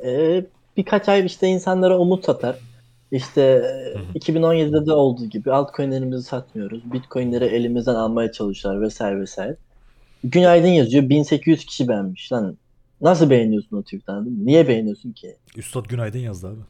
[0.04, 0.44] Ee,
[0.76, 2.56] birkaç ay işte insanlara umut satar.
[3.12, 4.18] İşte e, Hı hı.
[4.18, 6.92] 2017'de de olduğu gibi altcoin'lerimizi satmıyoruz.
[6.92, 9.56] Bitcoin'leri elimizden almaya çalışıyorlar vesaire vesaire.
[10.24, 11.08] Günaydın yazıyor.
[11.08, 12.32] 1800 kişi beğenmiş.
[12.32, 12.56] Lan
[13.00, 14.46] nasıl beğeniyorsun o mı?
[14.46, 15.36] Niye beğeniyorsun ki?
[15.56, 16.60] Üstad günaydın yazdı abi.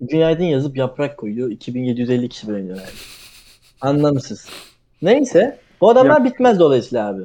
[0.00, 1.50] Günaydın yazıp yaprak koyuyor.
[1.50, 2.88] 2750 kişi beğeniyor yani.
[3.80, 4.48] Anlamsız.
[5.02, 5.58] Neyse.
[5.80, 7.22] Bu adamlar bitmez dolayısıyla abi.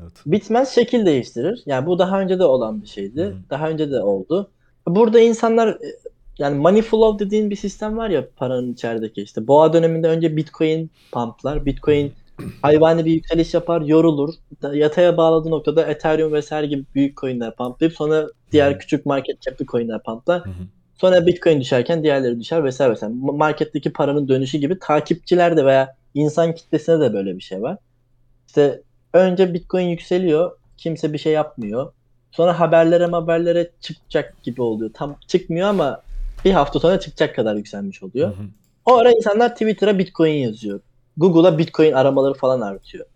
[0.00, 0.12] Evet.
[0.26, 1.62] Bitmez şekil değiştirir.
[1.66, 3.22] Yani bu daha önce de olan bir şeydi.
[3.22, 3.36] Hı hı.
[3.50, 4.50] Daha önce de oldu.
[4.86, 5.96] Burada insanlar e,
[6.38, 9.46] yani money flow dediğin bir sistem var ya paranın içerideki işte.
[9.46, 11.66] Boğa döneminde önce Bitcoin pumplar.
[11.66, 12.12] Bitcoin
[12.62, 14.34] hayvani bir yükseliş yapar, yorulur.
[14.72, 18.78] Yataya bağladığı noktada Ethereum vesaire gibi büyük coinler pumplayıp sonra diğer Hı.
[18.78, 20.44] küçük market cap'li coinler pumplar.
[20.44, 20.64] Hı hı.
[20.94, 23.14] Sonra Bitcoin düşerken diğerleri düşer vesaire vesaire.
[23.14, 27.78] Ma- Marketteki paranın dönüşü gibi takipçiler de veya insan kitlesine de böyle bir şey var.
[28.46, 28.82] İşte
[29.12, 30.56] önce Bitcoin yükseliyor.
[30.76, 31.92] Kimse bir şey yapmıyor.
[32.32, 34.90] Sonra haberlere haberlere çıkacak gibi oluyor.
[34.94, 36.02] Tam çıkmıyor ama
[36.44, 38.28] bir hafta sonra çıkacak kadar yükselmiş oluyor.
[38.28, 38.46] Hı hı.
[38.86, 40.80] O ara insanlar Twitter'a Bitcoin yazıyor.
[41.16, 43.06] Google'a Bitcoin aramaları falan artıyor.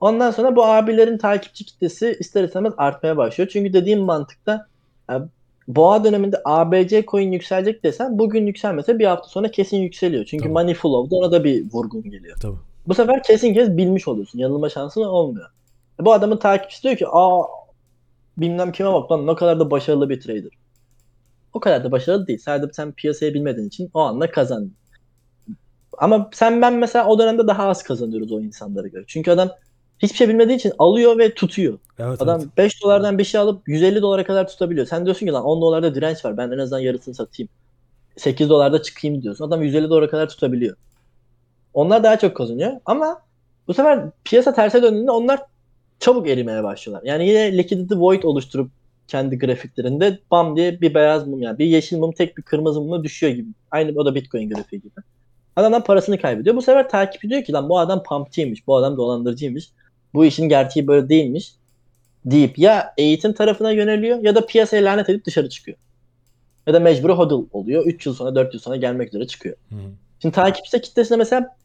[0.00, 3.50] Ondan sonra bu abilerin takipçi kitlesi ister istemez artmaya başlıyor.
[3.52, 4.66] Çünkü dediğim mantıkta
[5.10, 5.28] ya,
[5.68, 10.24] boğa döneminde ABC coin yükselecek desen bugün yükselmese bir hafta sonra kesin yükseliyor.
[10.24, 10.52] Çünkü Tabii.
[10.52, 12.36] money flow'da ona da bir vurgun geliyor.
[12.42, 12.56] Tabii.
[12.86, 14.38] Bu sefer kesin kez bilmiş oluyorsun.
[14.38, 15.46] Yanılma şansın olmuyor.
[16.00, 17.42] E, Bu adamın takipçisi diyor ki aa
[18.36, 20.50] bilmem kime bak lan ne kadar da başarılı bir trader.
[21.52, 22.38] O kadar da başarılı değil.
[22.38, 24.74] Sadece sen piyasayı bilmediğin için o anda kazandın.
[25.98, 29.04] Ama sen ben mesela o dönemde daha az kazanıyoruz o insanlara göre.
[29.06, 29.50] Çünkü adam
[29.98, 31.78] hiçbir şey bilmediği için alıyor ve tutuyor.
[31.98, 32.58] Evet, Adam evet.
[32.58, 34.86] 5 dolardan bir şey alıp 150 dolara kadar tutabiliyor.
[34.86, 36.36] Sen diyorsun ki lan 10 dolarda direnç var.
[36.36, 37.48] Ben en azından yarısını satayım.
[38.16, 39.44] 8 dolarda çıkayım diyorsun.
[39.44, 40.76] Adam 150 dolara kadar tutabiliyor.
[41.74, 43.22] Onlar daha çok kazanıyor ama
[43.68, 45.40] bu sefer piyasa terse döndüğünde onlar
[46.00, 47.08] çabuk erimeye başlıyorlar.
[47.08, 48.70] Yani yine liquidity void oluşturup
[49.08, 53.04] kendi grafiklerinde bam diye bir beyaz mum yani bir yeşil mum tek bir kırmızı mumla
[53.04, 53.48] düşüyor gibi.
[53.70, 54.92] Aynı o da Bitcoin grafiği gibi.
[55.56, 56.56] Adamdan parasını kaybediyor.
[56.56, 59.70] Bu sefer takip ediyor ki lan bu adam pumpçıymış, bu adam dolandırıcıymış.
[60.14, 61.52] Bu işin gerçeği böyle değilmiş
[62.24, 65.78] deyip ya eğitim tarafına yöneliyor ya da piyasaya lanet edip dışarı çıkıyor.
[66.66, 67.86] Ya da mecburi hodl oluyor.
[67.86, 69.56] 3 yıl sonra 4 yıl sonra gelmek üzere çıkıyor.
[69.68, 69.76] Hı.
[70.22, 71.56] Şimdi takipçi kitlesine mesela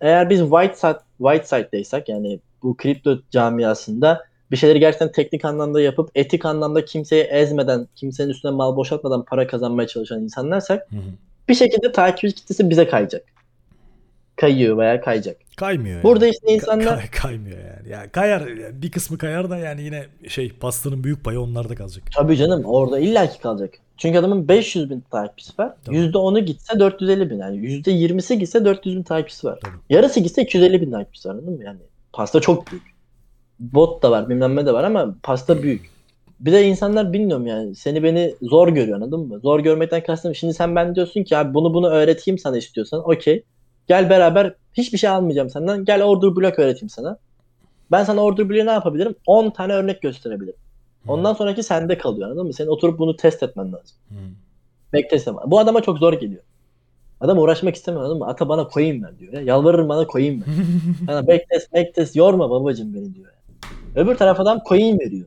[0.00, 5.80] eğer biz white side, white side'daysak yani bu kripto camiasında bir şeyleri gerçekten teknik anlamda
[5.80, 11.00] yapıp etik anlamda kimseyi ezmeden, kimsenin üstüne mal boşaltmadan para kazanmaya çalışan insanlarsak Hı hı.
[11.48, 13.22] Bir şekilde takipçi kitlesi bize kayacak.
[14.36, 15.36] Kayıyor veya kayacak.
[15.56, 16.32] Kaymıyor Burada yani.
[16.34, 17.88] işte insanlar- Kay- kaymıyor yani.
[17.88, 18.46] Ya kayar
[18.82, 22.04] bir kısmı kayar da yani yine şey pastanın büyük payı onlarda kalacak.
[22.16, 23.74] Tabii canım orada illaki kalacak.
[23.96, 25.72] Çünkü adamın 500 bin takipçisi var.
[25.84, 25.96] Tabii.
[25.96, 27.38] %10'u gitse 450 bin.
[27.38, 29.58] Yani %20'si gitse 400 bin takipçisi var.
[29.64, 29.74] Tabii.
[29.90, 31.64] Yarısı gitse 250 bin takipçisi var anladın mı?
[31.64, 31.78] Yani
[32.12, 32.82] pasta çok büyük.
[33.60, 35.90] Bot da var bilmem ne de var ama pasta büyük.
[36.40, 39.40] Bir de insanlar bilmiyorum yani seni beni zor görüyor anladın mı?
[39.40, 43.42] Zor görmekten kastım şimdi sen ben diyorsun ki abi bunu bunu öğreteyim sana istiyorsan okey.
[43.88, 45.84] Gel beraber hiçbir şey almayacağım senden.
[45.84, 47.18] Gel order block öğreteyim sana.
[47.90, 49.14] Ben sana order block'u ne yapabilirim?
[49.26, 50.58] 10 tane örnek gösterebilirim.
[51.08, 52.52] Ondan sonraki sende kalıyor anladın mı?
[52.52, 53.96] Senin oturup bunu test etmen lazım.
[54.08, 54.14] Hı.
[54.92, 55.50] Backtest yapman.
[55.50, 56.42] Bu adama çok zor geliyor.
[57.20, 58.26] Adam uğraşmak istemiyor anladın mı?
[58.26, 59.32] Ata bana koyayım ver diyor.
[59.32, 59.40] Ya.
[59.40, 60.46] Yalvarırım bana koyayım ver.
[61.06, 63.26] Bana backtest backtest yorma babacım beni diyor.
[63.94, 65.26] Öbür taraf adam coin veriyor.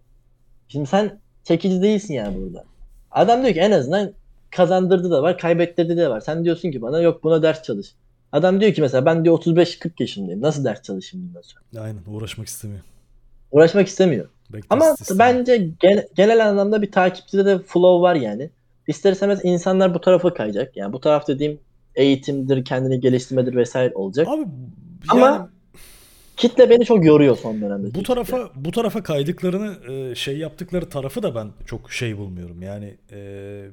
[0.72, 2.64] Şimdi sen çekici değilsin yani burada.
[3.12, 4.12] Adam diyor ki en azından
[4.52, 6.20] kazandırdı da var, kaybettirdi de var.
[6.22, 7.88] Sen diyorsun ki bana yok buna ders çalış.
[8.32, 10.42] Adam diyor ki mesela ben diyor 35-40 yaşındayım.
[10.42, 11.84] Nasıl ders çalışayım bundan sonra?
[11.86, 12.82] Aynen uğraşmak istemiyor.
[13.52, 14.26] Uğraşmak istemiyor.
[14.50, 15.20] Backtest Ama istemiyor.
[15.30, 18.50] bence gen- genel anlamda bir takipçide de flow var yani.
[18.88, 20.78] İster istemez insanlar bu tarafa kayacak.
[20.78, 21.60] Yani bu taraf dediğim
[21.96, 24.28] eğitimdir, kendini geliştirmedir vesaire olacak.
[24.28, 24.46] Abi
[25.10, 25.48] Ama yani
[26.42, 27.96] Kitle beni çok yoruyor son dönemde.
[27.96, 32.62] bu tarafa bu tarafa kaydıklarını e, şey yaptıkları tarafı da ben çok şey bulmuyorum.
[32.62, 33.66] Yani e,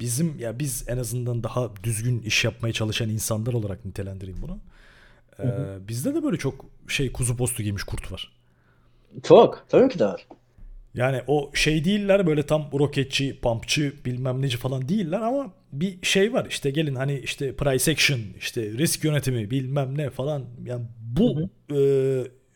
[0.00, 4.58] bizim ya biz en azından daha düzgün iş yapmaya çalışan insanlar olarak nitelendireyim bunu.
[5.38, 5.88] E, Hı hı.
[5.88, 8.32] bizde de böyle çok şey kuzu postu giymiş kurt var.
[9.22, 9.64] Çok.
[9.68, 10.26] Tabii ki de var.
[10.94, 16.32] Yani o şey değiller böyle tam roketçi, pumpçı bilmem neci falan değiller ama bir şey
[16.32, 21.50] var işte gelin hani işte price action, işte risk yönetimi bilmem ne falan yani bu
[21.74, 21.78] e,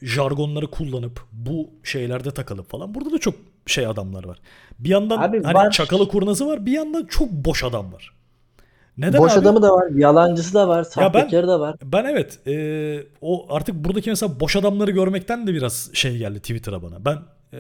[0.03, 3.35] jargonları kullanıp bu şeylerde takılıp falan burada da çok
[3.67, 4.39] şey adamlar var.
[4.79, 5.71] Bir yandan Abi hani var.
[5.71, 8.13] çakalı kurnazı var bir yandan çok boş adam var.
[8.99, 9.41] Neden Boş abi?
[9.41, 11.77] adamı da var, yalancısı da var, sahtekarı da var.
[11.85, 16.83] Ben evet e, o artık buradaki mesela boş adamları görmekten de biraz şey geldi Twitter'a
[16.83, 17.05] bana.
[17.05, 17.19] Ben
[17.53, 17.59] e,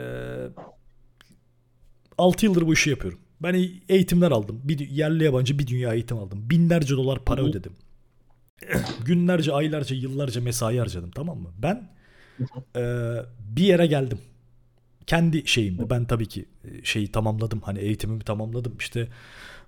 [2.18, 3.18] 6 yıldır bu işi yapıyorum.
[3.42, 4.60] Ben e- eğitimler aldım.
[4.64, 6.50] Bir yerli yabancı bir dünya eğitim aldım.
[6.50, 7.48] Binlerce dolar para Hı hı.
[7.48, 7.72] ödedim.
[9.04, 11.50] Günlerce, aylarca, yıllarca mesai harcadım tamam mı?
[11.58, 11.90] Ben
[12.76, 12.82] e,
[13.56, 14.18] bir yere geldim.
[15.06, 15.90] Kendi şeyimde.
[15.90, 17.60] Ben tabii ki e, şeyi tamamladım.
[17.60, 18.76] Hani eğitimimi tamamladım.
[18.78, 19.08] İşte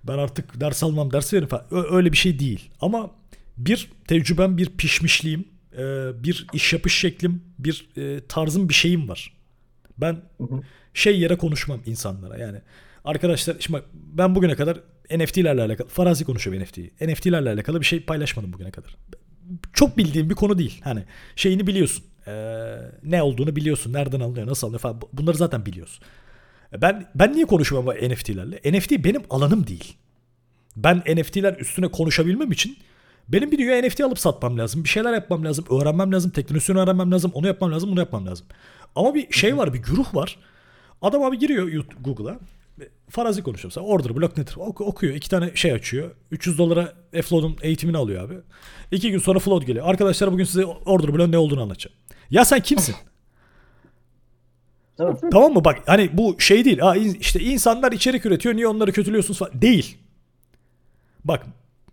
[0.03, 1.65] ben artık ders almam, ders veririm falan.
[1.93, 2.69] Öyle bir şey değil.
[2.81, 3.11] Ama
[3.57, 5.45] bir tecrübem, bir pişmişliğim,
[5.77, 5.83] e,
[6.23, 7.87] bir iş yapış şeklim, bir
[8.29, 9.33] tarzım, bir şeyim var.
[9.97, 10.61] Ben Hı hı.
[10.93, 12.61] şey yere konuşmam insanlara yani.
[13.05, 14.79] Arkadaşlar şimdi bak, ben bugüne kadar
[15.17, 16.91] NFT'lerle alakalı farazi konuşuyorum NFT'yi.
[17.01, 18.95] NFT'lerle alakalı bir şey paylaşmadım bugüne kadar.
[19.73, 20.81] Çok bildiğim bir konu değil.
[20.83, 21.03] Hani
[21.35, 22.05] şeyini biliyorsun.
[22.27, 23.93] Ee, ne olduğunu biliyorsun.
[23.93, 25.01] Nereden alınıyor, nasıl alınıyor falan.
[25.13, 26.03] Bunları zaten biliyorsun.
[26.81, 28.77] Ben ben niye konuşuyorum ama NFT'lerle?
[28.77, 29.97] NFT benim alanım değil.
[30.75, 32.77] Ben NFT'ler üstüne konuşabilmem için
[33.27, 34.83] benim bir dünya NFT alıp satmam lazım.
[34.83, 35.65] Bir şeyler yapmam lazım.
[35.69, 36.31] Öğrenmem lazım.
[36.31, 37.31] Teknolojisini öğrenmem lazım.
[37.33, 37.91] Onu yapmam lazım.
[37.91, 38.47] Bunu yapmam lazım.
[38.95, 39.73] Ama bir şey var.
[39.73, 40.37] Bir güruh var.
[41.01, 42.39] Adam abi giriyor Google'a.
[43.09, 43.71] Farazi konuşuyor.
[43.71, 44.53] Mesela order block nedir?
[44.57, 45.13] Ok- okuyor.
[45.15, 46.11] iki tane şey açıyor.
[46.31, 48.33] 300 dolara Flood'un eğitimini alıyor abi.
[48.91, 49.85] İki gün sonra Flood geliyor.
[49.87, 51.95] Arkadaşlar bugün size order block ne olduğunu anlatacağım.
[52.29, 52.95] Ya sen kimsin?
[55.19, 55.29] Mi?
[55.31, 55.65] Tamam mı?
[55.65, 56.89] Bak hani bu şey değil.
[56.89, 58.55] Aa, in- işte insanlar içerik üretiyor.
[58.55, 59.61] Niye onları kötülüyorsunuz falan.
[59.61, 59.97] Değil.
[61.25, 61.45] Bak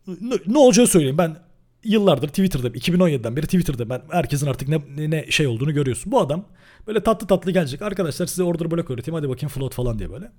[0.06, 1.18] ne, ne olacağı söyleyeyim.
[1.18, 1.36] Ben
[1.84, 6.12] yıllardır Twitter'da 2017'den beri Twitter'da ben herkesin artık ne, ne- şey olduğunu görüyorsun.
[6.12, 6.44] Bu adam
[6.86, 7.82] böyle tatlı tatlı gelecek.
[7.82, 9.14] Arkadaşlar size order block öğreteyim.
[9.16, 10.30] Hadi bakayım float falan diye böyle.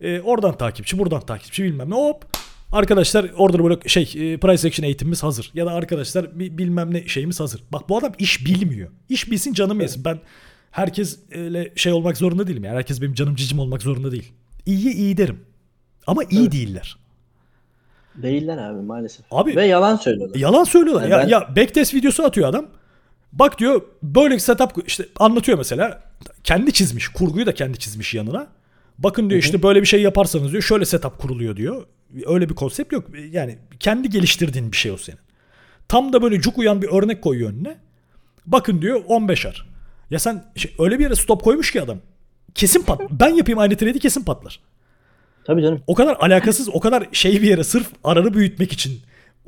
[0.00, 1.94] Ee, oradan takipçi, buradan takipçi bilmem ne.
[1.94, 2.24] Hop.
[2.72, 5.50] Arkadaşlar order block şey e, price action eğitimimiz hazır.
[5.54, 7.62] Ya da arkadaşlar bilmem ne şeyimiz hazır.
[7.72, 8.90] Bak bu adam iş bilmiyor.
[9.08, 10.04] İş bilsin canım yesin.
[10.04, 10.20] Ben
[10.70, 12.64] herkes öyle şey olmak zorunda değilim.
[12.64, 14.32] Yani herkes benim canım cicim olmak zorunda değil.
[14.66, 15.40] İyiye iyi derim.
[16.06, 16.52] Ama iyi Evet.
[16.52, 16.96] değiller.
[18.16, 19.26] Değiller abi maalesef.
[19.30, 20.36] Abi- Ve yalan söylüyorlar.
[20.36, 21.08] Yalan söylüyorlar.
[21.08, 22.66] Yani ya, ben- ya backtest videosu atıyor adam.
[23.32, 26.02] Bak diyor böyle setup işte anlatıyor mesela.
[26.44, 27.08] Kendi çizmiş.
[27.08, 28.46] Kurguyu da kendi çizmiş yanına.
[28.98, 31.86] Bakın diyor işte böyle bir şey yaparsanız diyor şöyle setup kuruluyor diyor.
[32.26, 33.04] Öyle bir konsept yok.
[33.30, 35.18] Yani kendi geliştirdiğin bir şey o senin.
[35.88, 37.76] Tam da böyle cuk uyan bir örnek koyuyor önüne.
[38.46, 39.64] Bakın diyor 15'er.
[40.10, 41.98] Ya sen şey, öyle bir yere stop koymuş ki adam.
[42.54, 43.00] Kesin pat.
[43.10, 44.60] ben yapayım aynı trade'i kesin patlar.
[45.46, 45.82] Tabii canım.
[45.86, 49.00] O kadar alakasız, o kadar şey bir yere sırf ararı büyütmek için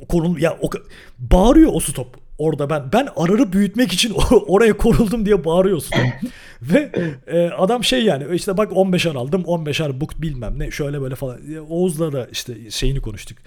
[0.09, 0.71] konul ya o
[1.19, 4.15] bağırıyor o stop orada ben ben ararı büyütmek için
[4.47, 6.01] oraya koruldum diye bağırıyor stop.
[6.63, 6.93] Ve
[7.27, 11.39] e, adam şey yani işte bak 15'er aldım 15'er book bilmem ne şöyle böyle falan.
[11.49, 13.39] Ya Oğuz'la da işte şeyini konuştuk.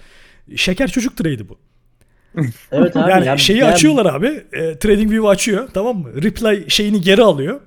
[0.56, 1.58] Şeker çocuk trade'i bu.
[2.72, 3.10] Evet abi.
[3.10, 4.44] Yani ya- şeyi ya- açıyorlar abi.
[4.52, 6.22] E, TradingView açıyor tamam mı?
[6.22, 7.60] Reply şeyini geri alıyor.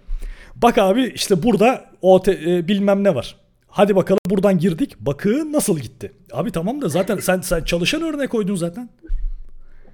[0.56, 3.36] Bak abi işte burada o e, bilmem ne var.
[3.74, 4.96] Hadi bakalım buradan girdik.
[5.00, 6.12] Bakın nasıl gitti.
[6.32, 8.90] Abi tamam da zaten sen sen çalışan örnek koydun zaten.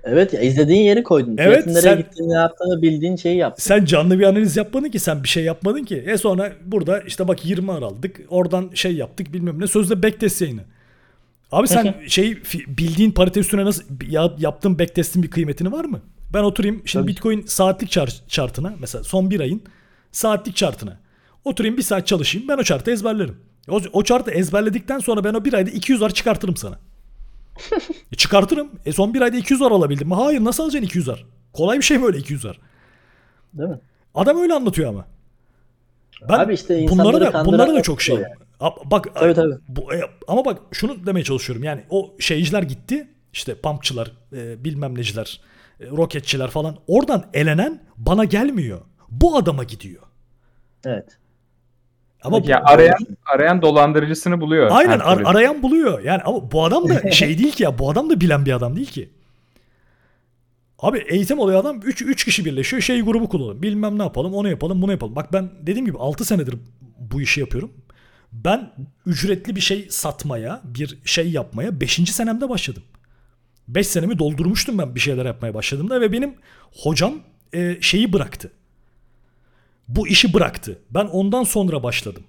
[0.03, 1.35] Evet ya izlediğin yeri koydun.
[1.37, 3.63] Evet, Fiyatın nereye sen- gittiğini ne yaptığını bildiğin şeyi yaptın.
[3.63, 6.03] Sen canlı bir analiz yapmadın ki sen bir şey yapmadın ki.
[6.07, 8.21] E sonra burada işte bak 20 ar aldık.
[8.29, 9.67] Oradan şey yaptık bilmem ne.
[9.67, 10.61] Sözde backtest yayını.
[11.51, 16.01] Abi sen şey bildiğin parite üstüne nasıl ya, yaptığın backtest'in bir kıymetini var mı?
[16.33, 17.11] Ben oturayım şimdi Tabii.
[17.11, 19.61] Bitcoin saatlik çar- chartına mesela son bir ayın
[20.11, 20.97] saatlik chartına.
[21.45, 23.35] Oturayım bir saat çalışayım ben o chartı ezberlerim.
[23.69, 26.79] O, o chartı ezberledikten sonra ben o bir ayda 200 ar çıkartırım sana.
[28.11, 28.69] E çıkartırım.
[28.85, 30.13] E son bir ayda 200 ar alabildim mi?
[30.15, 31.25] Hayır nasıl alacaksın 200 ar?
[31.53, 32.59] Kolay bir şey mi öyle 200 ar?
[33.53, 33.79] Değil mi?
[34.15, 35.05] Adam öyle anlatıyor ama.
[36.29, 38.15] Ben Abi işte insanları da bunlara da o çok şey.
[38.15, 38.25] yani.
[38.59, 39.53] A- Bak Tabii, tabii.
[39.67, 41.63] Bu, e, ama bak şunu demeye çalışıyorum.
[41.63, 43.07] Yani o şeyciler gitti.
[43.33, 45.41] İşte pumpçılar, e, bilmem neciler,
[45.79, 46.77] e, roketçiler falan.
[46.87, 48.81] Oradan elenen bana gelmiyor.
[49.09, 50.03] Bu adama gidiyor.
[50.85, 51.17] Evet.
[52.23, 54.67] Ama Ya arayan arayan dolandırıcısını buluyor.
[54.71, 56.01] aynen ar- arayan buluyor.
[56.03, 57.79] Yani ama bu adam da şey değil ki ya.
[57.79, 59.09] Bu adam da bilen bir adam değil ki.
[60.79, 62.81] Abi eğitim oluyor adam 3 3 kişi birleşiyor.
[62.81, 63.61] Şey grubu kullanalım.
[63.61, 65.15] Bilmem ne yapalım, onu yapalım, bunu yapalım.
[65.15, 66.55] Bak ben dediğim gibi 6 senedir
[66.99, 67.71] bu işi yapıyorum.
[68.33, 68.71] Ben
[69.05, 71.93] ücretli bir şey satmaya, bir şey yapmaya 5.
[72.11, 72.83] senemde başladım.
[73.67, 76.33] 5 senemi doldurmuştum ben bir şeyler yapmaya başladığımda ve benim
[76.83, 77.13] hocam
[77.53, 78.51] e, şeyi bıraktı.
[79.89, 80.79] Bu işi bıraktı.
[80.91, 82.23] Ben ondan sonra başladım.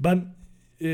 [0.00, 0.34] Ben
[0.82, 0.88] e,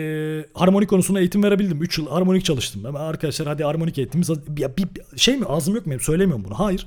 [0.54, 1.82] harmonik konusunda eğitim verebildim.
[1.82, 2.84] 3 yıl harmonik çalıştım.
[2.84, 4.86] Ben arkadaşlar hadi harmonik eğitimimiz ya bir
[5.16, 6.58] şey mi ağzım yok mu söylemiyorum bunu.
[6.58, 6.86] Hayır.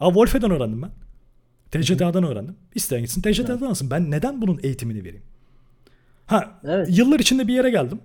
[0.00, 0.90] Aa, Wolfe'den öğrendim ben.
[1.70, 2.56] TCTA'dan öğrendim.
[2.74, 3.90] İsteyen gitsin TCTA'dan alsın.
[3.90, 5.22] Ben neden bunun eğitimini vereyim?
[6.26, 6.88] Ha, Evet.
[6.98, 8.00] yıllar içinde bir yere geldim.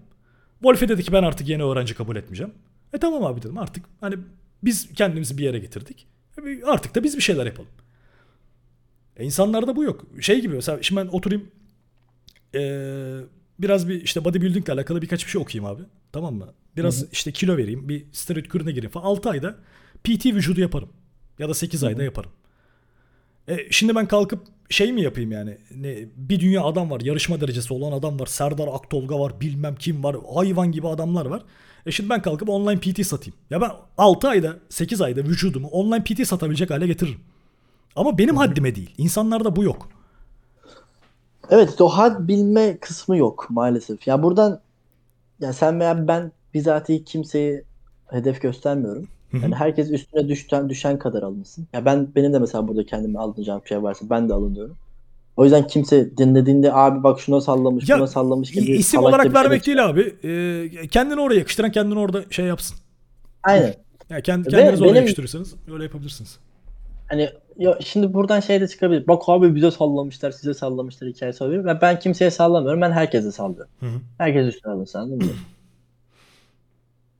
[0.60, 2.54] Wolfe dedi ki ben artık yeni öğrenci kabul etmeyeceğim.
[2.94, 4.16] E tamam abi dedim artık hani
[4.64, 6.08] biz kendimizi bir yere getirdik.
[6.38, 7.70] E, Artık da biz bir şeyler yapalım.
[9.18, 10.06] E insanlarda bu yok.
[10.22, 11.52] Şey gibi mesela şimdi ben oturayım
[12.54, 13.18] eee,
[13.60, 15.84] biraz bir işte bodybuilding ile alakalı birkaç bir şey okuyayım abi.
[16.12, 16.54] Tamam mı?
[16.78, 17.90] Biraz işte kilo vereyim.
[17.90, 19.06] Bir steroid kürüne gireyim falan.
[19.06, 19.56] 6 ayda
[20.04, 20.90] PT vücudu yaparım.
[21.40, 22.32] Ya da 8 ayda yaparım.
[23.48, 25.58] E, şimdi ben kalkıp şey mi yapayım yani?
[25.76, 27.02] Ne, bir dünya adam var.
[27.02, 28.26] Yarışma derecesi olan adam var.
[28.26, 29.42] Serdar Aktolga var.
[29.42, 30.16] Bilmem kim var.
[30.36, 31.44] Hayvan gibi adamlar var.
[31.86, 33.38] E şimdi ben kalkıp online PT satayım.
[33.50, 37.20] Ya ben 6 ayda 8 ayda vücudumu online PT satabilecek hale getiririm.
[37.96, 38.94] Ama benim haddime değil.
[38.98, 39.90] İnsanlarda bu yok.
[41.50, 44.08] Evet o had bilme kısmı yok maalesef.
[44.08, 44.60] Ya buradan
[45.40, 47.64] ya sen veya ben bizatihi kimseyi
[48.08, 49.08] hedef göstermiyorum.
[49.34, 51.68] Yani herkes üstüne düşten düşen kadar alınsın.
[51.74, 54.76] Ya ben benim de mesela burada kendime alınacağım şey varsa ben de alınıyorum.
[55.38, 59.34] O yüzden kimse dinlediğinde abi bak şuna sallamış, Ya, buna sallamış gibi isim olarak şey
[59.34, 60.16] vermek de- değil abi.
[60.24, 62.78] E, kendini oraya yakıştıran kendini orada şey yapsın.
[63.44, 63.74] Aynen.
[64.10, 66.38] Ya kendi, Ve kendiniz oraya benim- yakıştırırsanız öyle yapabilirsiniz.
[67.12, 69.08] Hani ya şimdi buradan şey de çıkabilir.
[69.08, 71.66] Bak abi bize sallamışlar, size sallamışlar hikayesi olabilir.
[71.66, 72.82] Ve ben kimseye sallamıyorum.
[72.82, 73.72] Ben herkese sallıyorum.
[73.80, 74.00] Hı hı.
[74.18, 75.32] Herkes üstüne alınsın anladın mı?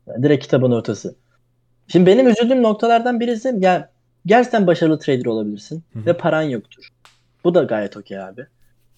[0.08, 1.16] Yani direkt kitabın ortası.
[1.88, 3.90] Şimdi benim üzüldüğüm noktalardan birisi ya
[4.26, 6.06] gerçekten başarılı trader olabilirsin Hı hı.
[6.06, 6.88] ve paran yoktur.
[7.44, 8.46] Bu da gayet okey abi.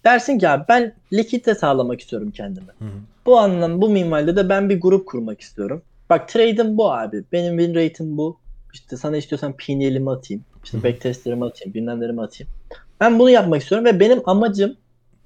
[0.04, 2.74] Dersin ki abi ben likidite sağlamak istiyorum kendime.
[2.80, 2.98] Hı hı.
[3.26, 5.82] Bu anlam bu minvalde de ben bir grup kurmak istiyorum.
[6.10, 7.24] Bak trade'im bu abi.
[7.32, 8.38] Benim win rate'im bu.
[8.74, 10.44] İşte sana istiyorsan PNL'imi atayım.
[10.64, 11.74] İşte backtestlerimi atayım.
[11.74, 12.54] Bilmem nelerimi atayım.
[13.00, 14.76] Ben bunu yapmak istiyorum ve benim amacım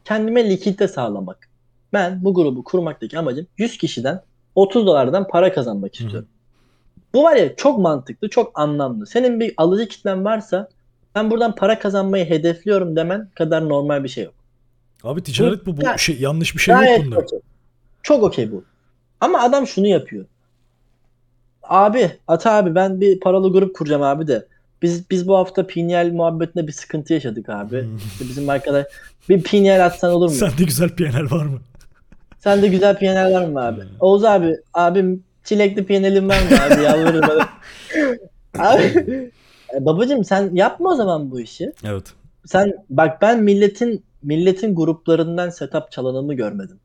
[0.06, 1.50] kendime likidite sağlamak.
[1.94, 4.22] Ben bu grubu kurmaktaki amacım 100 kişiden
[4.56, 6.28] 30 dolardan para kazanmak istiyorum.
[7.14, 9.08] Bu var ya çok mantıklı, çok anlamlı.
[9.08, 10.70] Senin bir alıcı kitlen varsa
[11.16, 14.34] ben buradan para kazanmayı hedefliyorum demen kadar normal bir şey yok.
[15.04, 15.78] Abi ticaret bu.
[15.78, 17.18] Bu Ya- şey yanlış bir şey yok bunda.
[17.18, 17.40] okey.
[18.04, 18.64] Çok okey bu.
[19.22, 20.26] Ama adam şunu yapıyor.
[21.64, 24.48] Abi, Ata abi ben bir paralı grup kuracağım abi de.
[24.82, 27.82] Biz biz bu hafta Pinyal muhabbetinde bir sıkıntı yaşadık abi.
[27.82, 27.98] Hmm.
[27.98, 28.86] İşte bizim arkadaş
[29.30, 30.36] bir Pinyal atsan olur mu?
[30.36, 31.60] Sen, Sende güzel PNL var mı?
[32.46, 33.82] de güzel Pinyal var mı abi?
[33.82, 33.90] Hmm.
[34.00, 36.84] Oğuz abi, abim çilekli Pinyal'in var mı abi?
[36.84, 37.50] Yalvarırım bana.
[38.70, 38.84] abi,
[39.76, 41.72] e, babacım sen yapma o zaman bu işi.
[41.84, 42.06] Evet.
[42.46, 46.80] Sen bak ben milletin milletin gruplarından setup çalanımı görmedim.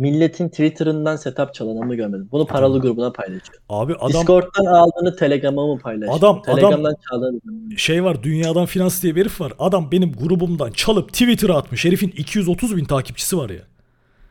[0.00, 2.28] Milletin Twitter'ından setup çalanımı görmedim.
[2.32, 3.62] Bunu paralı grubuna paylaşıyor.
[3.68, 6.18] Abi adam Discord'dan aldığını Telegram'a mı paylaşıyor?
[6.18, 7.78] Adam- Telegram'dan çaldığını mı?
[7.78, 9.52] şey var dünyadan finans diye bir herif var.
[9.58, 11.84] Adam benim grubumdan çalıp Twitter'a atmış.
[11.84, 13.62] Herifin 230 bin takipçisi var ya.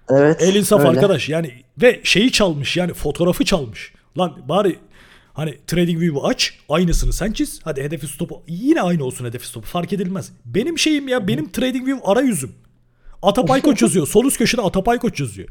[0.10, 0.42] Evet.
[0.42, 0.90] El insaf öyle.
[0.90, 1.52] arkadaş yani
[1.82, 3.94] ve şeyi çalmış yani fotoğrafı çalmış.
[4.18, 4.76] Lan bari
[5.34, 7.60] hani TradingView'u aç aynısını sen çiz.
[7.64, 10.32] Hadi hedefi stopu yine aynı olsun hedefi stopu fark edilmez.
[10.46, 12.52] Benim şeyim ya benim TradingView arayüzüm.
[13.22, 14.08] Atapay Koç yazıyor.
[14.08, 15.50] Sol üst köşede Atapay Koç yazıyor.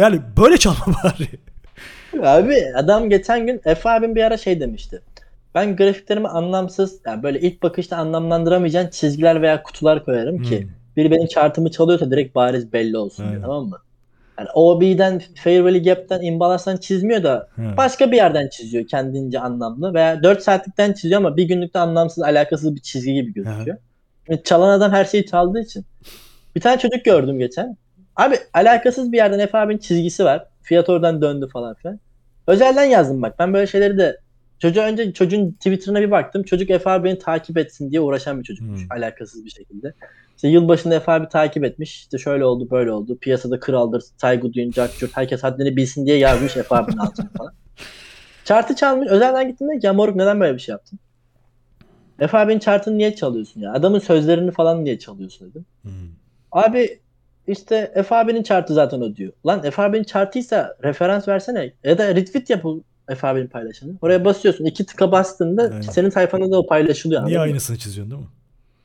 [0.00, 1.28] Yani böyle çalma bari.
[2.26, 5.02] Abi adam geçen gün Efe abim bir ara şey demişti.
[5.54, 10.68] Ben grafiklerimi anlamsız, yani böyle ilk bakışta anlamlandıramayacağın çizgiler veya kutular koyarım ki Hmm.
[10.96, 13.78] biri benim chartımı çalıyorsa direkt bariz belli olsun diye, tamam mı?
[14.38, 17.76] Yani OB'den, Fair Value Gap'ten, imbalance'dan çizmiyor da He.
[17.76, 22.74] başka bir yerden çiziyor kendince anlamlı veya 4 saatlikten çiziyor ama bir günlükte anlamsız alakasız
[22.74, 23.76] bir çizgi gibi gözüküyor.
[24.28, 25.84] Yani çalan adam her şeyi çaldığı için.
[26.56, 27.76] Bir tane çocuk gördüm geçen.
[28.16, 30.46] Abi alakasız bir yerden Efe abinin çizgisi var.
[30.62, 32.00] Fiyat oradan döndü falan filan.
[32.46, 33.38] Özelden yazdım bak.
[33.38, 34.20] Ben böyle şeyleri de
[34.58, 36.42] çocuğa önce çocuğun Twitter'ına bir baktım.
[36.42, 38.80] Çocuk Efe abi beni takip etsin diye uğraşan bir çocukmuş.
[38.80, 38.92] Hmm.
[38.98, 39.94] Alakasız bir şekilde.
[40.36, 41.96] İşte yılbaşında Efe abi takip etmiş.
[41.96, 43.18] İşte şöyle oldu böyle oldu.
[43.18, 45.16] Piyasada kraldır, saygı duyun, cart curt.
[45.16, 47.52] Herkes haddini bilsin diye yazmış Efe abinin altına falan.
[48.44, 49.08] Chartı çalmış.
[49.08, 50.98] Özelden gittim de ki ya moruk neden böyle bir şey yaptın?
[52.18, 53.72] Efe abinin chartını niye çalıyorsun ya?
[53.72, 55.66] Adamın sözlerini falan niye çalıyorsun dedim.
[55.82, 55.92] Hmm.
[56.54, 56.98] Abi
[57.48, 59.32] işte Efe abinin chartı zaten o diyor.
[59.46, 61.72] Lan Efe abinin chartıysa referans versene.
[61.84, 62.64] Ya da retweet yap
[63.08, 63.92] Efe abinin paylaşını.
[64.02, 64.64] Oraya basıyorsun.
[64.64, 65.80] iki tıka bastığında Aynen.
[65.80, 67.26] senin sayfanda da o paylaşılıyor.
[67.26, 68.28] Niye aynısını çiziyorsun değil mi?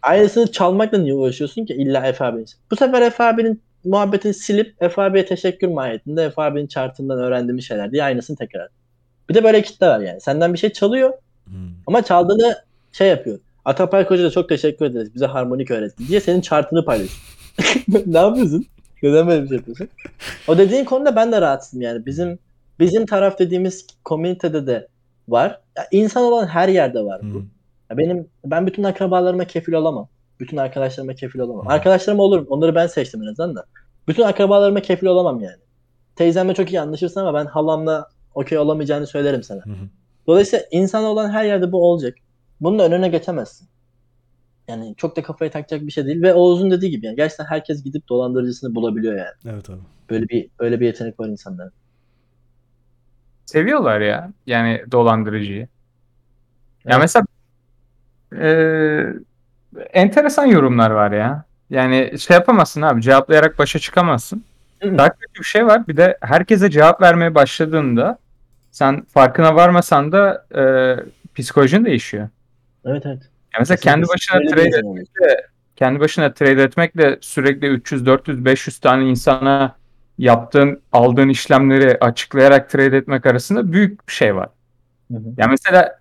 [0.01, 2.45] Aynısını çalmakla niye uğraşıyorsun ki illa Efe abinin?
[2.71, 7.91] Bu sefer Efe abinin muhabbetini silip Efe abiye teşekkür mahiyetinde Efe abinin chartından öğrendiğimiz şeyler
[7.91, 8.67] diye aynısını tekrar.
[9.29, 10.21] Bir de böyle kitle var yani.
[10.21, 11.13] Senden bir şey çalıyor
[11.45, 11.55] Hmm.
[11.87, 12.55] ama çaldığını
[12.91, 13.39] şey yapıyor.
[13.65, 15.15] Atapay Koca da çok teşekkür ederiz.
[15.15, 17.21] Bize harmonik öğretti diye senin chartını paylaşıyor.
[18.05, 18.65] ne yapıyorsun?
[19.03, 19.87] Neden böyle bir şey yapıyorsun?
[20.47, 22.05] O dediğin konuda ben de rahatsızım yani.
[22.05, 22.39] Bizim
[22.79, 24.87] bizim taraf dediğimiz komünitede de
[25.27, 25.61] var.
[25.77, 27.43] Ya insan olan her yerde var bu.
[27.89, 30.07] Ya benim ben bütün akrabalarıma kefil olamam.
[30.39, 31.65] Bütün arkadaşlarıma kefil olamam.
[31.65, 31.69] Hı.
[31.69, 32.45] Arkadaşlarım olurum.
[32.49, 33.65] Onları ben seçtim en azından da.
[34.07, 35.57] Bütün akrabalarıma kefil olamam yani.
[36.15, 39.65] Teyzemle çok iyi anlaşırsın ama ben halamla okey olamayacağını söylerim sana.
[39.65, 39.85] Hı hı.
[40.27, 42.15] Dolayısıyla insan olan her yerde bu olacak.
[42.61, 43.67] Bunun da önüne geçemezsin.
[44.69, 47.83] Yani çok da kafaya takacak bir şey değil ve Oğuz'un dediği gibi yani gerçekten herkes
[47.83, 49.55] gidip dolandırıcısını bulabiliyor yani.
[49.55, 49.79] Evet abi.
[50.09, 51.71] Böyle bir öyle bir yetenek var insanlarda.
[53.45, 54.31] Seviyorlar ya.
[54.45, 55.59] Yani dolandırıcıyı.
[55.59, 55.67] Ya
[56.85, 56.99] Evet.
[57.01, 57.25] mesela
[58.33, 59.13] eee,
[59.93, 61.43] enteresan yorumlar var ya.
[61.69, 63.01] Yani şey yapamazsın abi.
[63.01, 64.43] Cevaplayarak başa çıkamazsın.
[64.81, 64.97] Hı.
[64.97, 65.87] Daha kötü bir şey var.
[65.87, 68.17] Bir de herkese cevap vermeye başladığında
[68.71, 70.99] sen farkına varmasan da eee
[71.35, 72.29] psikolojin değişiyor.
[72.85, 73.29] Evet evet.
[73.59, 75.05] Mesela kendi başına trade oluyor.
[75.75, 79.75] kendi başına trade etmekle sürekli 300, 400, 500 tane insana
[80.17, 84.49] yaptığın, aldığın işlemleri açıklayarak trade etmek arasında büyük bir şey var.
[85.11, 85.23] Hı hı.
[85.37, 85.99] Ya mesela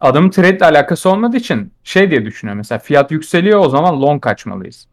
[0.00, 2.56] adamın trade ile alakası olmadığı için şey diye düşünüyor.
[2.56, 4.88] Mesela fiyat yükseliyor o zaman long açmalıyız.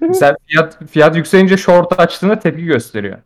[0.00, 3.18] Mesela fiyat fiyat yükselince short açtığında tepki gösteriyor.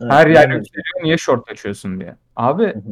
[0.00, 2.16] Evet, Her yer yükseliyor niye short açıyorsun diye.
[2.36, 2.82] Abi hı.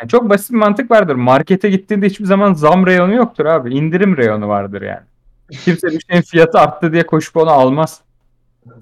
[0.00, 1.14] Yani çok basit bir mantık vardır.
[1.14, 3.74] Markete gittiğinde hiçbir zaman zam reyonu yoktur abi.
[3.74, 5.04] İndirim reyonu vardır yani.
[5.50, 8.00] Kimse bir şeyin fiyatı arttı diye koşup onu almaz.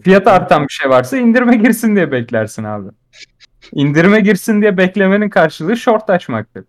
[0.02, 2.88] Fiyatı artan bir şey varsa indirime girsin diye beklersin abi.
[3.72, 6.64] İndirime girsin diye beklemenin karşılığı short açmaktır.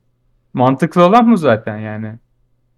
[0.53, 2.13] Mantıklı olan bu zaten yani.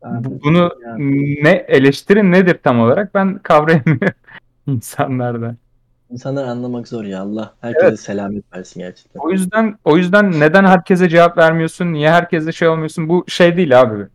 [0.01, 4.13] Abi, Bunu yani ne eleştirin nedir tam olarak ben kavrayamıyorum
[4.67, 5.55] insanlarda.
[6.11, 7.53] İnsanlar anlamak zor ya Allah.
[7.61, 9.19] Herkese selamet versin gerçekten.
[9.19, 11.93] O yüzden o yüzden neden herkese cevap vermiyorsun?
[11.93, 13.09] Niye herkese şey olmuyorsun?
[13.09, 14.05] Bu şey değil abi.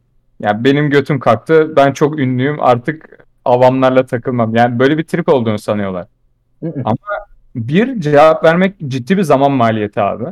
[0.40, 1.77] Ya benim götüm kalktı.
[1.77, 2.62] Ben çok ünlüyüm.
[2.62, 4.55] Artık avamlarla takılmam.
[4.55, 6.06] Yani böyle bir trip olduğunu sanıyorlar.
[6.62, 6.82] Hı hı.
[7.56, 10.24] Bir cevap vermek ciddi bir zaman maliyeti abi.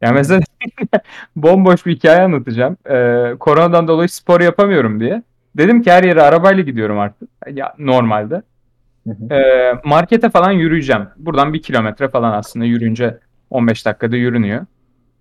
[0.00, 0.40] Yani mesela
[1.36, 2.76] bomboş bir hikaye anlatacağım.
[2.90, 5.22] Ee, koronadan dolayı spor yapamıyorum diye.
[5.56, 7.28] Dedim ki her yere arabayla gidiyorum artık.
[7.52, 8.42] Ya normalde.
[9.30, 11.08] Ee, markete falan yürüyeceğim.
[11.16, 13.18] Buradan bir kilometre falan aslında yürüyünce
[13.50, 14.66] 15 dakikada yürünüyor.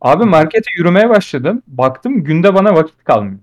[0.01, 1.61] Abi markete yürümeye başladım.
[1.67, 3.39] Baktım günde bana vakit kalmıyor.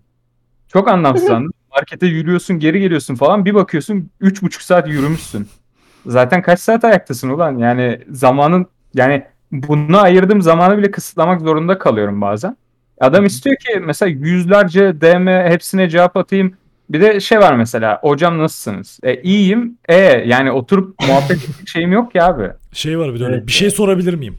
[0.68, 1.52] Çok anlamsızlandım.
[1.72, 3.44] Markete yürüyorsun geri geliyorsun falan.
[3.44, 5.48] Bir bakıyorsun 3,5 saat yürümüşsün.
[6.06, 7.58] Zaten kaç saat ayaktasın ulan?
[7.58, 12.56] Yani zamanın yani buna ayırdığım zamanı bile kısıtlamak zorunda kalıyorum bazen.
[13.00, 16.54] Adam istiyor ki mesela yüzlerce DM hepsine cevap atayım.
[16.90, 19.00] Bir de şey var mesela hocam nasılsınız?
[19.02, 19.78] E, iyiyim.
[19.88, 19.94] E
[20.26, 22.50] yani oturup muhabbet edecek şeyim yok ya abi.
[22.72, 23.36] Şey var bir de öyle.
[23.36, 24.36] Evet bir şey sorabilir miyim?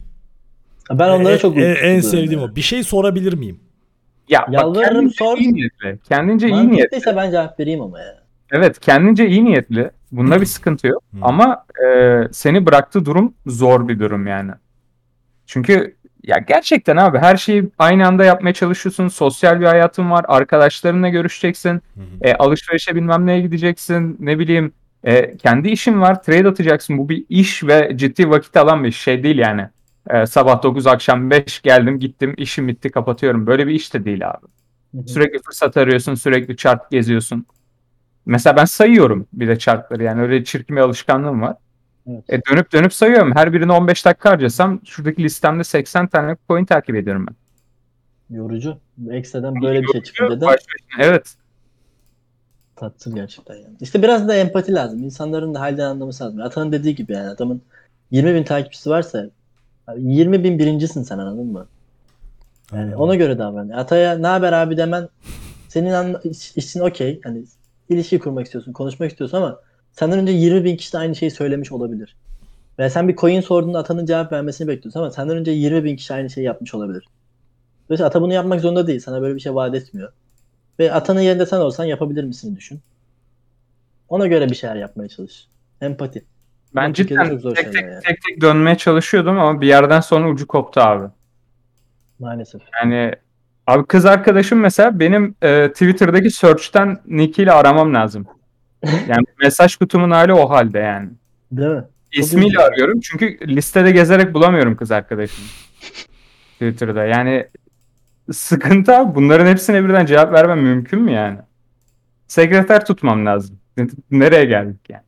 [0.92, 2.56] Ben onlara E- çok e- en sevdiğim o.
[2.56, 3.60] Bir şey sorabilir miyim?
[4.30, 5.38] Ya bak Yalvarırım, kendince sor.
[5.38, 6.00] iyi niyetli.
[6.10, 6.72] Kendince iyi niyetli.
[6.74, 8.18] Mantıklıysa ben cevap vereyim ama ya.
[8.52, 9.92] Evet kendince iyi niyetli.
[10.12, 11.04] Bunda bir sıkıntı yok.
[11.14, 11.18] Hı.
[11.22, 14.52] Ama e, seni bıraktığı durum zor bir durum yani.
[15.46, 15.96] Çünkü
[16.28, 19.08] ya gerçekten abi her şeyi aynı anda yapmaya çalışıyorsun.
[19.08, 20.26] Sosyal bir hayatın var.
[20.28, 21.70] Arkadaşlarınla görüşeceksin.
[21.70, 22.06] Hı hı.
[22.22, 24.18] E, alışverişe bilmem neye gideceksin.
[24.20, 24.72] Ne bileyim
[25.04, 26.24] e, kendi işin var.
[26.24, 26.98] Trade atacaksın.
[26.98, 29.70] Bu bir iş ve ciddi vakit alan bir şey değil yani.
[30.10, 33.48] E, sabah 9 akşam 5 geldim gittim işim bitti kapatıyorum.
[33.48, 34.48] Böyle bir iş de değil abi.
[34.96, 35.08] Hı hı.
[35.08, 37.46] Sürekli fırsat arıyorsun, sürekli chart geziyorsun.
[38.26, 41.56] Mesela ben sayıyorum bir de chartları yani öyle çirkin bir alışkanlığım var.
[42.08, 42.24] Evet.
[42.30, 43.36] E dönüp dönüp sayıyorum.
[43.36, 47.36] Her birine 15 dakika harcasam şuradaki listemde 80 tane coin takip ediyorum ben.
[48.36, 48.78] Yorucu.
[49.12, 51.36] Ekstradan böyle bir şey da Baş başına, Evet.
[52.76, 53.76] tatsız gerçekten yani.
[53.82, 55.04] İşte biraz da empati lazım.
[55.04, 56.42] İnsanların da halden anlaması lazım.
[56.42, 57.62] Atanın dediği gibi yani adamın
[58.12, 59.30] 20 bin takipçisi varsa
[59.88, 61.68] abi 20 bin birincisin sen anladın mı?
[62.74, 63.70] Yani ona göre davran.
[63.70, 65.10] Ataya ne haber abi demen
[65.68, 67.20] senin anla- iş- işin okey.
[67.24, 67.44] Hani
[67.90, 69.60] ilişki kurmak istiyorsun, konuşmak istiyorsun ama
[70.00, 72.16] senden önce 20 bin kişi de aynı şeyi söylemiş olabilir.
[72.80, 76.14] Veya sen bir coin sorduğunda atanın cevap vermesini bekliyorsun ama senden önce 20 bin kişi
[76.14, 77.06] aynı şeyi yapmış olabilir.
[77.90, 79.00] Dolayısıyla ata bunu yapmak zorunda değil.
[79.00, 80.12] Sana böyle bir şey vaat etmiyor.
[80.80, 82.80] Ve atanın yerinde sen olsan yapabilir misin düşün.
[84.10, 85.48] Ona göre bir şeyler yapmaya çalış.
[85.82, 86.26] Empati.
[86.76, 88.00] Ben cidden tek tek, yani.
[88.04, 91.08] tek tek dönmeye çalışıyordum ama bir yerden sonra ucu koptu abi.
[92.20, 92.62] Maalesef.
[92.82, 93.12] Yani
[93.68, 98.28] abi kız arkadaşım mesela benim e, Twitter'daki search'ten nickiyle aramam lazım.
[99.08, 101.10] Yani mesaj kutumun hali o halde yani.
[101.52, 101.84] Değil mi?
[102.12, 105.48] İsmiyle arıyorum çünkü listede gezerek bulamıyorum kız arkadaşımı.
[106.54, 107.48] Twitter'da yani
[108.32, 109.16] sıkıntı abi.
[109.16, 111.40] Bunların hepsine birden cevap vermem mümkün mü yani?
[112.28, 113.60] Sekreter tutmam lazım.
[114.12, 115.04] Nereye geldik yani?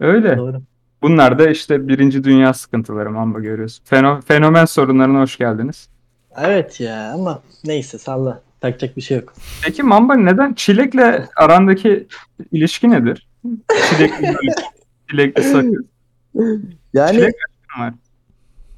[0.00, 0.36] Öyle.
[0.36, 0.62] Doğru.
[1.02, 3.84] Bunlar da işte birinci dünya sıkıntıları Mamba görüyorsun.
[3.84, 5.88] Feno- fenomen sorunlarına hoş geldiniz.
[6.36, 8.42] Evet ya ama neyse salla.
[8.60, 9.32] Takacak bir şey yok.
[9.64, 12.06] Peki Mamba neden çilekle arandaki
[12.52, 13.28] ilişki nedir?
[13.90, 14.34] Çilekli,
[15.10, 15.84] çilekli sakız.
[16.94, 17.34] Yani Çilek
[17.78, 17.94] var.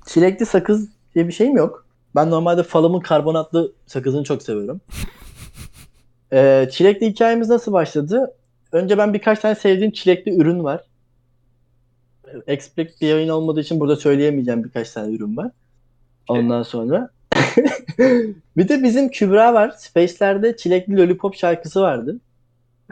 [0.07, 1.87] çilekli sakız diye bir şeyim yok.
[2.15, 4.81] Ben normalde falımın karbonatlı sakızını çok seviyorum.
[6.33, 8.35] Ee, çilekli hikayemiz nasıl başladı?
[8.73, 10.85] Önce ben birkaç tane sevdiğim çilekli ürün var.
[12.47, 15.51] Expect bir yayın olmadığı için burada söyleyemeyeceğim birkaç tane ürün var.
[16.29, 17.11] Ondan sonra
[18.57, 19.75] bir de bizim Kübra var.
[19.79, 22.17] Space'lerde Çilekli Lollipop şarkısı vardı.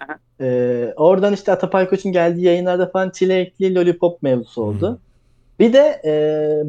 [0.02, 0.18] Aha.
[0.40, 5.00] Ee, oradan işte Atapay Koç'un geldiği yayınlarda falan Çilekli Lollipop mevzusu oldu.
[5.60, 6.12] Bir de e,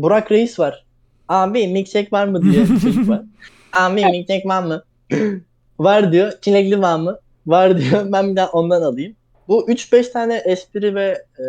[0.01, 0.85] Burak Reis var.
[1.27, 3.21] Abi milkshake var mı diye çocuk var.
[3.73, 4.83] Abi milkshake var mı?
[5.79, 6.33] var diyor.
[6.41, 7.19] Çilekli var mı?
[7.47, 8.11] Var diyor.
[8.11, 9.15] Ben bir daha ondan alayım.
[9.47, 11.45] Bu 3-5 tane espri ve e,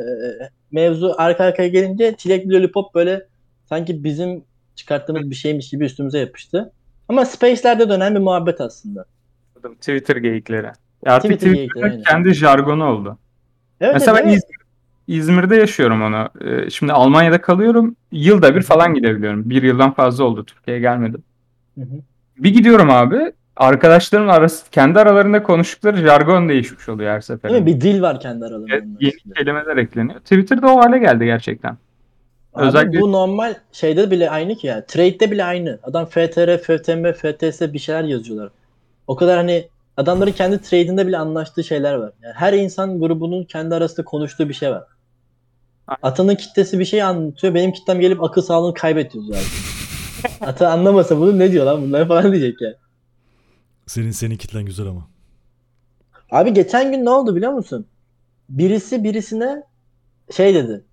[0.72, 3.26] mevzu arka arkaya gelince Çilekli Lollipop böyle
[3.68, 4.44] sanki bizim
[4.84, 6.72] çıkarttığımız bir şeymiş gibi üstümüze yapıştı.
[7.08, 9.04] Ama Space'lerde dönen bir muhabbet aslında.
[9.80, 10.66] Twitter geyikleri.
[11.06, 12.02] Ya Twitter Twitter'ın geyikleri, aynen.
[12.02, 13.18] kendi jargonu oldu.
[13.80, 14.34] Evet, Mesela ben evet.
[14.36, 14.60] İzmir-
[15.18, 16.28] İzmir'de yaşıyorum onu.
[16.40, 17.96] Ee, Şimdi Almanya'da kalıyorum.
[18.12, 19.50] Yılda bir falan gidebiliyorum.
[19.50, 21.22] Bir yıldan fazla oldu Türkiye'ye gelmedim.
[21.74, 21.94] Hı hı.
[22.38, 23.32] Bir gidiyorum abi.
[23.56, 27.60] Arkadaşlarımın arası, kendi aralarında konuştukları jargon değişmiş oluyor her Değil seferinde.
[27.60, 27.66] mi?
[27.66, 28.98] Bir dil var kendi Evet, aralarında.
[29.00, 30.20] yeni kelimeler ekleniyor.
[30.20, 31.76] Twitter'da o hale geldi gerçekten.
[32.54, 34.86] Abi Özellikle- bu normal şeyde bile aynı ki ya.
[34.86, 35.78] Trade'de bile aynı.
[35.82, 38.50] Adam FTR, FTM, FTS bir şeyler yazıyorlar.
[39.06, 42.12] O kadar hani adamların kendi trade'inde bile anlaştığı şeyler var.
[42.22, 44.84] Yani her insan grubunun kendi arasında konuştuğu bir şey var.
[46.02, 47.54] Atanın kitlesi bir şey anlatıyor.
[47.54, 49.42] Benim kitlem gelip akıl sağlığını kaybediyor zaten.
[50.40, 52.74] Ata anlamasa bunu ne diyor lan bunlar falan diyecek ya.
[53.86, 55.08] Senin senin kitlen güzel ama.
[56.30, 57.86] Abi geçen gün ne oldu biliyor musun?
[58.48, 59.62] Birisi birisine
[60.36, 60.84] şey dedi.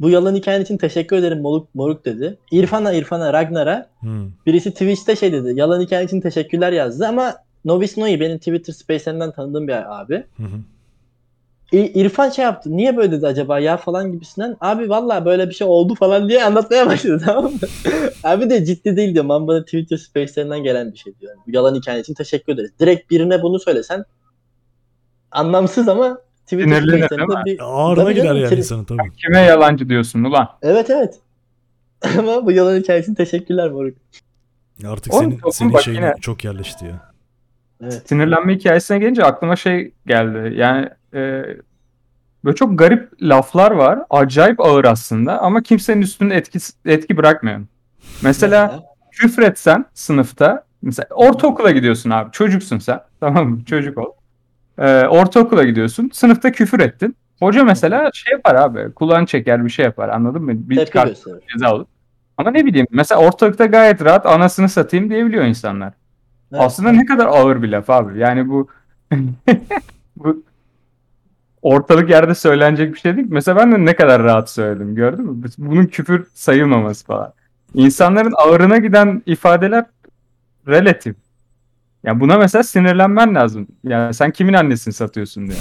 [0.00, 2.38] Bu yalan hikayen için teşekkür ederim moruk, moruk dedi.
[2.50, 4.30] İrfan'a İrfan'a Ragnar'a Hmm.
[4.46, 5.52] birisi Twitch'te şey dedi.
[5.54, 7.34] Yalan hikayen için teşekkürler yazdı ama
[7.64, 10.24] Nobis Noi benim Twitter Space'inden tanıdığım bir abi.
[10.36, 10.58] Hı hı.
[11.72, 12.76] İrfan şey yaptı.
[12.76, 14.56] Niye böyle dedi acaba ya falan gibisinden.
[14.60, 17.58] Abi valla böyle bir şey oldu falan diye anlatmaya başladı tamam mı?
[18.24, 19.24] abi de ciddi değil diyor.
[19.24, 21.32] Man bana Twitter Space'lerinden gelen bir şey diyor.
[21.32, 22.70] Yani bu yalan hikaye için teşekkür ederiz.
[22.80, 24.04] Direkt birine bunu söylesen
[25.30, 26.18] anlamsız ama
[26.48, 27.42] Twitter Sinirlenir, değil mi?
[27.46, 27.58] bir...
[27.96, 29.12] Tabii gider yani tri- insanın tabii.
[29.16, 30.48] Kime yalancı diyorsun ulan?
[30.62, 31.18] Evet evet.
[32.18, 33.96] ama bu yalan hikaye için teşekkürler moruk.
[34.86, 37.12] Artık Oğlum, senin senin bak şeyin yine- çok yerleşti ya.
[37.82, 38.02] Evet.
[38.08, 40.54] Sinirlenme hikayesine gelince aklıma şey geldi.
[40.56, 41.44] Yani e,
[42.44, 43.98] böyle çok garip laflar var.
[44.10, 47.60] Acayip ağır aslında ama kimsenin üstünde etki, etki bırakmıyor.
[48.22, 54.12] Mesela küfretsen sınıfta mesela ortaokula gidiyorsun abi çocuksun sen tamam mı çocuk ol.
[54.78, 57.16] Ee, ortaokula gidiyorsun sınıfta küfür ettin.
[57.38, 60.52] Hoca mesela şey yapar abi kulağını çeker bir şey yapar anladın mı?
[60.54, 61.42] Bir Tepki kart gösterir.
[61.52, 61.86] ceza olur.
[62.36, 65.92] Ama ne bileyim mesela ortalıkta gayet rahat anasını satayım diyebiliyor insanlar.
[66.52, 66.62] Evet.
[66.62, 68.18] Aslında ne kadar ağır bir laf abi.
[68.18, 68.68] Yani bu
[70.16, 70.42] bu
[71.62, 73.26] ortalık yerde söylenecek bir şey değil.
[73.30, 75.44] Mesela ben de ne kadar rahat söyledim gördün mü?
[75.58, 77.32] Bunun küfür sayılmaması falan.
[77.74, 79.84] İnsanların ağırına giden ifadeler
[80.68, 81.16] relatif.
[82.04, 83.66] Yani buna mesela sinirlenmen lazım.
[83.84, 85.58] Yani sen kimin annesini satıyorsun diye.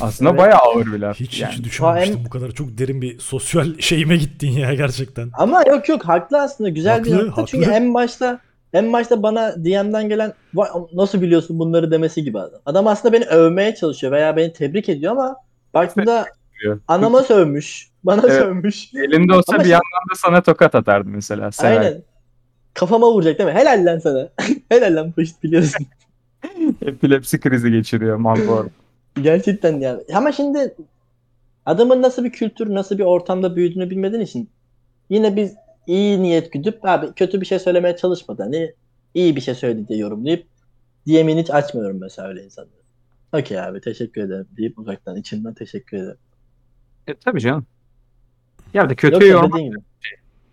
[0.00, 0.40] Aslında Evet.
[0.40, 1.20] bayağı ağır bir laf.
[1.20, 1.52] Hiç yani.
[1.52, 5.30] hiç düşünmemiştim bu kadar çok derin bir sosyal şeyime gittin ya gerçekten.
[5.38, 7.46] Ama yok yok haklı aslında güzel bir Haklı, nokta.
[7.46, 7.76] Çünkü haklı.
[7.78, 8.40] en başta
[8.72, 12.60] en başta bana DM'den gelen "Vay, nasıl biliyorsun bunları demesi gibi adam.
[12.66, 15.36] Adam aslında beni övmeye çalışıyor veya beni tebrik ediyor ama
[15.74, 16.26] baktığında
[16.62, 16.80] diyor.
[16.88, 18.32] anama sövmüş, bana Evet.
[18.42, 18.94] sövmüş.
[18.94, 21.52] Elinde olsa Ama bir şey- yandan da sana tokat atardı mesela.
[21.52, 21.80] sever.
[21.80, 22.02] Aynen.
[22.76, 23.54] Kafama vuracak değil mi?
[23.54, 24.28] Helal lan sana.
[24.68, 25.86] Helal lan pışt biliyorsun.
[26.82, 28.68] Epilepsi krizi geçiriyor Malboro.
[29.22, 30.00] Gerçekten ya.
[30.14, 30.74] Ama şimdi
[31.66, 34.50] adamın nasıl bir kültür, nasıl bir ortamda büyüdüğünü bilmediğin için
[35.10, 35.54] yine biz
[35.86, 38.72] iyi niyet güdüp abi kötü bir şey söylemeye çalışmadan hani
[39.14, 40.46] iyi bir şey söyledi diye yorumlayıp
[41.06, 42.82] DM'ini hiç açmıyorum mesela öyle insanlara.
[43.32, 46.18] Okey abi teşekkür ederim deyip uzaktan içimden teşekkür ederim.
[47.06, 47.66] E tabii canım.
[48.74, 49.84] Ya da kötü Yoksa yorum.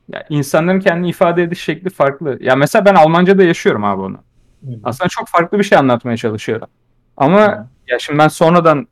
[0.10, 2.38] Ya insanların kendini ifade ediş şekli farklı.
[2.42, 4.18] Ya mesela ben Almanca'da yaşıyorum abi onu.
[4.84, 6.68] Aslında çok farklı bir şey anlatmaya çalışıyorum.
[7.18, 7.68] Ama Hı.
[7.88, 8.88] ya şimdi ben sonradan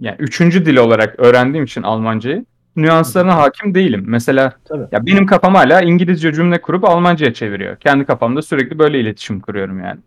[0.00, 2.44] yani üçüncü dil olarak öğrendiğim için Almancayı
[2.76, 4.04] nüanslarına hakim değilim.
[4.06, 4.86] Mesela Tabii.
[4.92, 7.76] ya benim kafam hala İngilizce cümle kurup Almanca'ya çeviriyor.
[7.76, 10.00] Kendi kafamda sürekli böyle iletişim kuruyorum yani.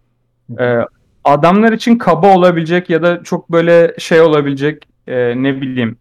[0.59, 0.85] Ee,
[1.23, 5.97] adamlar için kaba olabilecek ya da çok böyle şey olabilecek e, ne bileyim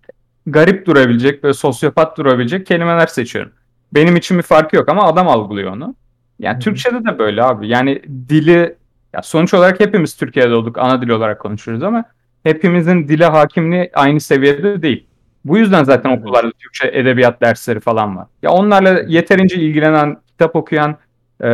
[0.46, 3.52] garip durabilecek böyle sosyopat durabilecek kelimeler seçiyorum.
[3.94, 5.94] Benim için bir farkı yok ama adam algılıyor onu.
[6.38, 6.60] Yani hı.
[6.60, 7.68] Türkçe'de de böyle abi.
[7.68, 8.76] Yani dili
[9.12, 10.78] ya sonuç olarak hepimiz Türkiye'de olduk.
[10.78, 12.04] Ana dil olarak konuşuyoruz ama
[12.42, 15.06] hepimizin dile hakimliği aynı seviyede değil.
[15.44, 18.26] Bu yüzden zaten okullarda Türkçe edebiyat dersleri falan var.
[18.42, 20.96] Ya onlarla yeterince ilgilenen, kitap okuyan,
[21.40, 21.48] e,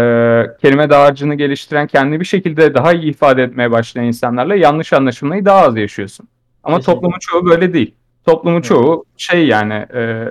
[0.62, 5.60] kelime dağarcığını geliştiren, kendini bir şekilde daha iyi ifade etmeye başlayan insanlarla yanlış anlaşılmayı daha
[5.60, 6.28] az yaşıyorsun.
[6.62, 7.94] Ama toplumun çoğu böyle değil.
[8.26, 10.26] Toplumun çoğu şey yani e,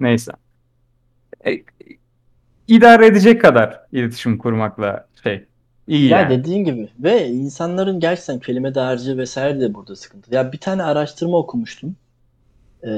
[0.00, 0.32] neyse.
[1.46, 1.50] E,
[2.68, 5.44] idare edecek kadar iletişim kurmakla şey
[5.88, 6.38] iyi Ya yani.
[6.38, 10.34] dediğin gibi ve insanların gerçekten kelime dağarcığı vesaire de burada sıkıntı.
[10.34, 11.96] Ya bir tane araştırma okumuştum.
[12.84, 12.90] Ee,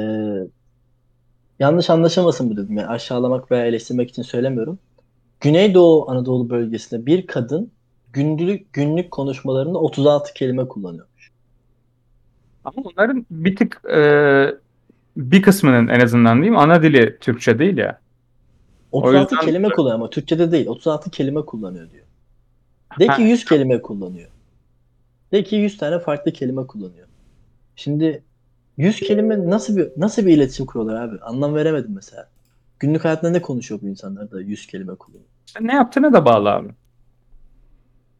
[1.58, 2.76] yanlış anlaşılmasın bu dedim.
[2.76, 4.78] Yani aşağılamak veya eleştirmek için söylemiyorum.
[5.40, 7.70] Güneydoğu Anadolu bölgesinde bir kadın
[8.12, 11.06] günlük günlük konuşmalarında 36 kelime kullanıyor.
[12.64, 14.00] Ama onların bir tık e,
[15.16, 18.00] bir kısmının en azından diyeyim ana dili Türkçe değil ya.
[18.92, 20.66] 36 yüzden- kelime kullanıyor ama Türkçe'de değil.
[20.66, 22.04] 36 kelime kullanıyor diyor.
[22.98, 23.22] De ki Ha.
[23.22, 24.28] 100 kelime kullanıyor.
[25.32, 27.06] De ki 100 tane farklı kelime kullanıyor.
[27.76, 28.22] Şimdi
[28.76, 31.18] 100 kelime nasıl bir nasıl bir iletişim kuruyorlar abi?
[31.20, 32.28] Anlam veremedim mesela.
[32.78, 35.28] Günlük hayatında ne konuşuyor bu insanlar da 100 kelime kullanıyor?
[35.46, 36.68] İşte ne yaptığına da bağlı abi.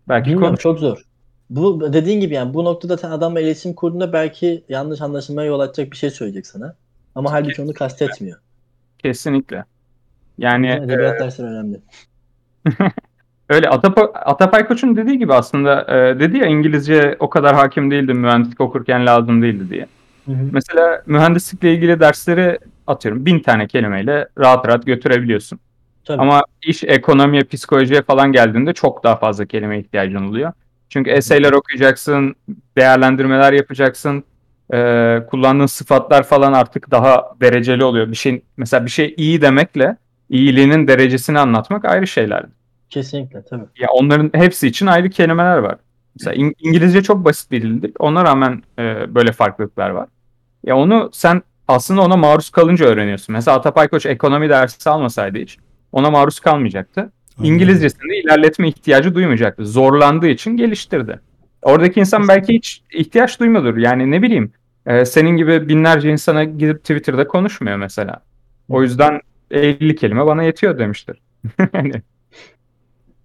[0.09, 0.61] Belki Bilmiyorum konuş.
[0.63, 1.07] çok zor.
[1.51, 5.93] Bu dediğin gibi yani bu noktada sen adamla iletişim kurduğunda belki yanlış anlaşılmaya yol açacak
[5.93, 6.77] bir şey söyleyecek sana.
[7.15, 8.39] Ama halbuki onu kastetmiyor.
[8.99, 9.65] Kesinlikle.
[10.41, 11.81] Yani e, Edebiyat dersleri önemli.
[13.49, 18.19] öyle Atapa, Atapay Koç'un dediği gibi aslında e, dedi ya İngilizce o kadar hakim değildim
[18.19, 19.87] mühendislik okurken lazım değildi diye.
[20.27, 20.49] Hı hı.
[20.53, 25.61] Mesela mühendislikle ilgili dersleri atıyorum bin tane kelimeyle rahat rahat götürebiliyorsun.
[26.05, 26.23] Tabii.
[26.23, 30.53] Ama iş ekonomiye, psikolojiye falan geldiğinde çok daha fazla kelime ihtiyacın oluyor.
[30.89, 32.35] Çünkü eseyler okuyacaksın,
[32.77, 34.25] değerlendirmeler yapacaksın.
[34.75, 38.11] Ee, kullandığın sıfatlar falan artık daha dereceli oluyor.
[38.11, 39.97] Bir şey mesela bir şey iyi demekle
[40.31, 42.43] iyiliğinin derecesini anlatmak ayrı şeyler.
[42.91, 43.65] Kesinlikle tabii.
[43.79, 45.77] Ya onların hepsi için ayrı kelimeler var.
[46.19, 47.93] Mesela İng- İngilizce çok basit bir dildir.
[47.99, 50.09] Ona rağmen e, böyle farklılıklar var.
[50.65, 53.33] Ya onu sen aslında ona maruz kalınca öğreniyorsun.
[53.33, 55.59] Mesela Atapay Koç ekonomi dersi almasaydı hiç
[55.93, 57.13] ona maruz kalmayacaktı.
[57.39, 57.51] Aynen.
[57.53, 59.67] İngilizcesinde ilerletme ihtiyacı duymayacaktı.
[59.67, 61.21] Zorlandığı için geliştirdi.
[61.63, 63.77] Oradaki insan belki hiç ihtiyaç duymuyordur.
[63.77, 64.53] Yani ne bileyim
[64.87, 68.23] e, senin gibi binlerce insana gidip Twitter'da konuşmuyor mesela.
[68.69, 69.21] O yüzden
[69.51, 71.21] 50 kelime bana yetiyor demiştir.
[71.75, 71.93] Yani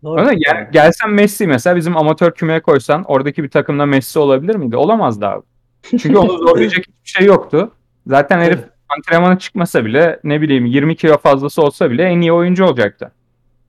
[0.04, 0.22] Doğru.
[0.22, 4.78] ama gel, gelsen Messi mesela bizim amatör kümeye koysan oradaki bir takımda Messi olabilir miydi?
[4.78, 5.44] Olamazdı abi.
[5.90, 7.72] Çünkü onu zorlayacak hiçbir şey yoktu.
[8.08, 8.70] Zaten herif Evet.
[8.98, 13.12] antrenmana çıkmasa bile ne bileyim 20 kilo fazlası olsa bile en iyi oyuncu olacaktı.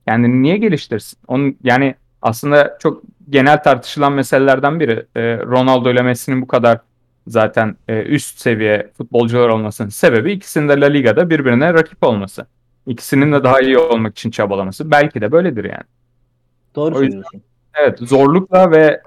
[0.07, 1.19] Yani niye geliştirsin?
[1.27, 6.79] Onun yani aslında çok genel tartışılan meselelerden biri e, Ronaldo ile Messi'nin bu kadar
[7.27, 12.45] zaten e, üst seviye futbolcular olmasının sebebi ikisinin de La Liga'da birbirine rakip olması.
[12.85, 14.91] İkisinin de daha iyi olmak için çabalaması.
[14.91, 15.83] Belki de böyledir yani.
[16.75, 17.21] Doğru O yüzden-.
[17.73, 19.01] Evet zorlukla ve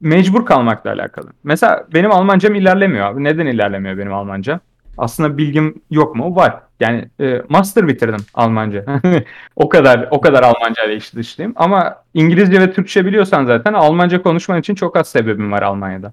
[0.00, 1.30] mecbur kalmakla alakalı.
[1.44, 3.24] Mesela benim Almancam ilerlemiyor abi.
[3.24, 4.60] Neden ilerlemiyor benim Almancam?
[4.98, 6.36] Aslında bilgim yok mu?
[6.36, 6.60] Var.
[6.80, 8.84] Yani e, master bitirdim Almanca.
[9.56, 11.52] o kadar o kadar Almanca ile içli dışlıyım.
[11.56, 16.12] Ama İngilizce ve Türkçe biliyorsan zaten Almanca konuşman için çok az sebebim var Almanya'da.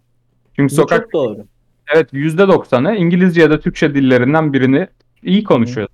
[0.61, 1.45] Çünkü Bu sokak çok doğru.
[1.95, 4.87] evet %90'ı İngilizce ya da Türkçe dillerinden birini
[5.23, 5.87] iyi konuşuyor.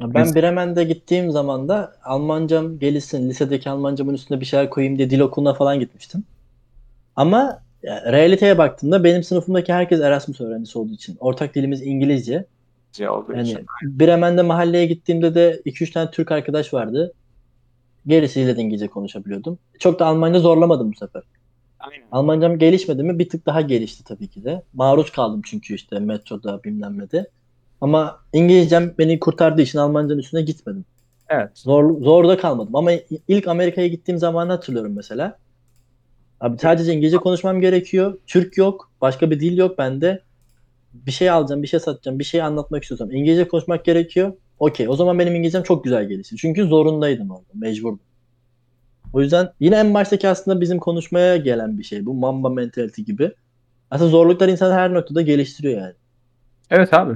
[0.00, 4.98] Ya Ben Mesela- Bremen'de gittiğim zaman da Almancam gelişsin, lisedeki Almancamın üstüne bir şeyler koyayım
[4.98, 6.24] diye dil okuluna falan gitmiştim.
[7.16, 11.16] Ama ya, realiteye baktığımda benim sınıfımdaki herkes Erasmus öğrencisi olduğu için.
[11.20, 12.44] Ortak dilimiz İngilizce.
[13.00, 13.66] olduğu Yani için.
[13.82, 17.12] Bremen'de mahalleye gittiğimde de 2-3 tane Türk arkadaş vardı.
[18.06, 19.58] Gerisiyle de İngilizce konuşabiliyordum.
[19.78, 21.22] Çok da Almanca zorlamadım bu sefer.
[21.90, 22.06] Aynen.
[22.12, 23.18] Almancam gelişmedi mi?
[23.18, 24.62] Bir tık daha gelişti tabii ki de.
[24.72, 27.26] Maruz kaldım çünkü işte metroda bilmem ne.
[27.80, 30.84] Ama İngilizcem beni kurtardığı için Almancanın üstüne gitmedim.
[31.28, 31.50] Evet.
[31.54, 32.76] Zor, zorda kalmadım.
[32.76, 32.90] Ama
[33.28, 35.38] ilk Amerika'ya gittiğim zamanı hatırlıyorum mesela.
[36.40, 38.18] Abi sadece İngilizce konuşmam gerekiyor.
[38.26, 38.90] Türk yok.
[39.00, 40.22] Başka bir dil yok bende.
[40.94, 44.32] Bir şey alacağım, bir şey satacağım, bir şey anlatmak istiyorsam İngilizce konuşmak gerekiyor.
[44.58, 44.88] Okey.
[44.88, 46.36] O zaman benim İngilizcem çok güzel gelişti.
[46.36, 47.50] Çünkü zorundaydım orada.
[47.54, 48.00] Mecburdum.
[49.14, 52.06] O yüzden yine en baştaki aslında bizim konuşmaya gelen bir şey.
[52.06, 53.32] Bu Mamba mentality gibi.
[53.90, 55.94] Aslında zorluklar insanı her noktada geliştiriyor yani.
[56.70, 57.14] Evet abi.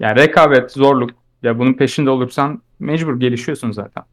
[0.00, 1.10] Yani rekabet, zorluk
[1.42, 4.04] ya bunun peşinde olursan mecbur gelişiyorsun zaten.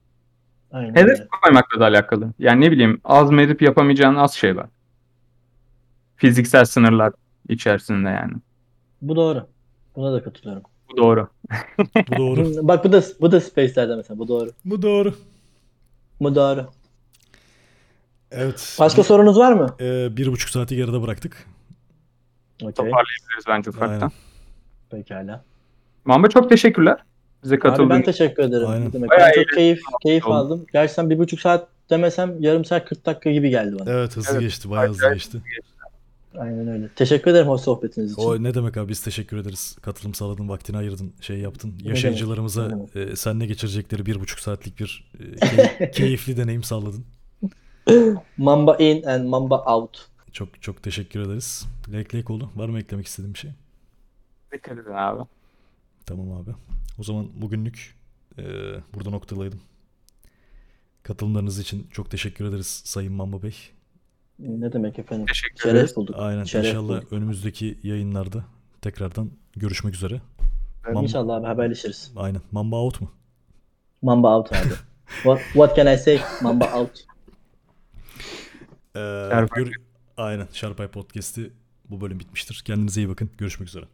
[0.72, 1.28] Aynen Hedef öyle.
[1.44, 2.34] koymakla da alakalı.
[2.40, 4.68] Yani ne bileyim azmedip yapamayacağın az şey var.
[6.16, 7.14] Fiziksel sınırlar
[7.50, 8.34] içerisinde yani.
[9.02, 9.48] Bu doğru.
[9.95, 10.64] Buna da katılıyorum.
[10.91, 11.28] Bu doğru.
[12.08, 12.68] Bu doğru.
[12.68, 14.20] Bak bu da bu da Space'lerde mesela.
[14.20, 14.50] Bu doğru.
[14.66, 15.14] Bu doğru.
[16.22, 16.68] Bu doğru.
[18.34, 18.76] Evet.
[18.80, 19.76] Başka sorunuz var mı?
[19.81, 21.47] Ee, bir buçuk saati geride bıraktık.
[22.61, 22.72] Okey.
[22.73, 23.89] Toparlayabiliriz bence ufaktan.
[23.93, 24.11] Aynen.
[24.91, 25.43] Pekala.
[26.05, 26.97] Mamba çok teşekkürler.
[27.43, 28.11] Bize Abi katıldığın ben için.
[28.11, 28.68] teşekkür ederim.
[28.68, 28.88] Aynen.
[28.88, 29.10] Ne demek?
[29.10, 30.34] Bayağı Ben çok keyif keyif oldu.
[30.34, 30.65] aldım.
[30.73, 33.91] Gerçekten bir buçuk saat demesem yarım saat 40 dakika gibi geldi bana.
[33.91, 34.41] Evet hızlı Evet.
[34.41, 34.69] geçti.
[34.69, 35.38] Bayağı hızlı geçti.
[36.38, 36.88] Aynen öyle.
[36.95, 38.22] Teşekkür ederim hoş sohbetiniz için.
[38.22, 39.77] O ne demek abi biz teşekkür ederiz.
[39.81, 41.73] Katılım sağladın, vaktini ayırdın, şey yaptın.
[41.84, 47.05] Ne Yaşayıcılarımıza demek, e, seninle geçirecekleri bir buçuk saatlik bir e, key- keyifli deneyim sağladın.
[48.38, 50.07] Mamba in and Mamba out.
[50.31, 51.65] Çok çok teşekkür ederiz.
[51.93, 52.49] Lek lek oldu.
[52.55, 53.51] Var mı eklemek istediğin bir şey?
[54.53, 55.23] Dikkat edin abi.
[56.05, 56.49] Tamam abi.
[56.99, 57.95] O zaman bugünlük
[58.38, 58.43] e,
[58.93, 59.61] burada noktalayalım.
[61.03, 63.55] Katılımlarınız için çok teşekkür ederiz Sayın Mamba Bey.
[64.39, 65.26] Ne demek efendim?
[65.26, 65.81] Teşekkür ederiz.
[65.81, 66.15] Şeref bulduk.
[66.19, 67.14] Aynen Şeref inşallah bulduk.
[67.14, 68.45] önümüzdeki yayınlarda
[68.81, 70.22] tekrardan görüşmek üzere.
[70.93, 72.11] Mam- İnşallah abi haberleşiriz.
[72.15, 72.41] Aynen.
[72.51, 73.11] Mamba out mu?
[74.01, 74.73] Mamba out abi.
[75.07, 76.19] what, what can I say?
[76.41, 77.05] Mamba out.
[78.95, 78.99] Ee,
[79.32, 79.64] Şarpay.
[79.64, 79.74] gör-
[80.18, 80.48] Aynen.
[80.53, 81.52] Şarpay Podcast'i
[81.90, 82.61] bu bölüm bitmiştir.
[82.65, 83.30] Kendinize iyi bakın.
[83.38, 83.86] Görüşmek üzere.